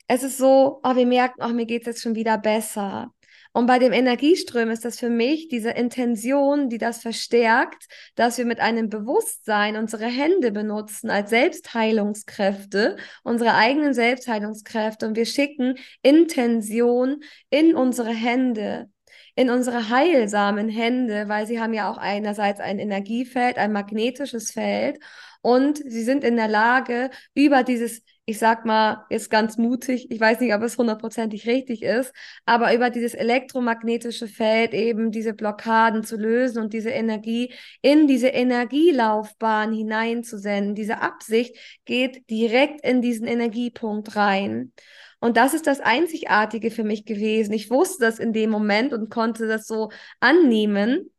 es 0.09 0.23
ist 0.23 0.39
so, 0.39 0.81
oh, 0.83 0.95
wir 0.95 1.05
merken, 1.05 1.41
oh, 1.43 1.49
mir 1.49 1.67
geht 1.67 1.83
es 1.83 1.87
jetzt 1.87 2.01
schon 2.01 2.15
wieder 2.15 2.37
besser. 2.39 3.13
Und 3.53 3.67
bei 3.67 3.77
dem 3.77 3.93
Energieström 3.93 4.71
ist 4.71 4.83
das 4.83 4.99
für 4.99 5.09
mich 5.09 5.49
diese 5.49 5.69
Intention, 5.69 6.67
die 6.69 6.79
das 6.79 7.01
verstärkt, 7.01 7.85
dass 8.15 8.39
wir 8.39 8.45
mit 8.45 8.59
einem 8.59 8.89
Bewusstsein 8.89 9.75
unsere 9.75 10.05
Hände 10.05 10.51
benutzen 10.51 11.11
als 11.11 11.29
Selbstheilungskräfte, 11.29 12.97
unsere 13.23 13.53
eigenen 13.53 13.93
Selbstheilungskräfte. 13.93 15.07
Und 15.07 15.15
wir 15.15 15.25
schicken 15.27 15.75
Intention 16.01 17.21
in 17.51 17.75
unsere 17.75 18.11
Hände, 18.11 18.89
in 19.35 19.51
unsere 19.51 19.89
heilsamen 19.89 20.69
Hände, 20.69 21.27
weil 21.27 21.45
sie 21.45 21.59
haben 21.59 21.73
ja 21.73 21.91
auch 21.91 21.97
einerseits 21.97 22.59
ein 22.59 22.79
Energiefeld, 22.79 23.57
ein 23.57 23.71
magnetisches 23.71 24.51
Feld. 24.51 24.99
Und 25.41 25.77
sie 25.77 26.03
sind 26.03 26.23
in 26.23 26.35
der 26.35 26.47
Lage, 26.47 27.11
über 27.35 27.63
dieses 27.63 28.01
ich 28.29 28.37
sag 28.37 28.63
mal, 28.63 29.07
ist 29.09 29.31
ganz 29.31 29.57
mutig, 29.57 30.11
ich 30.11 30.19
weiß 30.19 30.39
nicht, 30.39 30.53
ob 30.53 30.61
es 30.61 30.77
hundertprozentig 30.77 31.47
richtig 31.47 31.81
ist, 31.81 32.13
aber 32.45 32.75
über 32.75 32.91
dieses 32.91 33.15
elektromagnetische 33.15 34.27
Feld 34.27 34.75
eben 34.75 35.09
diese 35.09 35.33
Blockaden 35.33 36.03
zu 36.03 36.15
lösen 36.15 36.61
und 36.61 36.73
diese 36.73 36.91
Energie 36.91 37.51
in 37.81 38.05
diese 38.05 38.27
Energielaufbahn 38.27 39.73
hineinzusenden. 39.73 40.75
Diese 40.75 41.01
Absicht 41.01 41.55
geht 41.85 42.29
direkt 42.29 42.85
in 42.85 43.01
diesen 43.01 43.25
Energiepunkt 43.25 44.15
rein. 44.15 44.73
Und 45.19 45.35
das 45.35 45.55
ist 45.55 45.65
das 45.65 45.79
Einzigartige 45.79 46.69
für 46.69 46.83
mich 46.83 47.05
gewesen. 47.05 47.53
Ich 47.53 47.71
wusste 47.71 48.05
das 48.05 48.19
in 48.19 48.31
dem 48.31 48.51
Moment 48.51 48.93
und 48.93 49.09
konnte 49.09 49.47
das 49.47 49.65
so 49.65 49.89
annehmen 50.19 51.09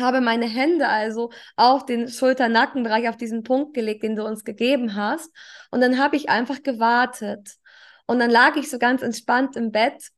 habe 0.00 0.20
meine 0.20 0.46
Hände 0.46 0.88
also 0.88 1.30
auf 1.56 1.86
den 1.86 2.08
Schulter-Nackenbereich, 2.08 3.08
auf 3.08 3.16
diesen 3.16 3.42
Punkt 3.42 3.74
gelegt, 3.74 4.02
den 4.02 4.16
du 4.16 4.24
uns 4.24 4.44
gegeben 4.44 4.94
hast. 4.94 5.30
Und 5.70 5.80
dann 5.80 5.98
habe 5.98 6.16
ich 6.16 6.28
einfach 6.28 6.62
gewartet. 6.62 7.56
Und 8.06 8.18
dann 8.18 8.30
lag 8.30 8.56
ich 8.56 8.70
so 8.70 8.78
ganz 8.78 9.02
entspannt 9.02 9.56
im 9.56 9.70
Bett 9.70 10.10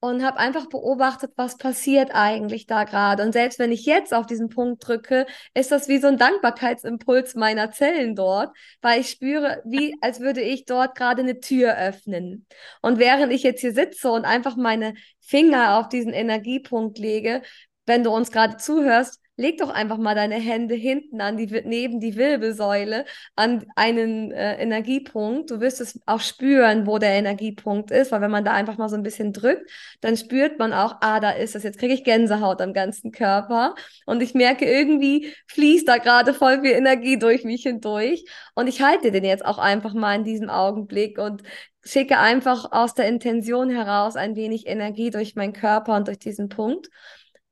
und 0.00 0.24
habe 0.24 0.38
einfach 0.38 0.68
beobachtet, 0.68 1.32
was 1.36 1.56
passiert 1.56 2.10
eigentlich 2.12 2.66
da 2.66 2.84
gerade. 2.84 3.22
Und 3.22 3.32
selbst 3.32 3.58
wenn 3.58 3.72
ich 3.72 3.86
jetzt 3.86 4.12
auf 4.14 4.26
diesen 4.26 4.48
Punkt 4.48 4.86
drücke, 4.86 5.26
ist 5.54 5.72
das 5.72 5.88
wie 5.88 5.98
so 5.98 6.06
ein 6.08 6.18
Dankbarkeitsimpuls 6.18 7.34
meiner 7.34 7.70
Zellen 7.70 8.14
dort, 8.14 8.56
weil 8.82 9.00
ich 9.00 9.10
spüre, 9.10 9.62
wie 9.64 9.96
als 10.00 10.20
würde 10.20 10.42
ich 10.42 10.64
dort 10.64 10.96
gerade 10.96 11.22
eine 11.22 11.40
Tür 11.40 11.76
öffnen. 11.76 12.46
Und 12.82 12.98
während 12.98 13.32
ich 13.32 13.42
jetzt 13.42 13.60
hier 13.60 13.72
sitze 13.72 14.10
und 14.10 14.24
einfach 14.24 14.56
meine 14.56 14.94
Finger 15.20 15.78
auf 15.78 15.88
diesen 15.88 16.12
Energiepunkt 16.12 16.98
lege, 16.98 17.42
wenn 17.86 18.04
du 18.04 18.10
uns 18.10 18.30
gerade 18.30 18.56
zuhörst, 18.56 19.20
leg 19.36 19.58
doch 19.58 19.70
einfach 19.70 19.98
mal 19.98 20.14
deine 20.14 20.36
Hände 20.36 20.74
hinten 20.74 21.20
an 21.20 21.36
die, 21.36 21.46
neben 21.64 22.00
die 22.00 22.16
Wirbelsäule 22.16 23.04
an 23.34 23.66
einen 23.76 24.32
äh, 24.32 24.54
Energiepunkt. 24.56 25.50
Du 25.50 25.60
wirst 25.60 25.80
es 25.80 26.00
auch 26.06 26.20
spüren, 26.20 26.86
wo 26.86 26.98
der 26.98 27.10
Energiepunkt 27.10 27.90
ist, 27.90 28.12
weil 28.12 28.22
wenn 28.22 28.30
man 28.30 28.44
da 28.44 28.52
einfach 28.52 28.78
mal 28.78 28.88
so 28.88 28.96
ein 28.96 29.02
bisschen 29.02 29.32
drückt, 29.32 29.70
dann 30.00 30.16
spürt 30.16 30.58
man 30.58 30.72
auch, 30.72 30.96
ah, 31.00 31.20
da 31.20 31.30
ist 31.30 31.54
es. 31.54 31.62
Jetzt 31.64 31.78
kriege 31.78 31.94
ich 31.94 32.04
Gänsehaut 32.04 32.60
am 32.62 32.72
ganzen 32.72 33.12
Körper 33.12 33.74
und 34.06 34.22
ich 34.22 34.34
merke, 34.34 34.64
irgendwie 34.64 35.34
fließt 35.48 35.86
da 35.86 35.98
gerade 35.98 36.32
voll 36.32 36.62
viel 36.62 36.72
Energie 36.72 37.18
durch 37.18 37.44
mich 37.44 37.62
hindurch 37.62 38.24
und 38.54 38.68
ich 38.68 38.80
halte 38.80 39.10
den 39.10 39.24
jetzt 39.24 39.44
auch 39.44 39.58
einfach 39.58 39.92
mal 39.92 40.14
in 40.16 40.24
diesem 40.24 40.48
Augenblick 40.48 41.18
und 41.18 41.42
schicke 41.84 42.18
einfach 42.18 42.72
aus 42.72 42.94
der 42.94 43.06
Intention 43.06 43.70
heraus 43.70 44.16
ein 44.16 44.34
wenig 44.34 44.66
Energie 44.66 45.10
durch 45.10 45.36
meinen 45.36 45.52
Körper 45.52 45.94
und 45.94 46.08
durch 46.08 46.18
diesen 46.18 46.48
Punkt. 46.48 46.88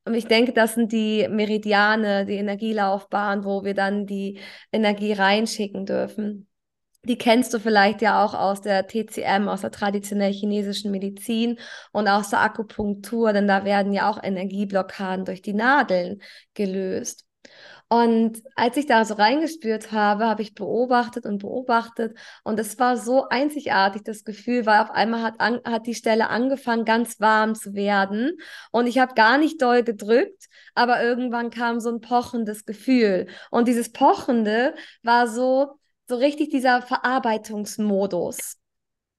Und 0.05 0.15
ich 0.15 0.27
denke, 0.27 0.53
das 0.53 0.75
sind 0.75 0.93
die 0.93 1.27
Meridiane, 1.29 2.27
die 2.27 2.35
Energielaufbahn, 2.35 3.45
wo 3.45 3.65
wir 3.65 3.75
dann 3.75 4.07
die 4.07 4.39
Energie 4.71 5.13
reinschicken 5.13 5.87
dürfen. 5.87 6.47
Die 7.05 7.19
kennst 7.19 7.53
du 7.53 7.59
vielleicht 7.59 8.01
ja 8.03 8.25
auch 8.25 8.35
aus 8.35 8.63
der 8.63 8.87
TCM, 8.87 9.49
aus 9.49 9.61
der 9.61 9.71
traditionell 9.71 10.33
chinesischen 10.33 10.91
Medizin 10.91 11.59
und 11.93 12.09
aus 12.09 12.31
der 12.31 12.41
Akupunktur, 12.41 13.33
denn 13.33 13.47
da 13.47 13.65
werden 13.65 13.93
ja 13.93 14.11
auch 14.11 14.23
Energieblockaden 14.23 15.25
durch 15.25 15.43
die 15.43 15.53
Nadeln 15.53 16.23
gelöst. 16.55 17.27
Und 17.89 18.43
als 18.57 18.77
ich 18.77 18.87
da 18.87 19.05
so 19.05 19.15
reingespürt 19.15 19.93
habe, 19.93 20.27
habe 20.27 20.43
ich 20.43 20.55
beobachtet 20.55 21.27
und 21.27 21.39
beobachtet. 21.39 22.17
Und 22.43 22.59
es 22.59 22.79
war 22.79 22.97
so 22.97 23.29
einzigartig 23.29 24.03
das 24.05 24.25
Gefühl, 24.25 24.67
weil 24.67 24.81
auf 24.81 24.91
einmal 24.91 25.23
hat, 25.23 25.41
an, 25.41 25.61
hat 25.65 25.87
die 25.87 25.95
Stelle 25.95 26.29
angefangen, 26.31 26.85
ganz 26.85 27.21
warm 27.21 27.55
zu 27.55 27.75
werden. 27.75 28.39
Und 28.73 28.87
ich 28.87 28.99
habe 28.99 29.15
gar 29.15 29.39
nicht 29.39 29.61
doll 29.63 29.83
gedrückt, 29.85 30.47
aber 30.75 31.03
irgendwann 31.03 31.51
kam 31.51 31.81
so 31.81 31.91
ein 31.91 32.01
pochendes 32.01 32.65
Gefühl. 32.65 33.27
Und 33.51 33.69
dieses 33.69 33.93
Pochende 33.93 34.75
war 35.03 35.29
so, 35.29 35.79
so 36.09 36.17
richtig 36.17 36.51
dieser 36.51 36.83
Verarbeitungsmodus. 36.83 38.57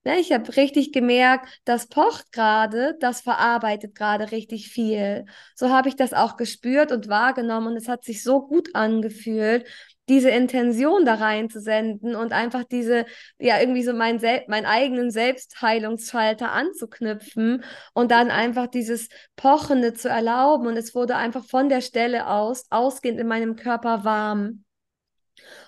Ne, 0.06 0.20
ich 0.20 0.32
habe 0.32 0.56
richtig 0.56 0.92
gemerkt, 0.92 1.50
das 1.66 1.88
pocht 1.88 2.32
gerade, 2.32 2.96
das 3.00 3.22
verarbeitet 3.22 3.96
gerade 3.96 4.32
richtig 4.32 4.70
viel. 4.70 5.26
So 5.56 5.70
habe 5.72 5.90
ich 5.90 5.96
das 5.96 6.14
auch 6.14 6.38
gespürt 6.38 6.92
und 6.92 7.08
wahrgenommen 7.10 7.68
und 7.68 7.76
es 7.78 7.88
hat 7.88 8.04
sich 8.04 8.22
so 8.22 8.46
gut 8.46 8.76
angefühlt, 8.76 9.66
diese 10.08 10.30
Intention 10.30 11.06
da 11.06 11.16
reinzusenden 11.16 12.16
und 12.16 12.34
einfach 12.34 12.64
diese, 12.66 13.06
ja, 13.40 13.60
irgendwie 13.60 13.82
so 13.82 13.94
mein 13.94 14.20
Sel 14.20 14.44
meinen 14.48 14.68
eigenen 14.68 15.10
Selbstheilungsschalter 15.10 16.52
anzuknüpfen 16.52 17.64
und 17.96 18.12
dann 18.12 18.30
einfach 18.30 18.68
dieses 18.68 19.10
Pochende 19.36 19.96
zu 19.96 20.08
erlauben. 20.08 20.68
Und 20.68 20.78
es 20.78 20.94
wurde 20.94 21.16
einfach 21.16 21.46
von 21.46 21.70
der 21.70 21.82
Stelle 21.82 22.28
aus, 22.28 22.66
ausgehend 22.70 23.20
in 23.20 23.28
meinem 23.28 23.56
Körper 23.56 24.04
warm. 24.04 24.64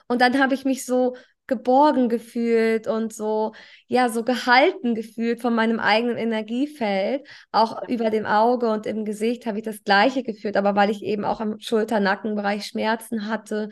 Und 0.08 0.22
dann 0.22 0.40
habe 0.40 0.54
ich 0.54 0.66
mich 0.66 0.86
so 0.86 1.16
geborgen 1.48 2.10
gefühlt 2.10 2.88
und 2.88 3.14
so, 3.14 3.54
ja, 3.88 4.10
so 4.10 4.24
gehalten 4.24 4.96
gefühlt 4.96 5.42
von 5.42 5.56
meinem 5.56 5.80
eigenen 5.80 6.18
Energiefeld. 6.18 7.28
Auch 7.52 7.88
über 7.88 8.10
dem 8.10 8.26
Auge 8.26 8.70
und 8.70 8.86
im 8.86 9.06
Gesicht 9.06 9.46
habe 9.46 9.60
ich 9.60 9.64
das 9.64 9.84
Gleiche 9.84 10.24
gefühlt, 10.24 10.58
aber 10.58 10.76
weil 10.76 10.90
ich 10.90 11.02
eben 11.04 11.26
auch 11.26 11.40
am 11.40 11.60
Schulter-Nackenbereich 11.60 12.66
Schmerzen 12.66 13.28
hatte, 13.28 13.70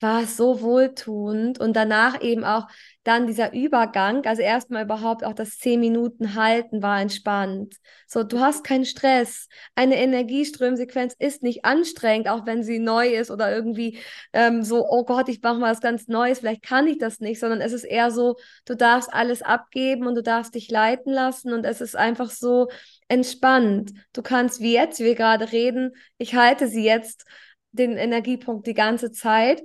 war 0.00 0.22
es 0.22 0.36
so 0.36 0.60
wohltuend 0.60 1.58
und 1.58 1.74
danach 1.74 2.22
eben 2.22 2.44
auch 2.44 2.68
dann 3.02 3.26
dieser 3.26 3.52
Übergang, 3.52 4.24
also 4.26 4.42
erstmal 4.42 4.84
überhaupt 4.84 5.24
auch 5.24 5.32
das 5.32 5.58
zehn 5.58 5.80
Minuten 5.80 6.34
halten 6.34 6.82
war 6.82 7.00
entspannt. 7.00 7.76
So, 8.06 8.22
du 8.22 8.38
hast 8.38 8.64
keinen 8.64 8.84
Stress. 8.84 9.48
Eine 9.74 9.96
Energieströmsequenz 9.96 11.14
ist 11.18 11.42
nicht 11.42 11.64
anstrengend, 11.64 12.28
auch 12.28 12.46
wenn 12.46 12.62
sie 12.62 12.78
neu 12.78 13.08
ist 13.08 13.30
oder 13.30 13.52
irgendwie 13.54 13.98
ähm, 14.32 14.62
so, 14.62 14.86
oh 14.88 15.04
Gott, 15.04 15.28
ich 15.28 15.42
mache 15.42 15.58
mal 15.58 15.72
was 15.72 15.80
ganz 15.80 16.06
Neues, 16.06 16.40
vielleicht 16.40 16.62
kann 16.62 16.86
ich 16.86 16.98
das 16.98 17.18
nicht, 17.18 17.40
sondern 17.40 17.60
es 17.60 17.72
ist 17.72 17.84
eher 17.84 18.10
so, 18.10 18.36
du 18.66 18.76
darfst 18.76 19.12
alles 19.12 19.42
abgeben 19.42 20.06
und 20.06 20.14
du 20.14 20.22
darfst 20.22 20.54
dich 20.54 20.70
leiten 20.70 21.12
lassen 21.12 21.52
und 21.52 21.64
es 21.64 21.80
ist 21.80 21.96
einfach 21.96 22.30
so 22.30 22.68
entspannt. 23.08 23.92
Du 24.12 24.22
kannst, 24.22 24.60
wie 24.60 24.74
jetzt, 24.74 25.00
wie 25.00 25.04
wir 25.04 25.14
gerade 25.14 25.50
reden, 25.50 25.92
ich 26.18 26.34
halte 26.34 26.68
sie 26.68 26.84
jetzt 26.84 27.24
den 27.72 27.96
Energiepunkt 27.96 28.66
die 28.66 28.74
ganze 28.74 29.12
Zeit 29.12 29.62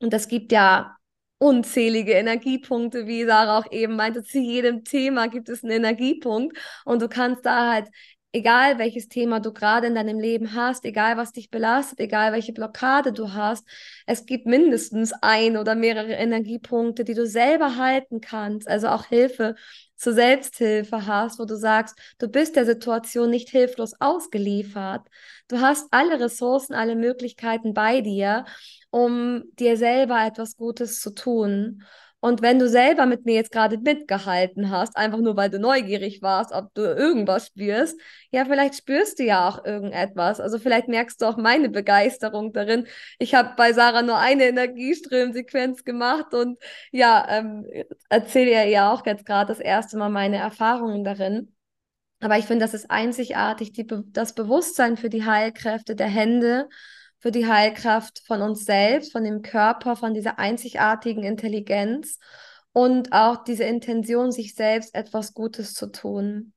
und 0.00 0.12
das 0.12 0.28
gibt 0.28 0.52
ja 0.52 0.96
unzählige 1.38 2.12
Energiepunkte, 2.12 3.06
wie 3.06 3.24
Sarah 3.24 3.58
auch 3.58 3.72
eben 3.72 3.96
meinte, 3.96 4.22
zu 4.22 4.38
jedem 4.38 4.84
Thema 4.84 5.28
gibt 5.28 5.48
es 5.48 5.62
einen 5.64 5.72
Energiepunkt. 5.72 6.56
Und 6.84 7.00
du 7.02 7.08
kannst 7.08 7.46
da 7.46 7.72
halt, 7.72 7.88
egal 8.32 8.78
welches 8.78 9.08
Thema 9.08 9.40
du 9.40 9.52
gerade 9.52 9.86
in 9.86 9.94
deinem 9.94 10.18
Leben 10.20 10.54
hast, 10.54 10.84
egal 10.84 11.16
was 11.16 11.32
dich 11.32 11.50
belastet, 11.50 12.00
egal 12.00 12.32
welche 12.32 12.52
Blockade 12.52 13.12
du 13.12 13.32
hast, 13.32 13.66
es 14.06 14.26
gibt 14.26 14.46
mindestens 14.46 15.12
ein 15.20 15.56
oder 15.56 15.74
mehrere 15.74 16.12
Energiepunkte, 16.12 17.04
die 17.04 17.14
du 17.14 17.26
selber 17.26 17.76
halten 17.76 18.20
kannst, 18.20 18.68
also 18.68 18.88
auch 18.88 19.06
Hilfe 19.06 19.54
zur 19.96 20.14
Selbsthilfe 20.14 21.06
hast, 21.06 21.38
wo 21.38 21.44
du 21.44 21.56
sagst, 21.56 21.98
du 22.18 22.28
bist 22.28 22.56
der 22.56 22.64
Situation 22.64 23.30
nicht 23.30 23.50
hilflos 23.50 23.94
ausgeliefert. 24.00 25.06
Du 25.48 25.60
hast 25.60 25.88
alle 25.90 26.18
Ressourcen, 26.20 26.74
alle 26.74 26.96
Möglichkeiten 26.96 27.74
bei 27.74 28.00
dir 28.00 28.44
um 28.90 29.44
dir 29.58 29.76
selber 29.76 30.24
etwas 30.26 30.56
Gutes 30.56 31.00
zu 31.00 31.14
tun. 31.14 31.84
Und 32.20 32.42
wenn 32.42 32.58
du 32.58 32.68
selber 32.68 33.06
mit 33.06 33.24
mir 33.24 33.34
jetzt 33.34 33.50
gerade 33.50 33.78
mitgehalten 33.78 34.70
hast, 34.70 34.96
einfach 34.96 35.18
nur 35.18 35.36
weil 35.36 35.48
du 35.48 35.58
neugierig 35.58 36.20
warst, 36.20 36.52
ob 36.52 36.72
du 36.74 36.82
irgendwas 36.82 37.46
spürst, 37.46 37.98
ja, 38.30 38.44
vielleicht 38.44 38.74
spürst 38.74 39.18
du 39.18 39.24
ja 39.24 39.48
auch 39.48 39.64
irgendetwas. 39.64 40.38
Also 40.38 40.58
vielleicht 40.58 40.88
merkst 40.88 41.20
du 41.22 41.26
auch 41.26 41.38
meine 41.38 41.70
Begeisterung 41.70 42.52
darin. 42.52 42.86
Ich 43.18 43.34
habe 43.34 43.54
bei 43.56 43.72
Sarah 43.72 44.02
nur 44.02 44.18
eine 44.18 44.44
Energieströmsequenz 44.48 45.84
gemacht 45.84 46.34
und 46.34 46.58
ja, 46.92 47.26
ähm, 47.30 47.66
erzähle 48.10 48.50
ihr 48.50 48.64
ja 48.66 48.92
auch 48.92 49.06
jetzt 49.06 49.24
gerade 49.24 49.48
das 49.48 49.60
erste 49.60 49.96
Mal 49.96 50.10
meine 50.10 50.36
Erfahrungen 50.36 51.04
darin. 51.04 51.54
Aber 52.20 52.36
ich 52.36 52.44
finde, 52.44 52.64
das 52.64 52.74
ist 52.74 52.90
einzigartig, 52.90 53.72
die, 53.72 53.86
das 54.12 54.34
Bewusstsein 54.34 54.98
für 54.98 55.08
die 55.08 55.24
Heilkräfte 55.24 55.96
der 55.96 56.08
Hände 56.08 56.68
für 57.20 57.30
die 57.30 57.46
Heilkraft 57.46 58.22
von 58.26 58.42
uns 58.42 58.64
selbst, 58.64 59.12
von 59.12 59.24
dem 59.24 59.42
Körper, 59.42 59.94
von 59.94 60.14
dieser 60.14 60.38
einzigartigen 60.38 61.22
Intelligenz 61.22 62.18
und 62.72 63.12
auch 63.12 63.44
diese 63.44 63.64
Intention, 63.64 64.32
sich 64.32 64.54
selbst 64.54 64.94
etwas 64.94 65.34
Gutes 65.34 65.74
zu 65.74 65.92
tun. 65.92 66.54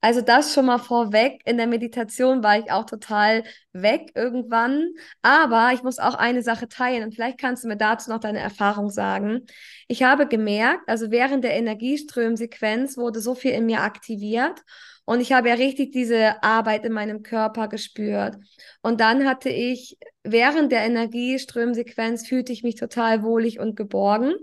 Also 0.00 0.22
das 0.22 0.54
schon 0.54 0.66
mal 0.66 0.78
vorweg. 0.78 1.42
In 1.44 1.58
der 1.58 1.66
Meditation 1.66 2.42
war 2.42 2.58
ich 2.58 2.70
auch 2.70 2.86
total 2.86 3.44
weg 3.72 4.12
irgendwann. 4.14 4.88
Aber 5.22 5.72
ich 5.74 5.82
muss 5.82 5.98
auch 5.98 6.14
eine 6.14 6.42
Sache 6.42 6.68
teilen 6.68 7.04
und 7.04 7.14
vielleicht 7.14 7.38
kannst 7.38 7.64
du 7.64 7.68
mir 7.68 7.76
dazu 7.76 8.10
noch 8.10 8.20
deine 8.20 8.38
Erfahrung 8.38 8.90
sagen. 8.90 9.46
Ich 9.88 10.02
habe 10.02 10.26
gemerkt, 10.26 10.88
also 10.88 11.10
während 11.10 11.44
der 11.44 11.54
Energieströmsequenz 11.54 12.96
wurde 12.96 13.20
so 13.20 13.34
viel 13.34 13.52
in 13.52 13.66
mir 13.66 13.82
aktiviert 13.82 14.62
und 15.10 15.20
ich 15.20 15.32
habe 15.32 15.48
ja 15.48 15.54
richtig 15.54 15.90
diese 15.90 16.40
Arbeit 16.42 16.84
in 16.84 16.92
meinem 16.92 17.24
Körper 17.24 17.66
gespürt. 17.66 18.36
Und 18.80 19.00
dann 19.00 19.26
hatte 19.26 19.48
ich, 19.48 19.98
während 20.22 20.70
der 20.70 20.82
Energieströmsequenz 20.82 22.28
fühlte 22.28 22.52
ich 22.52 22.62
mich 22.62 22.76
total 22.76 23.24
wohlig 23.24 23.58
und 23.58 23.74
geborgen. 23.74 24.34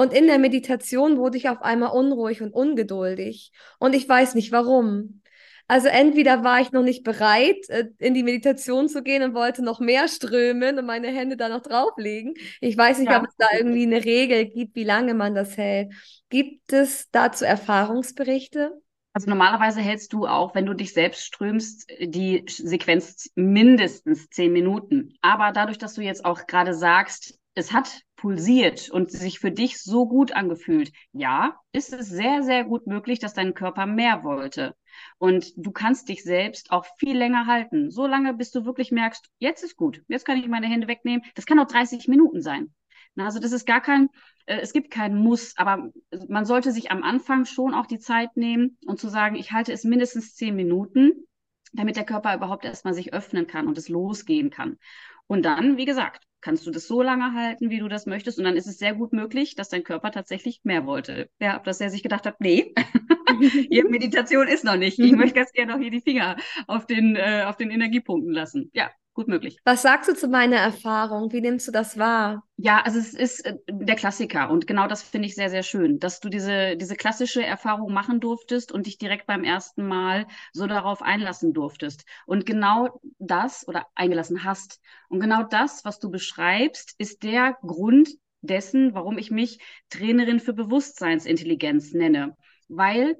Und 0.00 0.14
in 0.14 0.28
der 0.28 0.38
Meditation 0.38 1.18
wurde 1.18 1.36
ich 1.36 1.50
auf 1.50 1.60
einmal 1.60 1.90
unruhig 1.90 2.40
und 2.40 2.54
ungeduldig. 2.54 3.52
Und 3.78 3.94
ich 3.94 4.08
weiß 4.08 4.34
nicht 4.34 4.50
warum. 4.50 5.20
Also 5.68 5.88
entweder 5.88 6.42
war 6.42 6.58
ich 6.62 6.72
noch 6.72 6.82
nicht 6.82 7.04
bereit, 7.04 7.68
äh, 7.68 7.84
in 7.98 8.14
die 8.14 8.22
Meditation 8.22 8.88
zu 8.88 9.02
gehen 9.02 9.22
und 9.22 9.34
wollte 9.34 9.62
noch 9.62 9.78
mehr 9.78 10.08
strömen 10.08 10.78
und 10.78 10.86
meine 10.86 11.08
Hände 11.08 11.36
da 11.36 11.50
noch 11.50 11.60
drauflegen. 11.60 12.32
Ich 12.62 12.78
weiß 12.78 12.98
nicht, 12.98 13.10
ja. 13.10 13.20
ob 13.20 13.28
es 13.28 13.36
da 13.36 13.48
irgendwie 13.54 13.82
eine 13.82 14.02
Regel 14.02 14.46
gibt, 14.46 14.74
wie 14.74 14.84
lange 14.84 15.12
man 15.12 15.34
das 15.34 15.58
hält. 15.58 15.92
Gibt 16.30 16.72
es 16.72 17.10
dazu 17.10 17.44
Erfahrungsberichte? 17.44 18.80
Also 19.12 19.28
normalerweise 19.28 19.80
hältst 19.80 20.14
du 20.14 20.26
auch, 20.26 20.54
wenn 20.54 20.64
du 20.64 20.72
dich 20.72 20.94
selbst 20.94 21.26
strömst, 21.26 21.90
die 22.00 22.46
Sequenz 22.48 23.28
mindestens 23.34 24.30
zehn 24.30 24.50
Minuten. 24.50 25.12
Aber 25.20 25.52
dadurch, 25.52 25.76
dass 25.76 25.92
du 25.92 26.00
jetzt 26.00 26.24
auch 26.24 26.46
gerade 26.46 26.72
sagst, 26.72 27.39
es 27.54 27.72
hat 27.72 28.02
pulsiert 28.16 28.90
und 28.90 29.10
sich 29.10 29.40
für 29.40 29.50
dich 29.50 29.82
so 29.82 30.06
gut 30.06 30.32
angefühlt, 30.32 30.92
ja, 31.12 31.58
ist 31.72 31.92
es 31.92 32.08
sehr, 32.08 32.42
sehr 32.42 32.64
gut 32.64 32.86
möglich, 32.86 33.18
dass 33.18 33.34
dein 33.34 33.54
Körper 33.54 33.86
mehr 33.86 34.22
wollte. 34.22 34.76
Und 35.18 35.52
du 35.56 35.72
kannst 35.72 36.08
dich 36.08 36.22
selbst 36.22 36.70
auch 36.70 36.86
viel 36.98 37.16
länger 37.16 37.46
halten. 37.46 37.90
So 37.90 38.06
lange, 38.06 38.34
bis 38.34 38.50
du 38.50 38.64
wirklich 38.64 38.92
merkst, 38.92 39.28
jetzt 39.38 39.64
ist 39.64 39.76
gut, 39.76 40.02
jetzt 40.08 40.24
kann 40.24 40.38
ich 40.38 40.48
meine 40.48 40.68
Hände 40.68 40.88
wegnehmen. 40.88 41.22
Das 41.34 41.46
kann 41.46 41.58
auch 41.58 41.66
30 41.66 42.08
Minuten 42.08 42.42
sein. 42.42 42.72
Also 43.16 43.38
das 43.38 43.52
ist 43.52 43.66
gar 43.66 43.80
kein, 43.80 44.08
äh, 44.46 44.60
es 44.60 44.72
gibt 44.72 44.90
keinen 44.90 45.18
Muss, 45.18 45.56
aber 45.56 45.90
man 46.28 46.44
sollte 46.44 46.72
sich 46.72 46.90
am 46.90 47.02
Anfang 47.02 47.44
schon 47.44 47.74
auch 47.74 47.86
die 47.86 47.98
Zeit 47.98 48.36
nehmen 48.36 48.78
und 48.86 48.98
zu 48.98 49.08
sagen, 49.08 49.36
ich 49.36 49.52
halte 49.52 49.72
es 49.72 49.84
mindestens 49.84 50.34
zehn 50.34 50.56
Minuten, 50.56 51.26
damit 51.72 51.96
der 51.96 52.04
Körper 52.04 52.34
überhaupt 52.34 52.64
erstmal 52.64 52.94
sich 52.94 53.12
öffnen 53.12 53.46
kann 53.46 53.66
und 53.68 53.76
es 53.76 53.88
losgehen 53.88 54.50
kann. 54.50 54.78
Und 55.26 55.44
dann, 55.44 55.76
wie 55.76 55.84
gesagt, 55.84 56.24
kannst 56.40 56.66
du 56.66 56.70
das 56.70 56.86
so 56.86 57.02
lange 57.02 57.34
halten, 57.34 57.70
wie 57.70 57.78
du 57.78 57.88
das 57.88 58.06
möchtest. 58.06 58.38
Und 58.38 58.44
dann 58.44 58.56
ist 58.56 58.66
es 58.66 58.78
sehr 58.78 58.94
gut 58.94 59.12
möglich, 59.12 59.54
dass 59.54 59.68
dein 59.68 59.84
Körper 59.84 60.10
tatsächlich 60.10 60.60
mehr 60.64 60.86
wollte. 60.86 61.30
Ja, 61.40 61.58
dass 61.58 61.80
er 61.80 61.90
sich 61.90 62.02
gedacht 62.02 62.26
hat, 62.26 62.40
nee, 62.40 62.74
hier 63.68 63.84
Meditation 63.90 64.48
ist 64.48 64.64
noch 64.64 64.76
nicht. 64.76 64.98
Ich 64.98 65.12
möchte 65.12 65.34
ganz 65.34 65.52
gerne 65.52 65.72
noch 65.72 65.80
hier 65.80 65.90
die 65.90 66.00
Finger 66.00 66.36
auf 66.66 66.86
den, 66.86 67.16
äh, 67.16 67.44
auf 67.46 67.56
den 67.56 67.70
Energiepunkten 67.70 68.32
lassen. 68.32 68.70
Ja, 68.72 68.90
gut 69.14 69.28
möglich. 69.28 69.58
Was 69.64 69.82
sagst 69.82 70.08
du 70.08 70.14
zu 70.14 70.28
meiner 70.28 70.56
Erfahrung? 70.56 71.32
Wie 71.32 71.40
nimmst 71.40 71.68
du 71.68 71.72
das 71.72 71.98
wahr? 71.98 72.44
Ja, 72.56 72.82
also 72.82 72.98
es 72.98 73.14
ist 73.14 73.44
äh, 73.44 73.56
der 73.70 73.96
Klassiker 73.96 74.50
und 74.50 74.66
genau 74.66 74.86
das 74.86 75.02
finde 75.02 75.26
ich 75.26 75.34
sehr, 75.34 75.50
sehr 75.50 75.62
schön, 75.62 75.98
dass 75.98 76.20
du 76.20 76.28
diese, 76.28 76.76
diese 76.76 76.96
klassische 76.96 77.44
Erfahrung 77.44 77.92
machen 77.92 78.20
durftest 78.20 78.72
und 78.72 78.86
dich 78.86 78.98
direkt 78.98 79.26
beim 79.26 79.44
ersten 79.44 79.86
Mal 79.86 80.26
so 80.52 80.66
darauf 80.66 81.02
einlassen 81.02 81.52
durftest. 81.52 82.04
Und 82.26 82.46
genau 82.46 83.00
das 83.18 83.66
oder 83.66 83.86
eingelassen 83.94 84.44
hast. 84.44 84.80
Und 85.08 85.20
genau 85.20 85.42
das, 85.42 85.84
was 85.84 85.98
du 85.98 86.10
beschreibst, 86.10 86.94
ist 86.98 87.22
der 87.22 87.56
Grund 87.62 88.10
dessen, 88.42 88.94
warum 88.94 89.18
ich 89.18 89.30
mich 89.30 89.60
Trainerin 89.90 90.40
für 90.40 90.52
Bewusstseinsintelligenz 90.52 91.92
nenne. 91.92 92.36
Weil 92.68 93.16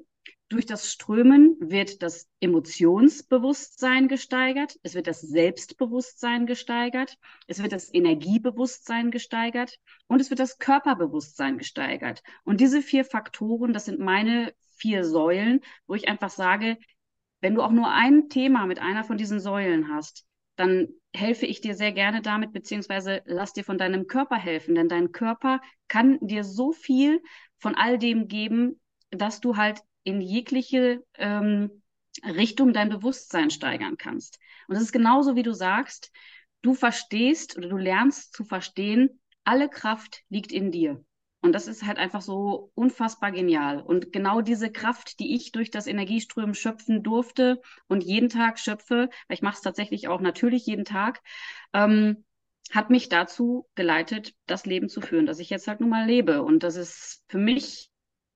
durch 0.51 0.65
das 0.65 0.91
Strömen 0.91 1.55
wird 1.61 2.03
das 2.03 2.29
Emotionsbewusstsein 2.41 4.09
gesteigert, 4.09 4.77
es 4.83 4.95
wird 4.95 5.07
das 5.07 5.21
Selbstbewusstsein 5.21 6.45
gesteigert, 6.45 7.17
es 7.47 7.61
wird 7.61 7.71
das 7.71 7.93
Energiebewusstsein 7.93 9.11
gesteigert 9.11 9.77
und 10.07 10.19
es 10.19 10.29
wird 10.29 10.41
das 10.41 10.57
Körperbewusstsein 10.57 11.57
gesteigert. 11.57 12.21
Und 12.43 12.59
diese 12.59 12.81
vier 12.81 13.05
Faktoren, 13.05 13.71
das 13.71 13.85
sind 13.85 13.99
meine 13.99 14.53
vier 14.75 15.05
Säulen, 15.05 15.61
wo 15.87 15.95
ich 15.95 16.09
einfach 16.09 16.29
sage, 16.29 16.77
wenn 17.39 17.55
du 17.55 17.61
auch 17.61 17.71
nur 17.71 17.89
ein 17.89 18.27
Thema 18.27 18.65
mit 18.65 18.79
einer 18.79 19.05
von 19.05 19.17
diesen 19.17 19.39
Säulen 19.39 19.87
hast, 19.87 20.25
dann 20.57 20.89
helfe 21.15 21.45
ich 21.45 21.61
dir 21.61 21.75
sehr 21.75 21.93
gerne 21.93 22.21
damit, 22.21 22.51
beziehungsweise 22.51 23.21
lass 23.25 23.53
dir 23.53 23.63
von 23.63 23.77
deinem 23.77 24.05
Körper 24.05 24.35
helfen, 24.35 24.75
denn 24.75 24.89
dein 24.89 25.13
Körper 25.13 25.61
kann 25.87 26.19
dir 26.19 26.43
so 26.43 26.73
viel 26.73 27.21
von 27.57 27.73
all 27.75 27.97
dem 27.97 28.27
geben, 28.27 28.81
dass 29.11 29.39
du 29.39 29.55
halt 29.55 29.81
in 30.03 30.21
jegliche 30.21 31.03
ähm, 31.15 31.83
Richtung 32.25 32.73
dein 32.73 32.89
Bewusstsein 32.89 33.49
steigern 33.49 33.97
kannst. 33.97 34.39
Und 34.67 34.75
es 34.75 34.81
ist 34.81 34.91
genauso, 34.91 35.35
wie 35.35 35.43
du 35.43 35.53
sagst, 35.53 36.11
du 36.61 36.73
verstehst 36.73 37.57
oder 37.57 37.69
du 37.69 37.77
lernst 37.77 38.33
zu 38.33 38.43
verstehen, 38.43 39.21
alle 39.43 39.69
Kraft 39.69 40.21
liegt 40.29 40.51
in 40.51 40.71
dir. 40.71 41.03
Und 41.43 41.53
das 41.53 41.67
ist 41.67 41.83
halt 41.83 41.97
einfach 41.97 42.21
so 42.21 42.71
unfassbar 42.75 43.31
genial. 43.31 43.81
Und 43.81 44.13
genau 44.13 44.41
diese 44.41 44.71
Kraft, 44.71 45.19
die 45.19 45.35
ich 45.35 45.51
durch 45.51 45.71
das 45.71 45.87
Energieströmen 45.87 46.53
schöpfen 46.53 47.01
durfte 47.01 47.61
und 47.87 48.03
jeden 48.03 48.29
Tag 48.29 48.59
schöpfe, 48.59 49.09
weil 49.27 49.35
ich 49.35 49.41
mache 49.41 49.55
es 49.55 49.61
tatsächlich 49.61 50.07
auch 50.07 50.21
natürlich 50.21 50.67
jeden 50.67 50.85
Tag, 50.85 51.21
ähm, 51.73 52.25
hat 52.71 52.91
mich 52.91 53.09
dazu 53.09 53.67
geleitet, 53.73 54.35
das 54.45 54.67
Leben 54.67 54.87
zu 54.87 55.01
führen, 55.01 55.25
das 55.25 55.39
ich 55.39 55.49
jetzt 55.49 55.67
halt 55.67 55.79
nun 55.81 55.89
mal 55.89 56.05
lebe. 56.05 56.43
Und 56.43 56.61
das 56.61 56.75
ist 56.75 57.23
für 57.27 57.39
mich 57.39 57.90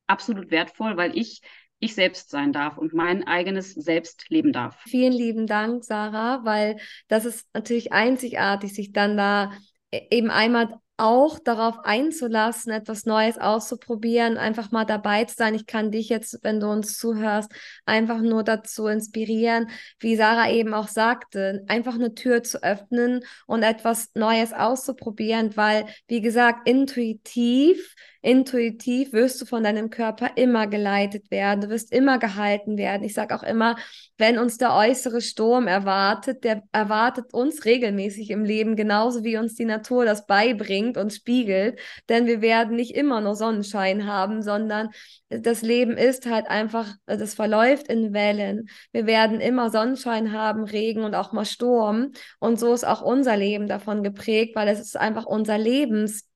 absolut 0.08 0.52
wertvoll, 0.52 0.98
weil 0.98 1.18
ich 1.18 1.42
ich 1.80 1.96
selbst 1.96 2.30
sein 2.30 2.54
darf 2.54 2.78
und 2.78 2.94
mein 2.94 3.28
eigenes 3.28 3.74
Selbst 3.74 4.30
leben 4.30 4.54
darf. 4.54 4.78
Vielen 4.84 5.14
lieben 5.14 5.46
Dank, 5.46 5.84
Sarah, 5.84 6.44
weil 6.44 6.78
das 7.08 7.26
ist 7.26 7.48
natürlich 7.54 7.92
einzigartig, 7.92 8.74
sich 8.74 8.92
dann 8.92 9.18
da 9.18 9.52
e-, 9.92 10.08
eben 10.10 10.32
einmal 10.32 10.80
auch 10.98 11.40
darauf 11.40 11.80
einzulassen, 11.84 12.72
etwas 12.72 13.06
Neues 13.06 13.38
auszuprobieren, 13.38 14.38
einfach 14.38 14.72
mal 14.72 14.86
dabei 14.86 15.26
zu 15.26 15.36
sein. 15.36 15.54
Ich 15.54 15.66
kann 15.66 15.92
dich 15.92 16.08
jetzt, 16.08 16.40
wenn 16.44 16.62
du 16.62 16.68
uns 16.68 16.98
zuhörst, 16.98 17.52
einfach 17.86 18.22
nur 18.22 18.44
dazu 18.44 18.88
inspirieren, 18.88 19.70
wie 20.00 20.16
Sarah 20.16 20.50
eben 20.50 20.74
auch 20.74 20.88
sagte, 20.88 21.66
einfach 21.68 21.96
eine 21.96 22.14
Tür 22.16 22.44
zu 22.44 22.64
öffnen 22.64 23.26
und 23.46 23.64
etwas 23.64 24.12
Neues 24.16 24.54
auszuprobieren, 24.54 25.58
weil, 25.58 25.86
wie 26.08 26.22
gesagt, 26.22 26.68
intuitiv 26.68 27.94
intuitiv 28.26 29.14
wirst 29.14 29.40
du 29.40 29.46
von 29.46 29.64
deinem 29.64 29.92
Körper 29.92 30.32
immer 30.36 30.66
geleitet 30.66 31.30
werden, 31.30 31.62
du 31.62 31.70
wirst 31.70 31.92
immer 31.94 32.18
gehalten 32.18 32.76
werden. 32.76 33.04
Ich 33.04 33.14
sage 33.14 33.36
auch 33.36 33.44
immer, 33.44 33.76
wenn 34.18 34.40
uns 34.40 34.58
der 34.58 34.74
äußere 34.74 35.22
Sturm 35.22 35.68
erwartet, 35.68 36.44
der 36.44 36.64
erwartet 36.72 37.34
uns 37.34 37.66
regelmäßig 37.66 38.32
im 38.32 38.44
Leben, 38.44 38.76
genauso 38.76 39.24
wie 39.24 39.38
uns 39.38 39.54
die 39.54 39.66
Natur 39.66 40.06
das 40.06 40.26
beibringt 40.26 40.98
und 40.98 41.14
spiegelt. 41.14 41.80
Denn 42.10 42.26
wir 42.26 42.42
werden 42.42 42.76
nicht 42.76 42.96
immer 42.96 43.22
nur 43.22 43.36
Sonnenschein 43.36 44.08
haben, 44.08 44.42
sondern 44.42 44.90
das 45.30 45.62
Leben 45.62 45.96
ist 45.96 46.26
halt 46.26 46.48
einfach, 46.48 46.96
das 47.06 47.36
verläuft 47.36 47.88
in 47.90 48.12
Wellen. 48.14 48.70
Wir 48.92 49.06
werden 49.06 49.40
immer 49.40 49.70
Sonnenschein 49.70 50.32
haben, 50.32 50.64
Regen 50.64 51.04
und 51.04 51.14
auch 51.14 51.32
mal 51.32 51.46
Sturm. 51.46 52.12
Und 52.40 52.60
so 52.60 52.74
ist 52.74 52.88
auch 52.88 53.02
unser 53.02 53.38
Leben 53.38 53.68
davon 53.68 54.02
geprägt, 54.02 54.56
weil 54.56 54.68
es 54.68 54.80
ist 54.80 54.98
einfach 54.98 55.26
unser 55.26 55.60
Lebens 55.60 56.28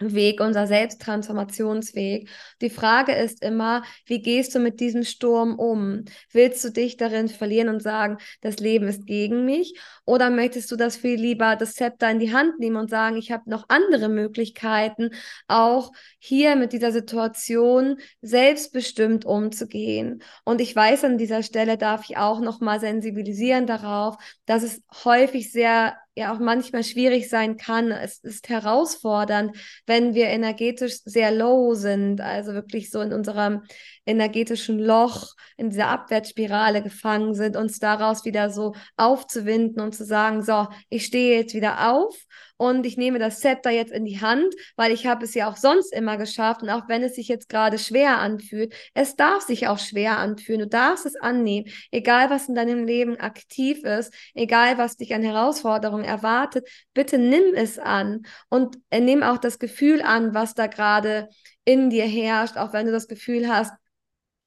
Weg, 0.00 0.40
unser 0.40 0.68
Selbsttransformationsweg. 0.68 2.28
Die 2.60 2.70
Frage 2.70 3.12
ist 3.12 3.42
immer, 3.42 3.82
wie 4.06 4.22
gehst 4.22 4.54
du 4.54 4.60
mit 4.60 4.78
diesem 4.78 5.02
Sturm 5.02 5.58
um? 5.58 6.04
Willst 6.30 6.64
du 6.64 6.70
dich 6.70 6.96
darin 6.96 7.28
verlieren 7.28 7.68
und 7.68 7.82
sagen, 7.82 8.18
das 8.40 8.58
Leben 8.58 8.86
ist 8.86 9.06
gegen 9.06 9.44
mich? 9.44 9.74
Oder 10.04 10.30
möchtest 10.30 10.70
du 10.70 10.76
das 10.76 10.96
viel 10.96 11.18
lieber 11.18 11.56
das 11.56 11.74
Zepter 11.74 12.08
in 12.10 12.20
die 12.20 12.32
Hand 12.32 12.60
nehmen 12.60 12.76
und 12.76 12.90
sagen, 12.90 13.16
ich 13.16 13.32
habe 13.32 13.50
noch 13.50 13.64
andere 13.68 14.08
Möglichkeiten, 14.08 15.10
auch 15.48 15.90
hier 16.20 16.54
mit 16.54 16.72
dieser 16.72 16.92
Situation 16.92 17.98
selbstbestimmt 18.22 19.24
umzugehen? 19.24 20.22
Und 20.44 20.60
ich 20.60 20.76
weiß, 20.76 21.02
an 21.04 21.18
dieser 21.18 21.42
Stelle 21.42 21.76
darf 21.76 22.08
ich 22.08 22.16
auch 22.16 22.38
noch 22.38 22.60
mal 22.60 22.78
sensibilisieren 22.78 23.66
darauf, 23.66 24.16
dass 24.46 24.62
es 24.62 24.80
häufig 25.04 25.50
sehr 25.50 25.96
ja 26.18 26.34
auch 26.34 26.40
manchmal 26.40 26.84
schwierig 26.84 27.28
sein 27.28 27.56
kann. 27.56 27.90
Es 27.90 28.18
ist 28.18 28.48
herausfordernd, 28.48 29.56
wenn 29.86 30.14
wir 30.14 30.26
energetisch 30.26 30.98
sehr 31.04 31.30
low 31.30 31.74
sind, 31.74 32.20
also 32.20 32.52
wirklich 32.52 32.90
so 32.90 33.00
in 33.00 33.12
unserem 33.12 33.62
energetischen 34.04 34.78
Loch, 34.78 35.34
in 35.56 35.70
dieser 35.70 35.88
Abwärtsspirale 35.88 36.82
gefangen 36.82 37.34
sind, 37.34 37.56
uns 37.56 37.78
daraus 37.78 38.24
wieder 38.24 38.50
so 38.50 38.74
aufzuwinden 38.96 39.80
und 39.80 39.94
zu 39.94 40.04
sagen, 40.04 40.42
so, 40.42 40.66
ich 40.88 41.06
stehe 41.06 41.38
jetzt 41.38 41.54
wieder 41.54 41.92
auf 41.92 42.14
und 42.58 42.84
ich 42.84 42.98
nehme 42.98 43.18
das 43.18 43.40
Zepter 43.40 43.70
jetzt 43.70 43.92
in 43.92 44.04
die 44.04 44.20
Hand, 44.20 44.54
weil 44.76 44.92
ich 44.92 45.06
habe 45.06 45.24
es 45.24 45.32
ja 45.34 45.48
auch 45.48 45.56
sonst 45.56 45.92
immer 45.94 46.18
geschafft 46.18 46.62
und 46.62 46.68
auch 46.68 46.88
wenn 46.88 47.02
es 47.02 47.14
sich 47.14 47.28
jetzt 47.28 47.48
gerade 47.48 47.78
schwer 47.78 48.18
anfühlt, 48.18 48.74
es 48.92 49.16
darf 49.16 49.42
sich 49.42 49.68
auch 49.68 49.78
schwer 49.78 50.18
anfühlen. 50.18 50.60
Du 50.60 50.68
darfst 50.68 51.06
es 51.06 51.16
annehmen, 51.16 51.68
egal 51.90 52.28
was 52.28 52.48
in 52.48 52.54
deinem 52.54 52.84
Leben 52.84 53.18
aktiv 53.18 53.84
ist, 53.84 54.12
egal 54.34 54.76
was 54.76 54.96
dich 54.96 55.14
an 55.14 55.22
Herausforderungen 55.22 56.04
erwartet, 56.04 56.68
bitte 56.92 57.16
nimm 57.18 57.54
es 57.54 57.78
an 57.78 58.24
und 58.50 58.76
nimm 58.92 59.22
auch 59.22 59.38
das 59.38 59.58
Gefühl 59.58 60.02
an, 60.02 60.34
was 60.34 60.54
da 60.54 60.66
gerade 60.66 61.28
in 61.64 61.90
dir 61.90 62.06
herrscht, 62.06 62.56
auch 62.56 62.72
wenn 62.72 62.86
du 62.86 62.92
das 62.92 63.08
Gefühl 63.08 63.48
hast, 63.48 63.72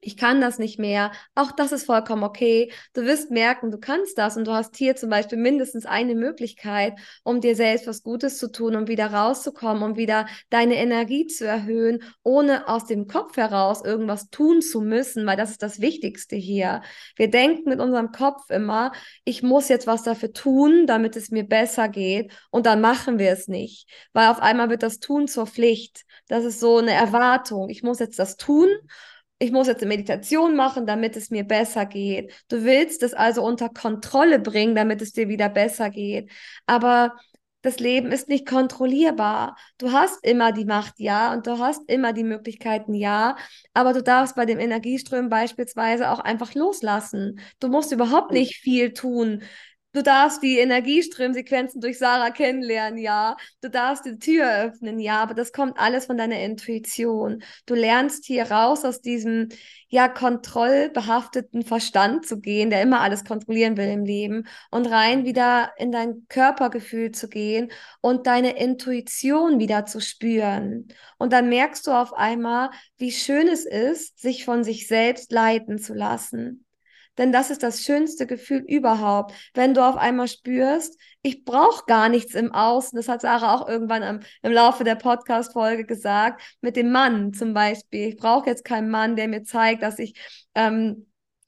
ich 0.01 0.17
kann 0.17 0.41
das 0.41 0.57
nicht 0.57 0.79
mehr. 0.79 1.11
Auch 1.35 1.51
das 1.51 1.71
ist 1.71 1.85
vollkommen 1.85 2.23
okay. 2.23 2.71
Du 2.93 3.03
wirst 3.03 3.29
merken, 3.29 3.69
du 3.69 3.77
kannst 3.77 4.17
das 4.17 4.35
und 4.35 4.47
du 4.47 4.51
hast 4.51 4.75
hier 4.75 4.95
zum 4.95 5.11
Beispiel 5.11 5.37
mindestens 5.37 5.85
eine 5.85 6.15
Möglichkeit, 6.15 6.93
um 7.23 7.39
dir 7.39 7.55
selbst 7.55 7.87
was 7.87 8.01
Gutes 8.01 8.39
zu 8.39 8.51
tun, 8.51 8.75
um 8.75 8.87
wieder 8.87 9.13
rauszukommen, 9.13 9.83
um 9.83 9.95
wieder 9.95 10.25
deine 10.49 10.75
Energie 10.75 11.27
zu 11.27 11.45
erhöhen, 11.45 12.01
ohne 12.23 12.67
aus 12.67 12.85
dem 12.85 13.07
Kopf 13.07 13.37
heraus 13.37 13.83
irgendwas 13.85 14.29
tun 14.31 14.61
zu 14.61 14.81
müssen, 14.81 15.25
weil 15.27 15.37
das 15.37 15.51
ist 15.51 15.61
das 15.61 15.79
Wichtigste 15.81 16.35
hier. 16.35 16.81
Wir 17.15 17.29
denken 17.29 17.69
mit 17.69 17.79
unserem 17.79 18.11
Kopf 18.11 18.49
immer, 18.49 18.91
ich 19.23 19.43
muss 19.43 19.69
jetzt 19.69 19.85
was 19.85 20.01
dafür 20.01 20.33
tun, 20.33 20.87
damit 20.87 21.15
es 21.15 21.29
mir 21.29 21.43
besser 21.43 21.87
geht 21.89 22.31
und 22.49 22.65
dann 22.65 22.81
machen 22.81 23.19
wir 23.19 23.31
es 23.31 23.47
nicht, 23.47 23.87
weil 24.13 24.29
auf 24.29 24.41
einmal 24.41 24.69
wird 24.71 24.81
das 24.81 24.99
Tun 24.99 25.27
zur 25.27 25.45
Pflicht. 25.45 26.05
Das 26.27 26.43
ist 26.43 26.59
so 26.59 26.77
eine 26.77 26.93
Erwartung. 26.93 27.69
Ich 27.69 27.83
muss 27.83 27.99
jetzt 27.99 28.17
das 28.17 28.37
tun 28.37 28.67
ich 29.41 29.51
muss 29.51 29.67
jetzt 29.67 29.81
eine 29.81 29.89
Meditation 29.89 30.55
machen, 30.55 30.85
damit 30.85 31.17
es 31.17 31.31
mir 31.31 31.43
besser 31.43 31.87
geht. 31.87 32.31
Du 32.47 32.63
willst 32.63 33.01
es 33.01 33.15
also 33.15 33.43
unter 33.43 33.69
Kontrolle 33.69 34.37
bringen, 34.37 34.75
damit 34.75 35.01
es 35.01 35.13
dir 35.13 35.29
wieder 35.29 35.49
besser 35.49 35.89
geht. 35.89 36.29
Aber 36.67 37.15
das 37.63 37.79
Leben 37.79 38.11
ist 38.11 38.29
nicht 38.29 38.47
kontrollierbar. 38.47 39.55
Du 39.79 39.91
hast 39.91 40.23
immer 40.23 40.51
die 40.51 40.65
Macht, 40.65 40.99
ja, 40.99 41.33
und 41.33 41.47
du 41.47 41.57
hast 41.57 41.81
immer 41.89 42.13
die 42.13 42.23
Möglichkeiten, 42.23 42.93
ja, 42.93 43.35
aber 43.73 43.93
du 43.93 44.03
darfst 44.03 44.35
bei 44.35 44.45
dem 44.45 44.59
Energieströmen 44.59 45.29
beispielsweise 45.29 46.11
auch 46.11 46.19
einfach 46.19 46.53
loslassen. 46.53 47.39
Du 47.59 47.67
musst 47.67 47.91
überhaupt 47.91 48.31
nicht 48.31 48.57
viel 48.57 48.93
tun. 48.93 49.41
Du 49.93 50.01
darfst 50.01 50.41
die 50.41 50.57
Energieströmsequenzen 50.59 51.81
durch 51.81 51.97
Sarah 51.97 52.29
kennenlernen, 52.29 52.97
ja. 52.97 53.35
Du 53.59 53.69
darfst 53.69 54.05
die 54.05 54.17
Tür 54.19 54.49
öffnen, 54.67 54.99
ja. 54.99 55.21
Aber 55.21 55.33
das 55.33 55.51
kommt 55.51 55.77
alles 55.77 56.05
von 56.05 56.17
deiner 56.17 56.39
Intuition. 56.39 57.43
Du 57.65 57.73
lernst 57.75 58.23
hier 58.23 58.49
raus 58.49 58.85
aus 58.85 59.01
diesem, 59.01 59.49
ja, 59.89 60.07
kontrollbehafteten 60.07 61.63
Verstand 61.63 62.25
zu 62.25 62.39
gehen, 62.39 62.69
der 62.69 62.81
immer 62.81 63.01
alles 63.01 63.25
kontrollieren 63.25 63.75
will 63.75 63.89
im 63.89 64.05
Leben 64.05 64.47
und 64.69 64.85
rein 64.85 65.25
wieder 65.25 65.73
in 65.77 65.91
dein 65.91 66.25
Körpergefühl 66.29 67.11
zu 67.11 67.27
gehen 67.27 67.69
und 67.99 68.27
deine 68.27 68.57
Intuition 68.57 69.59
wieder 69.59 69.85
zu 69.85 69.99
spüren. 69.99 70.87
Und 71.17 71.33
dann 71.33 71.49
merkst 71.49 71.85
du 71.85 71.91
auf 71.91 72.13
einmal, 72.13 72.69
wie 72.97 73.11
schön 73.11 73.49
es 73.49 73.65
ist, 73.65 74.19
sich 74.19 74.45
von 74.45 74.63
sich 74.63 74.87
selbst 74.87 75.33
leiten 75.33 75.79
zu 75.79 75.93
lassen. 75.93 76.65
Denn 77.17 77.31
das 77.31 77.49
ist 77.51 77.63
das 77.63 77.83
schönste 77.83 78.25
Gefühl 78.25 78.63
überhaupt, 78.67 79.33
wenn 79.53 79.73
du 79.73 79.85
auf 79.85 79.97
einmal 79.97 80.27
spürst, 80.27 80.99
ich 81.21 81.43
brauche 81.43 81.85
gar 81.85 82.09
nichts 82.09 82.35
im 82.35 82.53
Außen. 82.53 82.95
Das 82.95 83.07
hat 83.07 83.21
Sarah 83.21 83.55
auch 83.55 83.67
irgendwann 83.67 84.03
am, 84.03 84.19
im 84.41 84.51
Laufe 84.51 84.83
der 84.83 84.95
Podcast-Folge 84.95 85.85
gesagt, 85.85 86.41
mit 86.61 86.75
dem 86.75 86.91
Mann 86.91 87.33
zum 87.33 87.53
Beispiel. 87.53 88.09
Ich 88.09 88.17
brauche 88.17 88.49
jetzt 88.49 88.63
keinen 88.65 88.89
Mann, 88.89 89.15
der 89.15 89.27
mir 89.27 89.43
zeigt, 89.43 89.83
dass 89.83 89.99
ich 89.99 90.15
ähm, 90.55 91.07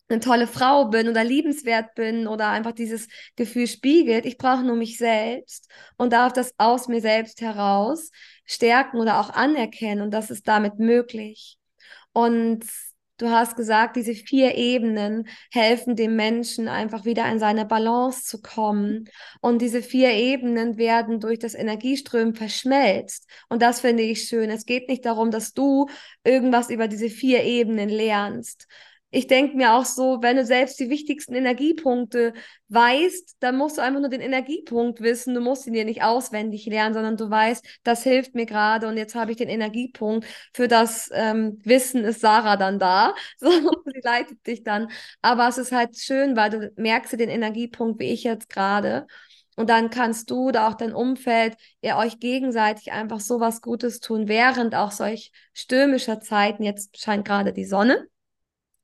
eine 0.10 0.20
tolle 0.20 0.48
Frau 0.48 0.86
bin 0.90 1.08
oder 1.10 1.24
liebenswert 1.24 1.96
bin 1.96 2.28
oder 2.28 2.50
einfach 2.50 2.74
dieses 2.74 3.08
Gefühl 3.36 3.68
spiegelt. 3.68 4.26
Ich 4.26 4.38
brauche 4.38 4.64
nur 4.64 4.76
mich 4.76 4.98
selbst 4.98 5.70
und 5.98 6.14
darf 6.14 6.34
das 6.34 6.54
aus 6.58 6.88
mir 6.88 7.02
selbst 7.02 7.42
heraus 7.42 8.12
stärken 8.46 8.98
oder 8.98 9.20
auch 9.20 9.30
anerkennen 9.30 10.02
und 10.02 10.12
das 10.12 10.30
ist 10.30 10.48
damit 10.48 10.78
möglich. 10.80 11.58
Und 12.12 12.66
Du 13.24 13.30
hast 13.30 13.56
gesagt, 13.56 13.96
diese 13.96 14.16
vier 14.16 14.56
Ebenen 14.56 15.30
helfen 15.50 15.96
dem 15.96 16.18
Menschen 16.18 16.68
einfach 16.68 17.06
wieder 17.06 17.32
in 17.32 17.40
seine 17.40 17.64
Balance 17.64 18.26
zu 18.26 18.42
kommen. 18.42 19.06
Und 19.40 19.62
diese 19.62 19.82
vier 19.82 20.12
Ebenen 20.12 20.76
werden 20.76 21.22
durch 21.22 21.40
das 21.40 21.54
Energieströmen 21.54 22.36
verschmelzt. 22.36 23.30
Und 23.48 23.62
das 23.62 23.80
finde 23.80 24.04
ich 24.04 24.24
schön. 24.24 24.50
Es 24.50 24.66
geht 24.66 24.90
nicht 24.90 25.06
darum, 25.06 25.32
dass 25.32 25.54
du 25.54 25.88
irgendwas 26.26 26.70
über 26.70 26.90
diese 26.90 27.10
vier 27.10 27.46
Ebenen 27.46 27.88
lernst, 27.88 28.68
ich 29.14 29.28
denke 29.28 29.56
mir 29.56 29.74
auch 29.76 29.86
so, 29.86 30.24
wenn 30.24 30.38
du 30.38 30.46
selbst 30.46 30.80
die 30.80 30.90
wichtigsten 30.90 31.36
Energiepunkte 31.36 32.34
weißt, 32.70 33.38
dann 33.40 33.58
musst 33.58 33.78
du 33.78 33.82
einfach 33.84 34.00
nur 34.00 34.10
den 34.10 34.22
Energiepunkt 34.22 35.02
wissen. 35.02 35.36
Du 35.36 35.40
musst 35.40 35.68
ihn 35.68 35.74
dir 35.74 35.86
nicht 35.86 36.02
auswendig 36.02 36.66
lernen, 36.66 36.96
sondern 36.96 37.16
du 37.16 37.30
weißt, 37.30 37.64
das 37.84 38.02
hilft 38.02 38.34
mir 38.34 38.48
gerade 38.48 38.88
und 38.88 38.98
jetzt 38.98 39.14
habe 39.14 39.30
ich 39.30 39.38
den 39.38 39.50
Energiepunkt. 39.50 40.26
Für 40.54 40.68
das 40.68 41.12
ähm, 41.14 41.60
Wissen 41.64 42.04
ist 42.04 42.22
Sarah 42.22 42.58
dann 42.58 42.80
da. 42.80 43.14
So, 43.40 43.50
sie 43.86 44.02
leitet 44.04 44.46
dich 44.48 44.64
dann. 44.64 44.90
Aber 45.22 45.48
es 45.48 45.58
ist 45.58 45.72
halt 45.72 45.98
schön, 45.98 46.36
weil 46.36 46.50
du 46.50 46.72
merkst 46.78 47.14
den 47.14 47.30
Energiepunkt, 47.30 48.00
wie 48.00 48.12
ich 48.12 48.24
jetzt 48.24 48.50
gerade. 48.50 49.06
Und 49.56 49.70
dann 49.70 49.90
kannst 49.90 50.32
du 50.32 50.48
oder 50.48 50.68
auch 50.68 50.74
dein 50.74 50.94
Umfeld 50.94 51.56
ihr 51.82 51.98
euch 51.98 52.20
gegenseitig 52.20 52.92
einfach 52.92 53.20
so 53.20 53.40
was 53.40 53.62
Gutes 53.62 54.00
tun, 54.00 54.28
während 54.28 54.74
auch 54.76 54.92
solch 54.92 55.32
stürmischer 55.54 56.20
Zeiten, 56.22 56.64
jetzt 56.64 57.00
scheint 57.00 57.26
gerade 57.26 57.54
die 57.54 57.66
Sonne, 57.66 58.08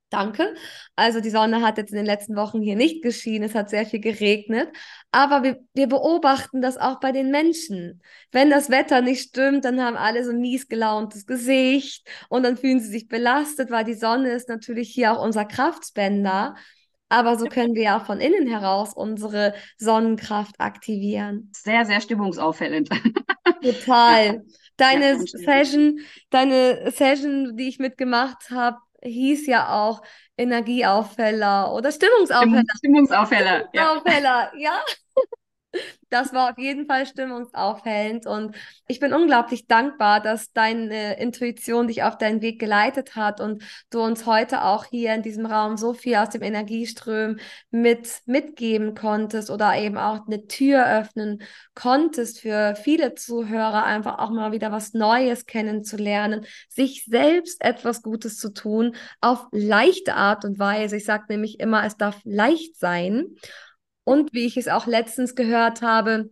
Danke. 0.09 0.55
Also 0.95 1.21
die 1.21 1.29
Sonne 1.29 1.61
hat 1.61 1.77
jetzt 1.77 1.91
in 1.91 1.97
den 1.97 2.05
letzten 2.05 2.35
Wochen 2.35 2.61
hier 2.61 2.75
nicht 2.75 3.03
geschienen, 3.03 3.43
es 3.43 3.53
hat 3.53 3.69
sehr 3.69 3.85
viel 3.85 3.99
geregnet, 3.99 4.69
aber 5.11 5.43
wir, 5.43 5.59
wir 5.73 5.87
beobachten 5.87 6.61
das 6.61 6.77
auch 6.77 6.99
bei 6.99 7.11
den 7.11 7.29
Menschen. 7.29 8.01
Wenn 8.31 8.49
das 8.49 8.71
Wetter 8.71 9.01
nicht 9.01 9.29
stimmt, 9.29 9.65
dann 9.65 9.81
haben 9.81 9.95
alle 9.95 10.25
so 10.25 10.31
ein 10.31 10.39
mies 10.39 10.67
gelauntes 10.67 11.27
Gesicht 11.27 12.09
und 12.27 12.41
dann 12.41 12.57
fühlen 12.57 12.79
sie 12.79 12.89
sich 12.89 13.07
belastet, 13.07 13.69
weil 13.69 13.83
die 13.83 13.93
Sonne 13.93 14.31
ist 14.31 14.49
natürlich 14.49 14.89
hier 14.89 15.13
auch 15.13 15.23
unser 15.23 15.45
Kraftspender. 15.45 16.55
Aber 17.09 17.37
so 17.37 17.45
können 17.45 17.73
wir 17.75 17.83
ja 17.83 17.99
von 17.99 18.19
innen 18.19 18.47
heraus 18.47 18.93
unsere 18.93 19.53
Sonnenkraft 19.77 20.59
aktivieren. 20.59 21.51
Sehr, 21.55 21.85
sehr 21.85 22.01
stimmungsauffällend. 22.01 22.89
Total. 23.61 24.43
Deine 24.77 25.13
ja, 25.13 25.19
Session, 25.19 25.99
deine 26.29 26.91
Session, 26.91 27.57
die 27.57 27.67
ich 27.67 27.79
mitgemacht 27.79 28.51
habe, 28.51 28.77
hieß 29.03 29.47
ja 29.47 29.73
auch 29.73 30.01
Energieaufheller 30.37 31.73
oder 31.73 31.91
Stimmungsaufheller. 31.91 32.63
Stimmungsaufheller. 32.77 33.67
Stimmungsaufheller, 33.69 34.51
ja. 34.55 34.61
ja. 34.61 34.81
Das 36.09 36.33
war 36.33 36.49
auf 36.51 36.57
jeden 36.57 36.87
Fall 36.87 37.05
stimmungsaufhellend 37.05 38.25
und 38.25 38.55
ich 38.87 38.99
bin 38.99 39.13
unglaublich 39.13 39.67
dankbar, 39.67 40.19
dass 40.21 40.51
deine 40.51 41.19
Intuition 41.19 41.87
dich 41.87 42.01
auf 42.01 42.17
deinen 42.17 42.41
Weg 42.41 42.59
geleitet 42.59 43.15
hat 43.15 43.39
und 43.39 43.61
du 43.91 44.01
uns 44.01 44.25
heute 44.25 44.63
auch 44.63 44.85
hier 44.85 45.13
in 45.13 45.21
diesem 45.21 45.45
Raum 45.45 45.77
so 45.77 45.93
viel 45.93 46.15
aus 46.15 46.29
dem 46.29 46.41
Energieström 46.41 47.37
mit 47.69 48.21
mitgeben 48.25 48.95
konntest 48.95 49.51
oder 49.51 49.77
eben 49.77 49.99
auch 49.99 50.25
eine 50.25 50.47
Tür 50.47 50.87
öffnen 50.87 51.43
konntest 51.75 52.41
für 52.41 52.75
viele 52.75 53.13
Zuhörer 53.13 53.83
einfach 53.83 54.17
auch 54.17 54.31
mal 54.31 54.51
wieder 54.51 54.71
was 54.71 54.93
Neues 54.93 55.45
kennenzulernen, 55.45 56.45
sich 56.69 57.05
selbst 57.05 57.63
etwas 57.63 58.01
Gutes 58.01 58.39
zu 58.39 58.51
tun 58.51 58.95
auf 59.21 59.45
leichte 59.51 60.15
Art 60.15 60.43
und 60.43 60.57
Weise. 60.57 60.97
Ich 60.97 61.05
sage 61.05 61.25
nämlich 61.29 61.59
immer, 61.59 61.85
es 61.85 61.97
darf 61.97 62.19
leicht 62.23 62.77
sein. 62.77 63.35
Und 64.09 64.33
wie 64.33 64.47
ich 64.47 64.57
es 64.57 64.67
auch 64.67 64.87
letztens 64.87 65.35
gehört 65.35 65.83
habe, 65.83 66.31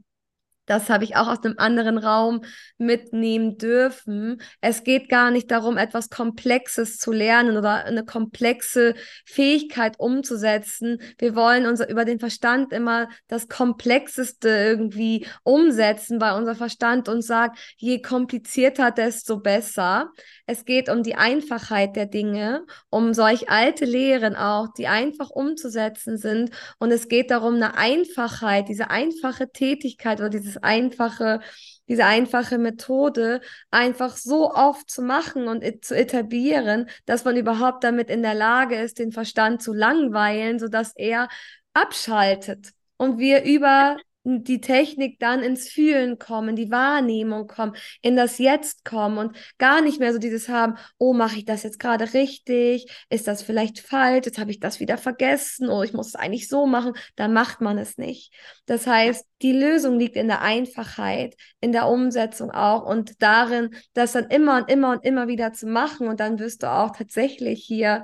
das 0.68 0.90
habe 0.90 1.06
ich 1.06 1.16
auch 1.16 1.28
aus 1.28 1.44
einem 1.44 1.56
anderen 1.58 1.98
Raum 1.98 2.42
mitnehmen 2.78 3.58
dürfen. 3.58 4.42
Es 4.62 4.84
geht 4.84 5.10
gar 5.10 5.32
nicht 5.32 5.50
darum, 5.50 5.78
etwas 5.78 6.10
Komplexes 6.10 6.98
zu 6.98 7.12
lernen 7.12 7.58
oder 7.58 7.86
eine 7.86 8.06
komplexe 8.06 8.94
Fähigkeit 9.26 9.96
umzusetzen. 9.98 11.00
Wir 11.18 11.36
wollen 11.36 11.66
unser, 11.66 11.90
über 11.90 12.06
den 12.06 12.20
Verstand 12.20 12.74
immer 12.74 13.08
das 13.28 13.48
Komplexeste 13.48 14.50
irgendwie 14.50 15.26
umsetzen, 15.44 16.22
weil 16.22 16.36
unser 16.36 16.54
Verstand 16.54 17.08
uns 17.10 17.28
sagt, 17.28 17.58
je 17.78 18.02
komplizierter, 18.02 18.92
desto 18.92 19.40
besser. 19.40 20.12
Es 20.46 20.66
geht 20.66 20.90
um 20.90 21.02
die 21.02 21.16
Einfachheit 21.16 21.96
der 21.96 22.06
Dinge, 22.06 22.66
um 22.90 23.14
solch 23.14 23.50
alte 23.50 23.86
Lehren 23.86 24.36
auch, 24.36 24.68
die 24.78 24.88
einfach 24.88 25.30
umzusetzen 25.30 26.18
sind. 26.18 26.52
Und 26.78 26.92
es 26.92 27.08
geht 27.08 27.32
darum, 27.32 27.56
eine 27.56 27.78
Einfachheit, 27.78 28.68
diese 28.68 28.90
einfache 28.90 29.50
Tätigkeit 29.52 30.20
oder 30.20 30.30
dieses 30.30 30.57
einfache, 30.64 31.42
diese 31.88 32.06
einfache 32.06 32.58
Methode 32.58 33.42
einfach 33.72 34.18
so 34.18 34.52
oft 34.52 34.90
zu 34.90 35.02
machen 35.02 35.48
und 35.48 35.64
zu 35.84 35.96
etablieren, 35.96 36.90
dass 37.06 37.24
man 37.26 37.38
überhaupt 37.38 37.84
damit 37.84 38.10
in 38.10 38.22
der 38.24 38.36
Lage 38.36 38.76
ist, 38.76 39.00
den 39.00 39.12
Verstand 39.12 39.62
zu 39.62 39.74
langweilen, 39.74 40.60
sodass 40.60 40.94
er 40.96 41.30
abschaltet 41.74 42.72
und 42.98 43.20
wir 43.20 43.44
über 43.44 43.98
die 44.28 44.62
Technik 44.62 45.20
dann 45.20 45.42
ins 45.42 45.70
Fühlen 45.70 46.20
kommen, 46.20 46.56
die 46.56 46.70
Wahrnehmung 46.70 47.48
kommen, 47.48 47.76
in 48.02 48.16
das 48.16 48.38
Jetzt 48.40 48.84
kommen 48.84 49.18
und 49.18 49.38
gar 49.58 49.82
nicht 49.82 50.00
mehr 50.00 50.12
so 50.12 50.20
dieses 50.20 50.50
haben, 50.50 50.76
oh, 50.98 51.14
mache 51.14 51.38
ich 51.38 51.46
das 51.46 51.64
jetzt 51.64 51.80
gerade 51.80 52.14
richtig? 52.14 52.92
Ist 53.10 53.28
das 53.28 53.42
vielleicht 53.42 53.80
falsch? 53.80 54.26
Jetzt 54.26 54.40
habe 54.40 54.52
ich 54.52 54.60
das 54.60 54.80
wieder 54.80 54.98
vergessen. 54.98 55.70
Oh, 55.70 55.84
ich 55.84 55.94
muss 55.94 56.08
es 56.08 56.16
eigentlich 56.16 56.50
so 56.50 56.66
machen. 56.66 56.94
Da 57.16 57.28
macht 57.28 57.62
man 57.62 57.78
es 57.78 57.98
nicht. 57.98 58.34
Das 58.66 58.86
heißt, 58.86 59.26
die 59.42 59.54
Lösung 59.54 59.98
liegt 59.98 60.16
in 60.16 60.28
der 60.28 60.42
Einfachheit, 60.42 61.36
in 61.62 61.72
der 61.72 61.88
Umsetzung 61.88 62.52
auch 62.52 62.86
und 62.86 63.22
darin, 63.22 63.70
das 63.94 64.12
dann 64.12 64.26
immer 64.30 64.58
und 64.58 64.70
immer 64.70 64.92
und 64.92 65.06
immer 65.06 65.28
wieder 65.28 65.54
zu 65.54 65.68
machen 65.68 66.08
und 66.08 66.20
dann 66.20 66.40
wirst 66.40 66.64
du 66.64 66.72
auch 66.72 66.92
tatsächlich 66.96 67.64
hier 67.64 68.04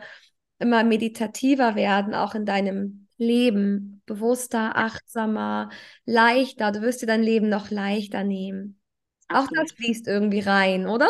immer 0.59 0.83
meditativer 0.83 1.75
werden, 1.75 2.13
auch 2.13 2.35
in 2.35 2.45
deinem 2.45 3.02
Leben 3.23 4.01
bewusster, 4.05 4.75
achtsamer, 4.75 5.69
leichter. 6.05 6.71
Du 6.71 6.81
wirst 6.81 7.01
dir 7.01 7.07
dein 7.07 7.23
Leben 7.23 7.49
noch 7.49 7.71
leichter 7.71 8.23
nehmen. 8.23 8.79
Absolut. 9.27 9.49
Auch 9.49 9.63
das 9.63 9.71
fließt 9.73 10.07
irgendwie 10.07 10.41
rein, 10.41 10.87
oder? 10.87 11.07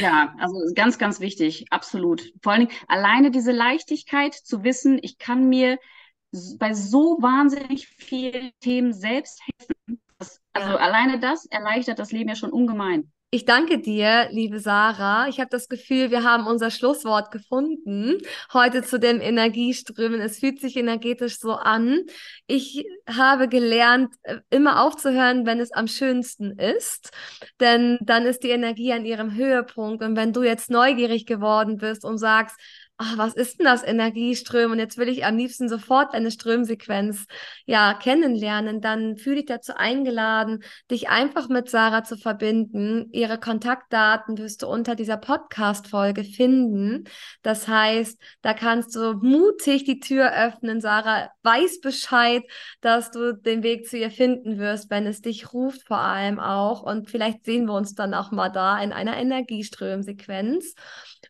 Ja, 0.00 0.34
also 0.38 0.54
ganz, 0.74 0.98
ganz 0.98 1.20
wichtig, 1.20 1.66
absolut. 1.70 2.32
Vor 2.42 2.52
allen 2.52 2.66
Dingen 2.66 2.80
alleine 2.88 3.30
diese 3.30 3.52
Leichtigkeit 3.52 4.34
zu 4.34 4.64
wissen, 4.64 4.98
ich 5.02 5.18
kann 5.18 5.48
mir 5.48 5.78
bei 6.58 6.74
so 6.74 7.18
wahnsinnig 7.20 7.86
vielen 7.86 8.50
Themen 8.60 8.92
selbst 8.92 9.40
helfen. 9.42 10.00
Das, 10.18 10.40
also 10.52 10.70
ja. 10.70 10.76
alleine 10.76 11.20
das 11.20 11.46
erleichtert 11.46 11.98
das 11.98 12.12
Leben 12.12 12.28
ja 12.28 12.34
schon 12.34 12.50
ungemein. 12.50 13.12
Ich 13.30 13.44
danke 13.44 13.80
dir, 13.80 14.28
liebe 14.30 14.60
Sarah. 14.60 15.26
Ich 15.26 15.40
habe 15.40 15.50
das 15.50 15.68
Gefühl, 15.68 16.12
wir 16.12 16.22
haben 16.22 16.46
unser 16.46 16.70
Schlusswort 16.70 17.32
gefunden 17.32 18.18
heute 18.52 18.84
zu 18.84 19.00
den 19.00 19.20
Energieströmen. 19.20 20.20
Es 20.20 20.38
fühlt 20.38 20.60
sich 20.60 20.76
energetisch 20.76 21.40
so 21.40 21.54
an. 21.54 22.02
Ich 22.46 22.86
habe 23.08 23.48
gelernt, 23.48 24.14
äh, 24.22 24.38
immer 24.50 24.84
aufzuhören, 24.84 25.46
wenn 25.46 25.58
es 25.58 25.72
am 25.72 25.88
schönsten 25.88 26.56
ist, 26.60 27.10
denn 27.58 27.98
dann 28.02 28.24
ist 28.24 28.44
die 28.44 28.50
Energie 28.50 28.92
an 28.92 29.04
ihrem 29.04 29.34
Höhepunkt. 29.34 30.04
Und 30.04 30.14
wenn 30.14 30.32
du 30.32 30.44
jetzt 30.44 30.70
neugierig 30.70 31.26
geworden 31.26 31.78
bist 31.78 32.04
und 32.04 32.18
sagst, 32.18 32.56
ach, 32.96 33.18
was 33.18 33.34
ist 33.34 33.58
denn 33.58 33.66
das 33.66 33.82
Energieström? 33.82 34.70
Und 34.70 34.78
jetzt 34.78 34.98
will 34.98 35.08
ich 35.08 35.24
am 35.24 35.36
liebsten 35.36 35.68
sofort 35.68 36.14
eine 36.14 36.30
Strömsequenz 36.30 37.26
ja 37.66 37.94
kennenlernen. 37.94 38.80
Dann 38.80 39.16
fühle 39.16 39.40
ich 39.40 39.46
dazu 39.46 39.74
eingeladen, 39.74 40.62
dich 40.90 41.08
einfach 41.08 41.48
mit 41.48 41.68
Sarah 41.68 42.04
zu 42.04 42.16
verbinden. 42.16 43.08
Ihre 43.12 43.38
Kontaktdaten 43.38 44.38
wirst 44.38 44.62
du 44.62 44.68
unter 44.68 44.94
dieser 44.94 45.16
Podcast-Folge 45.16 46.22
finden. 46.22 47.04
Das 47.42 47.66
heißt, 47.66 48.20
da 48.42 48.54
kannst 48.54 48.94
du 48.94 49.14
mutig 49.14 49.84
die 49.84 49.98
Tür 49.98 50.32
öffnen. 50.32 50.80
Sarah 50.80 51.30
weiß 51.42 51.80
Bescheid, 51.80 52.44
dass 52.80 53.10
du 53.10 53.34
den 53.34 53.64
Weg 53.64 53.88
zu 53.88 53.98
ihr 53.98 54.10
finden 54.10 54.58
wirst, 54.58 54.88
wenn 54.90 55.06
es 55.06 55.20
dich 55.20 55.52
ruft, 55.52 55.86
vor 55.88 55.98
allem 55.98 56.38
auch. 56.38 56.82
Und 56.82 57.10
vielleicht 57.10 57.44
sehen 57.44 57.66
wir 57.66 57.74
uns 57.74 57.94
dann 57.94 58.14
auch 58.14 58.30
mal 58.30 58.50
da 58.50 58.80
in 58.80 58.92
einer 58.92 59.16
Energieströmsequenz. 59.16 60.74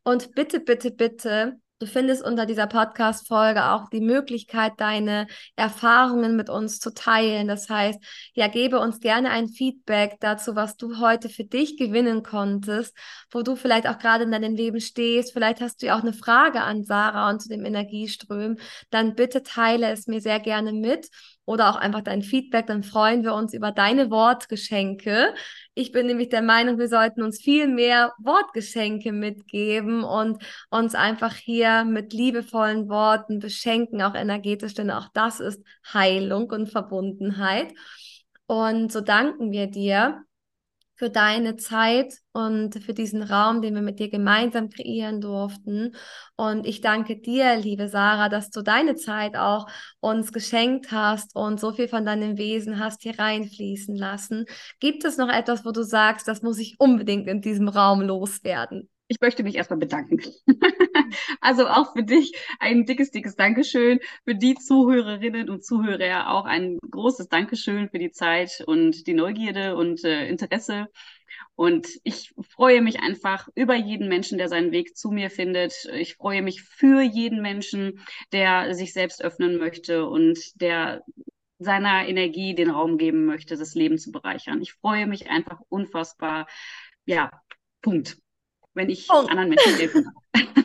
Und 0.05 0.35
bitte, 0.35 0.61
bitte, 0.61 0.91
bitte, 0.91 1.59
du 1.79 1.87
findest 1.87 2.23
unter 2.23 2.45
dieser 2.45 2.67
Podcast-Folge 2.67 3.71
auch 3.71 3.89
die 3.89 4.03
Möglichkeit, 4.03 4.75
deine 4.77 5.27
Erfahrungen 5.57 6.37
mit 6.37 6.51
uns 6.51 6.79
zu 6.79 6.93
teilen. 6.93 7.49
Das 7.49 7.71
heißt, 7.71 7.99
ja, 8.35 8.49
gebe 8.49 8.81
uns 8.81 9.01
gerne 9.01 9.31
ein 9.31 9.49
Feedback 9.49 10.17
dazu, 10.21 10.55
was 10.57 10.77
du 10.77 10.99
heute 11.01 11.31
für 11.31 11.45
dich 11.45 11.79
gewinnen 11.79 12.23
konntest, 12.23 12.95
wo 13.31 13.41
du 13.41 13.57
vielleicht 13.57 13.87
auch 13.87 13.99
gerade 13.99 14.25
in 14.25 14.31
deinem 14.31 14.55
Leben 14.55 14.81
stehst. 14.81 15.33
Vielleicht 15.33 15.63
hast 15.63 15.81
du 15.81 15.87
ja 15.87 15.97
auch 15.97 16.03
eine 16.03 16.13
Frage 16.13 16.61
an 16.61 16.85
Sarah 16.85 17.31
und 17.31 17.41
zu 17.41 17.49
dem 17.49 17.65
Energieström. 17.65 18.57
Dann 18.91 19.15
bitte 19.15 19.43
teile 19.43 19.91
es 19.91 20.07
mir 20.07 20.21
sehr 20.21 20.39
gerne 20.39 20.73
mit 20.73 21.09
oder 21.47 21.71
auch 21.71 21.77
einfach 21.77 22.01
dein 22.01 22.23
Feedback, 22.23 22.67
dann 22.67 22.83
freuen 22.83 23.23
wir 23.23 23.35
uns 23.35 23.53
über 23.53 23.71
deine 23.71 24.11
Wortgeschenke. 24.11 25.35
Ich 25.75 25.93
bin 25.93 26.07
nämlich 26.07 26.29
der 26.31 26.43
Meinung, 26.43 26.79
wir 26.79 26.89
sollten 26.89 27.23
uns 27.23 27.41
viel 27.41 27.69
mehr 27.69 28.13
Wortgeschenke 28.19 29.13
mitgeben 29.13 30.05
und 30.05 30.43
uns 30.71 30.95
einfach 30.95 31.35
hier 31.35 31.85
mit 31.85 32.13
liebevollen 32.13 32.89
Worten 32.89 33.41
beschenken, 33.41 34.03
auch 34.03 34.15
energetisch, 34.15 34.75
denn 34.75 34.91
auch 34.91 35.09
das 35.13 35.41
ist 35.41 35.63
Heilung 35.93 36.51
und 36.51 36.69
Verbundenheit. 36.69 37.73
Und 38.47 38.93
so 38.93 39.01
danken 39.01 39.53
wir 39.53 39.67
dir 39.67 40.25
für 40.97 41.11
deine 41.11 41.57
Zeit 41.57 42.15
und 42.33 42.83
für 42.83 42.95
diesen 42.95 43.23
Raum, 43.23 43.63
den 43.63 43.75
wir 43.75 43.83
mit 43.83 43.99
dir 43.99 44.09
gemeinsam 44.09 44.69
kreieren 44.69 45.21
durften. 45.21 45.95
Und 46.37 46.67
ich 46.67 46.81
danke 46.81 47.21
dir, 47.21 47.57
liebe 47.57 47.89
Sarah, 47.89 48.29
dass 48.29 48.51
du 48.51 48.63
deine 48.63 48.95
Zeit 48.95 49.37
auch 49.37 49.67
uns 50.01 50.33
geschenkt 50.33 50.93
hast 50.93 51.35
und 51.35 51.59
so 51.61 51.73
viel 51.73 51.89
von 51.89 52.05
deinem 52.05 52.39
Wesen 52.39 52.79
hast 52.79 53.03
hier 53.03 53.19
reinfließen 53.19 53.97
lassen. 53.97 54.47
Gibt 54.81 55.05
es 55.05 55.17
noch 55.17 55.29
etwas, 55.29 55.65
wo 55.65 55.73
du 55.73 55.83
sagst, 55.83 56.29
das 56.29 56.43
muss 56.43 56.59
ich 56.59 56.77
unbedingt 56.79 57.27
in 57.29 57.41
diesem 57.41 57.69
Raum 57.69 58.01
loswerden? 58.01 58.89
Ich 59.15 59.21
möchte 59.21 59.45
mich 59.45 59.55
erstmal 59.55 59.79
bedanken. 59.79 60.21
also 61.41 61.69
auch 61.69 61.93
für 61.93 62.03
dich 62.03 62.35
ein 62.59 62.85
dickes, 62.85 63.13
dickes 63.13 63.37
Dankeschön. 63.37 64.01
Für 64.25 64.35
die 64.35 64.55
Zuhörerinnen 64.57 65.51
und 65.51 65.65
Zuhörer 65.65 66.31
auch 66.31 66.47
ein 66.47 66.79
großes 66.91 67.29
Dankeschön 67.29 67.89
für 67.89 68.01
die 68.01 68.11
Zeit 68.11 68.65
und 68.67 69.07
die 69.07 69.15
Neugierde 69.15 69.77
und 69.77 70.05
äh, 70.05 70.27
Interesse. 70.27 70.89
Und 71.55 71.87
ich 72.03 72.35
freue 72.41 72.83
mich 72.83 73.01
einfach 73.01 73.49
über 73.55 73.77
jeden 73.77 74.09
Menschen, 74.09 74.37
der 74.37 74.49
seinen 74.49 74.73
Weg 74.73 74.97
zu 74.97 75.13
mir 75.13 75.31
findet. 75.31 75.89
Ich 75.95 76.17
freue 76.17 76.43
mich 76.43 76.63
für 76.63 77.01
jeden 77.01 77.41
Menschen, 77.41 78.01
der 78.33 78.75
sich 78.75 78.93
selbst 78.93 79.23
öffnen 79.23 79.59
möchte 79.59 80.07
und 80.09 80.61
der 80.61 81.05
seiner 81.61 82.09
Energie 82.09 82.57
den 82.57 82.71
Raum 82.71 82.99
geben 82.99 83.27
möchte, 83.27 83.57
das 83.57 83.77
Leben 83.77 83.97
zu 83.97 84.11
bereichern. 84.11 84.61
Ich 84.61 84.73
freue 84.73 85.07
mich 85.07 85.31
einfach 85.31 85.61
unfassbar. 85.69 86.49
Ja, 87.07 87.31
Punkt 87.81 88.17
wenn 88.75 88.91
ich 88.91 89.09
oh. 89.11 89.27
anderen 89.27 89.49
Menschen 89.49 89.75
helfen 89.77 90.05
kann. 90.05 90.65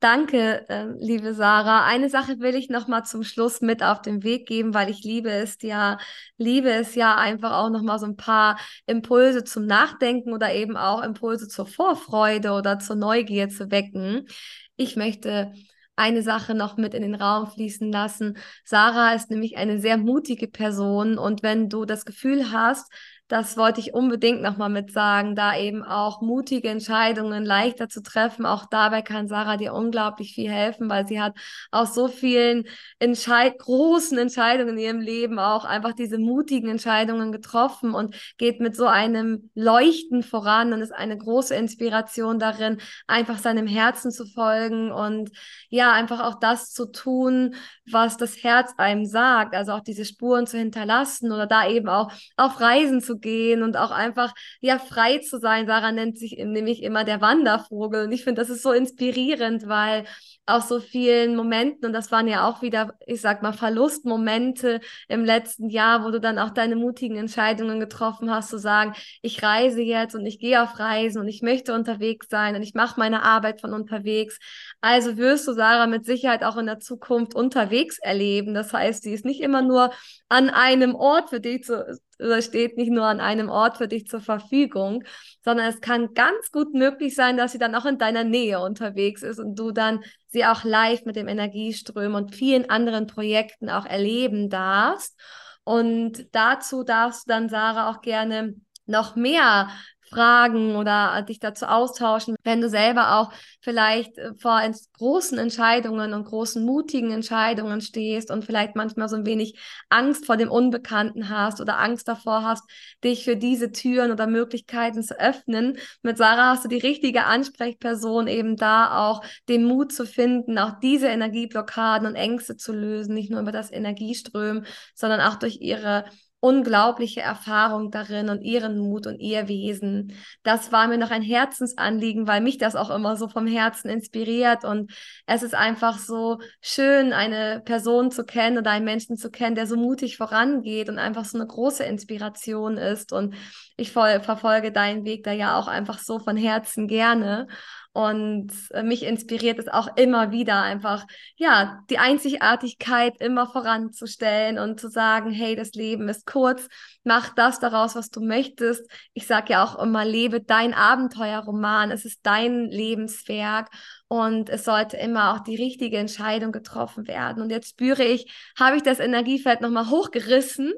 Danke, 0.00 0.64
äh, 0.68 0.86
liebe 1.00 1.34
Sarah. 1.34 1.84
Eine 1.84 2.08
Sache 2.08 2.38
will 2.38 2.54
ich 2.54 2.68
noch 2.68 2.86
mal 2.86 3.02
zum 3.02 3.24
Schluss 3.24 3.60
mit 3.60 3.82
auf 3.82 4.00
den 4.00 4.22
Weg 4.22 4.46
geben, 4.46 4.72
weil 4.72 4.90
ich 4.90 5.02
liebe 5.02 5.28
es 5.30 5.60
ja, 5.62 5.98
liebe 6.36 6.70
es 6.70 6.94
ja 6.94 7.16
einfach 7.16 7.50
auch 7.52 7.68
noch 7.68 7.82
mal 7.82 7.98
so 7.98 8.06
ein 8.06 8.16
paar 8.16 8.60
Impulse 8.86 9.42
zum 9.42 9.66
Nachdenken 9.66 10.32
oder 10.32 10.54
eben 10.54 10.76
auch 10.76 11.02
Impulse 11.02 11.48
zur 11.48 11.66
Vorfreude 11.66 12.52
oder 12.52 12.78
zur 12.78 12.94
Neugier 12.94 13.48
zu 13.48 13.72
wecken. 13.72 14.28
Ich 14.76 14.94
möchte 14.94 15.52
eine 15.96 16.22
Sache 16.22 16.54
noch 16.54 16.76
mit 16.76 16.94
in 16.94 17.02
den 17.02 17.16
Raum 17.16 17.50
fließen 17.50 17.90
lassen. 17.90 18.38
Sarah 18.64 19.14
ist 19.14 19.30
nämlich 19.30 19.56
eine 19.56 19.80
sehr 19.80 19.96
mutige 19.96 20.46
Person 20.46 21.18
und 21.18 21.42
wenn 21.42 21.68
du 21.68 21.84
das 21.84 22.04
Gefühl 22.04 22.52
hast, 22.52 22.92
das 23.28 23.58
wollte 23.58 23.80
ich 23.80 23.92
unbedingt 23.92 24.40
nochmal 24.40 24.70
mit 24.70 24.90
sagen, 24.90 25.34
da 25.36 25.56
eben 25.56 25.82
auch 25.82 26.22
mutige 26.22 26.70
Entscheidungen 26.70 27.44
leichter 27.44 27.88
zu 27.90 28.02
treffen. 28.02 28.46
Auch 28.46 28.64
dabei 28.64 29.02
kann 29.02 29.28
Sarah 29.28 29.58
dir 29.58 29.74
unglaublich 29.74 30.34
viel 30.34 30.50
helfen, 30.50 30.88
weil 30.88 31.06
sie 31.06 31.20
hat 31.20 31.34
aus 31.70 31.94
so 31.94 32.08
vielen 32.08 32.64
Entscheid 32.98 33.58
großen 33.58 34.16
Entscheidungen 34.16 34.78
in 34.78 34.84
ihrem 34.84 35.00
Leben 35.00 35.38
auch 35.38 35.66
einfach 35.66 35.92
diese 35.92 36.18
mutigen 36.18 36.70
Entscheidungen 36.70 37.30
getroffen 37.30 37.92
und 37.92 38.16
geht 38.38 38.60
mit 38.60 38.74
so 38.74 38.86
einem 38.86 39.50
Leuchten 39.54 40.22
voran 40.22 40.72
und 40.72 40.80
ist 40.80 40.94
eine 40.94 41.18
große 41.18 41.54
Inspiration 41.54 42.38
darin, 42.38 42.78
einfach 43.06 43.36
seinem 43.38 43.66
Herzen 43.66 44.10
zu 44.10 44.24
folgen 44.24 44.90
und 44.90 45.30
ja, 45.68 45.92
einfach 45.92 46.20
auch 46.20 46.40
das 46.40 46.72
zu 46.72 46.90
tun, 46.90 47.54
was 47.90 48.16
das 48.16 48.42
Herz 48.42 48.72
einem 48.78 49.04
sagt. 49.04 49.54
Also 49.54 49.72
auch 49.72 49.80
diese 49.80 50.06
Spuren 50.06 50.46
zu 50.46 50.56
hinterlassen 50.56 51.30
oder 51.30 51.46
da 51.46 51.68
eben 51.68 51.88
auch 51.88 52.10
auf 52.36 52.60
Reisen 52.60 53.02
zu 53.02 53.17
gehen 53.20 53.62
und 53.62 53.76
auch 53.76 53.90
einfach 53.90 54.32
ja 54.60 54.78
frei 54.78 55.18
zu 55.18 55.38
sein. 55.38 55.66
Sarah 55.66 55.92
nennt 55.92 56.18
sich 56.18 56.36
nämlich 56.38 56.82
immer 56.82 57.04
der 57.04 57.20
Wandervogel 57.20 58.04
und 58.04 58.12
ich 58.12 58.24
finde, 58.24 58.40
das 58.40 58.50
ist 58.50 58.62
so 58.62 58.72
inspirierend, 58.72 59.66
weil 59.68 60.04
aus 60.48 60.68
so 60.68 60.80
vielen 60.80 61.36
Momenten 61.36 61.86
und 61.86 61.92
das 61.92 62.10
waren 62.10 62.26
ja 62.26 62.48
auch 62.48 62.62
wieder, 62.62 62.94
ich 63.06 63.20
sag 63.20 63.42
mal, 63.42 63.52
Verlustmomente 63.52 64.80
im 65.06 65.24
letzten 65.24 65.68
Jahr, 65.68 66.04
wo 66.04 66.10
du 66.10 66.20
dann 66.20 66.38
auch 66.38 66.50
deine 66.50 66.74
mutigen 66.74 67.16
Entscheidungen 67.16 67.80
getroffen 67.80 68.30
hast, 68.30 68.48
zu 68.48 68.58
sagen, 68.58 68.94
ich 69.20 69.42
reise 69.42 69.82
jetzt 69.82 70.14
und 70.14 70.24
ich 70.24 70.38
gehe 70.38 70.62
auf 70.62 70.78
Reisen 70.78 71.20
und 71.20 71.28
ich 71.28 71.42
möchte 71.42 71.74
unterwegs 71.74 72.28
sein 72.30 72.56
und 72.56 72.62
ich 72.62 72.74
mache 72.74 72.98
meine 72.98 73.22
Arbeit 73.22 73.60
von 73.60 73.74
unterwegs. 73.74 74.38
Also 74.80 75.18
wirst 75.18 75.46
du 75.46 75.52
Sarah 75.52 75.86
mit 75.86 76.06
Sicherheit 76.06 76.42
auch 76.42 76.56
in 76.56 76.66
der 76.66 76.80
Zukunft 76.80 77.34
unterwegs 77.34 77.98
erleben. 77.98 78.54
Das 78.54 78.72
heißt, 78.72 79.02
sie 79.02 79.12
ist 79.12 79.26
nicht 79.26 79.40
immer 79.40 79.60
nur 79.60 79.90
an 80.28 80.48
einem 80.48 80.94
Ort 80.94 81.28
für 81.28 81.40
dich 81.40 81.64
zu, 81.64 81.98
oder 82.18 82.42
steht 82.42 82.76
nicht 82.76 82.90
nur 82.90 83.04
an 83.04 83.20
einem 83.20 83.48
Ort 83.48 83.76
für 83.78 83.88
dich 83.88 84.06
zur 84.08 84.20
Verfügung, 84.20 85.04
sondern 85.44 85.66
es 85.66 85.80
kann 85.80 86.14
ganz 86.14 86.50
gut 86.50 86.74
möglich 86.74 87.14
sein, 87.14 87.36
dass 87.36 87.52
sie 87.52 87.58
dann 87.58 87.74
auch 87.74 87.86
in 87.86 87.98
deiner 87.98 88.24
Nähe 88.24 88.60
unterwegs 88.60 89.22
ist 89.22 89.38
und 89.38 89.58
du 89.58 89.70
dann 89.70 90.02
sie 90.28 90.44
auch 90.44 90.64
live 90.64 91.04
mit 91.04 91.16
dem 91.16 91.28
Energieström 91.28 92.14
und 92.14 92.34
vielen 92.34 92.68
anderen 92.70 93.06
Projekten 93.06 93.70
auch 93.70 93.86
erleben 93.86 94.50
darfst. 94.50 95.18
Und 95.64 96.34
dazu 96.34 96.84
darfst 96.84 97.26
du 97.26 97.28
dann, 97.28 97.48
Sarah, 97.48 97.90
auch 97.90 98.00
gerne 98.00 98.54
noch 98.86 99.16
mehr 99.16 99.68
fragen 100.08 100.76
oder 100.76 101.22
dich 101.22 101.38
dazu 101.38 101.66
austauschen, 101.66 102.36
wenn 102.44 102.60
du 102.60 102.68
selber 102.68 103.16
auch 103.16 103.32
vielleicht 103.60 104.18
äh, 104.18 104.34
vor 104.38 104.60
großen 104.98 105.38
Entscheidungen 105.38 106.14
und 106.14 106.24
großen 106.24 106.64
mutigen 106.64 107.12
Entscheidungen 107.12 107.80
stehst 107.80 108.30
und 108.30 108.44
vielleicht 108.44 108.76
manchmal 108.76 109.08
so 109.08 109.16
ein 109.16 109.26
wenig 109.26 109.58
Angst 109.88 110.26
vor 110.26 110.36
dem 110.36 110.50
Unbekannten 110.50 111.28
hast 111.28 111.60
oder 111.60 111.78
Angst 111.78 112.08
davor 112.08 112.44
hast, 112.44 112.64
dich 113.04 113.24
für 113.24 113.36
diese 113.36 113.72
Türen 113.72 114.10
oder 114.12 114.26
Möglichkeiten 114.26 115.02
zu 115.02 115.18
öffnen. 115.18 115.78
Mit 116.02 116.18
Sarah 116.18 116.50
hast 116.50 116.64
du 116.64 116.68
die 116.68 116.78
richtige 116.78 117.24
Ansprechperson 117.24 118.28
eben 118.28 118.56
da 118.56 119.08
auch 119.08 119.22
den 119.48 119.64
Mut 119.64 119.92
zu 119.92 120.06
finden, 120.06 120.58
auch 120.58 120.80
diese 120.80 121.08
Energieblockaden 121.08 122.06
und 122.06 122.14
Ängste 122.14 122.56
zu 122.56 122.72
lösen, 122.72 123.14
nicht 123.14 123.30
nur 123.30 123.40
über 123.40 123.52
das 123.52 123.70
Energieströmen, 123.70 124.66
sondern 124.94 125.20
auch 125.20 125.36
durch 125.36 125.60
ihre 125.60 126.04
unglaubliche 126.40 127.20
Erfahrung 127.20 127.90
darin 127.90 128.28
und 128.28 128.42
ihren 128.42 128.78
Mut 128.78 129.06
und 129.06 129.18
ihr 129.18 129.48
Wesen. 129.48 130.14
Das 130.44 130.70
war 130.70 130.86
mir 130.86 130.98
noch 130.98 131.10
ein 131.10 131.22
Herzensanliegen, 131.22 132.28
weil 132.28 132.40
mich 132.40 132.58
das 132.58 132.76
auch 132.76 132.90
immer 132.90 133.16
so 133.16 133.28
vom 133.28 133.46
Herzen 133.46 133.88
inspiriert. 133.88 134.64
Und 134.64 134.92
es 135.26 135.42
ist 135.42 135.54
einfach 135.54 135.98
so 135.98 136.38
schön, 136.60 137.12
eine 137.12 137.60
Person 137.64 138.12
zu 138.12 138.24
kennen 138.24 138.58
oder 138.58 138.70
einen 138.70 138.84
Menschen 138.84 139.16
zu 139.16 139.30
kennen, 139.30 139.56
der 139.56 139.66
so 139.66 139.76
mutig 139.76 140.16
vorangeht 140.16 140.88
und 140.88 140.98
einfach 140.98 141.24
so 141.24 141.38
eine 141.38 141.46
große 141.46 141.82
Inspiration 141.82 142.76
ist. 142.76 143.12
Und 143.12 143.34
ich 143.76 143.90
verfolge 143.90 144.70
deinen 144.70 145.04
Weg 145.04 145.24
da 145.24 145.32
ja 145.32 145.58
auch 145.58 145.66
einfach 145.66 145.98
so 145.98 146.20
von 146.20 146.36
Herzen 146.36 146.86
gerne 146.86 147.48
und 147.92 148.52
äh, 148.70 148.82
mich 148.82 149.02
inspiriert 149.02 149.58
es 149.58 149.66
auch 149.68 149.96
immer 149.96 150.30
wieder 150.30 150.62
einfach, 150.62 151.04
ja, 151.36 151.82
die 151.90 151.98
Einzigartigkeit 151.98 153.20
immer 153.20 153.50
voranzustellen 153.50 154.58
und 154.58 154.78
zu 154.78 154.88
sagen, 154.88 155.30
hey, 155.30 155.56
das 155.56 155.72
Leben 155.72 156.08
ist 156.08 156.26
kurz, 156.26 156.68
mach 157.02 157.34
das 157.34 157.58
daraus, 157.58 157.96
was 157.96 158.10
du 158.10 158.20
möchtest. 158.20 158.88
Ich 159.14 159.26
sage 159.26 159.54
ja 159.54 159.64
auch 159.64 159.82
immer, 159.82 160.04
lebe 160.04 160.40
dein 160.40 160.74
Abenteuerroman, 160.74 161.90
es 161.90 162.04
ist 162.04 162.20
dein 162.22 162.66
Lebenswerk 162.66 163.68
und 164.06 164.48
es 164.48 164.64
sollte 164.64 164.96
immer 164.96 165.34
auch 165.34 165.40
die 165.40 165.56
richtige 165.56 165.98
Entscheidung 165.98 166.52
getroffen 166.52 167.08
werden. 167.08 167.42
Und 167.42 167.50
jetzt 167.50 167.70
spüre 167.70 168.04
ich, 168.04 168.32
habe 168.58 168.76
ich 168.76 168.82
das 168.82 169.00
Energiefeld 169.00 169.60
nochmal 169.60 169.90
hochgerissen 169.90 170.72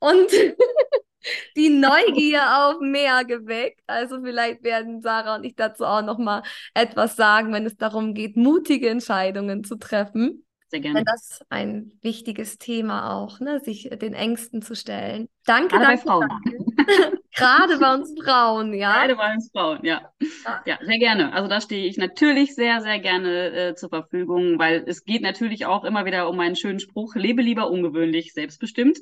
und 0.00 0.30
die 1.56 1.70
Neugier 1.70 2.42
auf 2.58 2.80
mehr 2.80 3.24
geweckt. 3.24 3.80
Also 3.86 4.22
vielleicht 4.22 4.62
werden 4.62 5.02
Sarah 5.02 5.36
und 5.36 5.44
ich 5.44 5.56
dazu 5.56 5.84
auch 5.84 6.02
noch 6.02 6.18
mal 6.18 6.42
etwas 6.74 7.16
sagen, 7.16 7.52
wenn 7.52 7.66
es 7.66 7.76
darum 7.76 8.14
geht, 8.14 8.36
mutige 8.36 8.88
Entscheidungen 8.88 9.64
zu 9.64 9.76
treffen. 9.76 10.46
Sehr 10.68 10.80
gerne. 10.80 11.04
Das 11.04 11.30
ist 11.30 11.42
ein 11.48 11.92
wichtiges 12.02 12.58
Thema 12.58 13.14
auch, 13.14 13.38
ne? 13.38 13.60
sich 13.60 13.88
den 13.90 14.14
Ängsten 14.14 14.62
zu 14.62 14.74
stellen. 14.74 15.28
Danke, 15.44 15.76
Gerade 15.76 15.84
danke. 15.84 15.96
Bei 15.96 16.10
Frauen. 16.10 16.28
Danke. 16.28 17.18
Gerade 17.36 17.78
bei 17.78 17.94
uns 17.94 18.14
Frauen, 18.20 18.72
ja. 18.72 18.92
Gerade 18.92 19.16
bei 19.16 19.32
uns 19.34 19.50
Frauen, 19.52 19.84
ja. 19.84 20.10
ja. 20.44 20.62
Ja, 20.64 20.78
sehr 20.82 20.98
gerne. 20.98 21.32
Also 21.34 21.48
da 21.48 21.60
stehe 21.60 21.86
ich 21.86 21.98
natürlich 21.98 22.54
sehr, 22.54 22.80
sehr 22.80 22.98
gerne 22.98 23.52
äh, 23.52 23.74
zur 23.74 23.90
Verfügung, 23.90 24.58
weil 24.58 24.84
es 24.86 25.04
geht 25.04 25.22
natürlich 25.22 25.66
auch 25.66 25.84
immer 25.84 26.06
wieder 26.06 26.28
um 26.28 26.36
meinen 26.36 26.56
schönen 26.56 26.80
Spruch, 26.80 27.14
lebe 27.14 27.42
lieber 27.42 27.70
ungewöhnlich, 27.70 28.32
selbstbestimmt. 28.32 28.98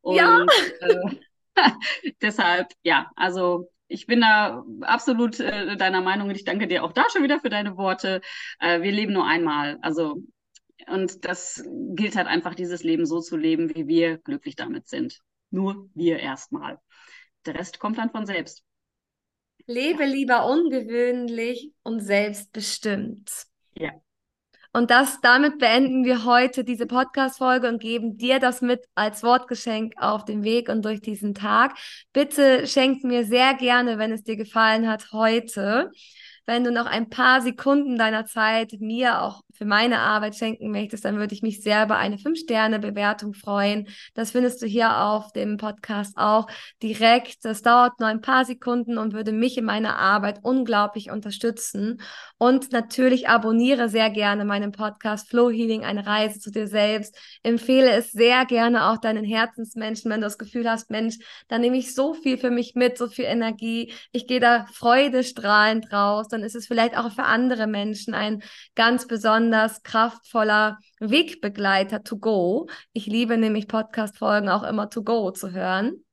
Und, 0.00 0.16
ja. 0.16 0.44
Äh, 0.80 1.16
Deshalb, 2.22 2.68
ja, 2.82 3.10
also 3.16 3.70
ich 3.88 4.06
bin 4.06 4.20
da 4.20 4.64
absolut 4.82 5.40
äh, 5.40 5.76
deiner 5.76 6.00
Meinung 6.00 6.28
und 6.28 6.36
ich 6.36 6.44
danke 6.44 6.68
dir 6.68 6.84
auch 6.84 6.92
da 6.92 7.04
schon 7.12 7.24
wieder 7.24 7.40
für 7.40 7.50
deine 7.50 7.76
Worte. 7.76 8.20
Äh, 8.60 8.82
wir 8.82 8.92
leben 8.92 9.12
nur 9.12 9.26
einmal. 9.26 9.78
Also, 9.82 10.22
und 10.86 11.24
das 11.24 11.64
gilt 11.94 12.16
halt 12.16 12.28
einfach, 12.28 12.54
dieses 12.54 12.84
Leben 12.84 13.04
so 13.04 13.20
zu 13.20 13.36
leben, 13.36 13.74
wie 13.74 13.88
wir 13.88 14.18
glücklich 14.18 14.54
damit 14.54 14.88
sind. 14.88 15.20
Nur 15.50 15.90
wir 15.94 16.20
erstmal. 16.20 16.78
Der 17.46 17.56
Rest 17.56 17.80
kommt 17.80 17.98
dann 17.98 18.10
von 18.10 18.26
selbst. 18.26 18.62
Lebe 19.66 20.04
lieber 20.04 20.46
ungewöhnlich 20.46 21.72
und 21.82 22.00
selbstbestimmt. 22.00 23.46
Ja. 23.74 23.92
Und 24.72 24.90
das, 24.90 25.20
damit 25.20 25.58
beenden 25.58 26.04
wir 26.04 26.24
heute 26.24 26.62
diese 26.62 26.86
Podcast-Folge 26.86 27.68
und 27.68 27.80
geben 27.80 28.16
dir 28.16 28.38
das 28.38 28.60
mit 28.60 28.84
als 28.94 29.24
Wortgeschenk 29.24 29.94
auf 29.96 30.24
dem 30.24 30.44
Weg 30.44 30.68
und 30.68 30.84
durch 30.84 31.00
diesen 31.00 31.34
Tag. 31.34 31.76
Bitte 32.12 32.66
schenk 32.68 33.02
mir 33.02 33.24
sehr 33.24 33.54
gerne, 33.54 33.98
wenn 33.98 34.12
es 34.12 34.22
dir 34.22 34.36
gefallen 34.36 34.88
hat, 34.88 35.12
heute 35.12 35.90
wenn 36.46 36.64
du 36.64 36.72
noch 36.72 36.86
ein 36.86 37.08
paar 37.08 37.40
Sekunden 37.42 37.96
deiner 37.96 38.26
Zeit 38.26 38.72
mir 38.80 39.22
auch 39.22 39.42
für 39.60 39.66
meine 39.66 39.98
Arbeit 39.98 40.36
schenken 40.36 40.70
möchtest, 40.70 41.04
dann 41.04 41.18
würde 41.18 41.34
ich 41.34 41.42
mich 41.42 41.62
sehr 41.62 41.84
über 41.84 41.98
eine 41.98 42.16
5-Sterne-Bewertung 42.16 43.34
freuen. 43.34 43.88
Das 44.14 44.30
findest 44.30 44.62
du 44.62 44.66
hier 44.66 45.02
auf 45.02 45.32
dem 45.32 45.58
Podcast 45.58 46.16
auch 46.16 46.46
direkt. 46.82 47.44
Das 47.44 47.60
dauert 47.60 48.00
nur 48.00 48.08
ein 48.08 48.22
paar 48.22 48.46
Sekunden 48.46 48.96
und 48.96 49.12
würde 49.12 49.32
mich 49.32 49.58
in 49.58 49.66
meiner 49.66 49.98
Arbeit 49.98 50.38
unglaublich 50.42 51.10
unterstützen. 51.10 52.00
Und 52.38 52.72
natürlich 52.72 53.28
abonniere 53.28 53.90
sehr 53.90 54.08
gerne 54.08 54.46
meinen 54.46 54.72
Podcast 54.72 55.28
Flow 55.28 55.50
Healing, 55.50 55.84
eine 55.84 56.06
Reise 56.06 56.40
zu 56.40 56.50
dir 56.50 56.66
selbst. 56.66 57.14
Empfehle 57.42 57.90
es 57.90 58.12
sehr 58.12 58.46
gerne 58.46 58.86
auch 58.86 58.96
deinen 58.96 59.26
Herzensmenschen, 59.26 60.10
wenn 60.10 60.22
du 60.22 60.26
das 60.26 60.38
Gefühl 60.38 60.70
hast, 60.70 60.88
Mensch, 60.88 61.18
da 61.48 61.58
nehme 61.58 61.76
ich 61.76 61.94
so 61.94 62.14
viel 62.14 62.38
für 62.38 62.50
mich 62.50 62.76
mit, 62.76 62.96
so 62.96 63.08
viel 63.08 63.26
Energie. 63.26 63.92
Ich 64.10 64.26
gehe 64.26 64.40
da 64.40 64.64
freudestrahlend 64.72 65.92
raus. 65.92 66.28
Dann 66.28 66.42
ist 66.42 66.56
es 66.56 66.66
vielleicht 66.66 66.96
auch 66.96 67.12
für 67.12 67.24
andere 67.24 67.66
Menschen 67.66 68.14
ein 68.14 68.42
ganz 68.74 69.06
besonders 69.50 69.82
kraftvoller 69.82 70.78
Wegbegleiter 71.00 72.04
to 72.04 72.18
go. 72.18 72.68
Ich 72.92 73.06
liebe 73.06 73.36
nämlich 73.36 73.66
Podcast-Folgen 73.66 74.48
auch 74.48 74.62
immer 74.62 74.88
to 74.90 75.02
go 75.02 75.32
zu 75.32 75.50
hören. 75.50 76.04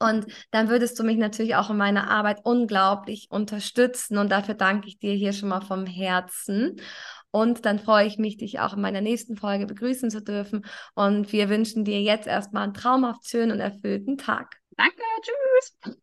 Und 0.00 0.26
dann 0.50 0.68
würdest 0.68 0.98
du 0.98 1.04
mich 1.04 1.16
natürlich 1.16 1.54
auch 1.54 1.70
in 1.70 1.76
meiner 1.76 2.10
Arbeit 2.10 2.40
unglaublich 2.42 3.28
unterstützen. 3.30 4.18
Und 4.18 4.32
dafür 4.32 4.54
danke 4.54 4.88
ich 4.88 4.98
dir 4.98 5.14
hier 5.14 5.32
schon 5.32 5.50
mal 5.50 5.60
vom 5.60 5.86
Herzen. 5.86 6.80
Und 7.30 7.64
dann 7.64 7.78
freue 7.78 8.06
ich 8.06 8.18
mich, 8.18 8.38
dich 8.38 8.58
auch 8.58 8.74
in 8.74 8.80
meiner 8.80 9.00
nächsten 9.00 9.36
Folge 9.36 9.66
begrüßen 9.66 10.10
zu 10.10 10.20
dürfen. 10.20 10.66
Und 10.94 11.32
wir 11.32 11.48
wünschen 11.48 11.84
dir 11.84 12.02
jetzt 12.02 12.26
erstmal 12.26 12.64
einen 12.64 12.74
traumhaft 12.74 13.28
schönen 13.28 13.52
und 13.52 13.60
erfüllten 13.60 14.18
Tag. 14.18 14.56
Danke, 14.76 15.02
tschüss. 15.22 15.94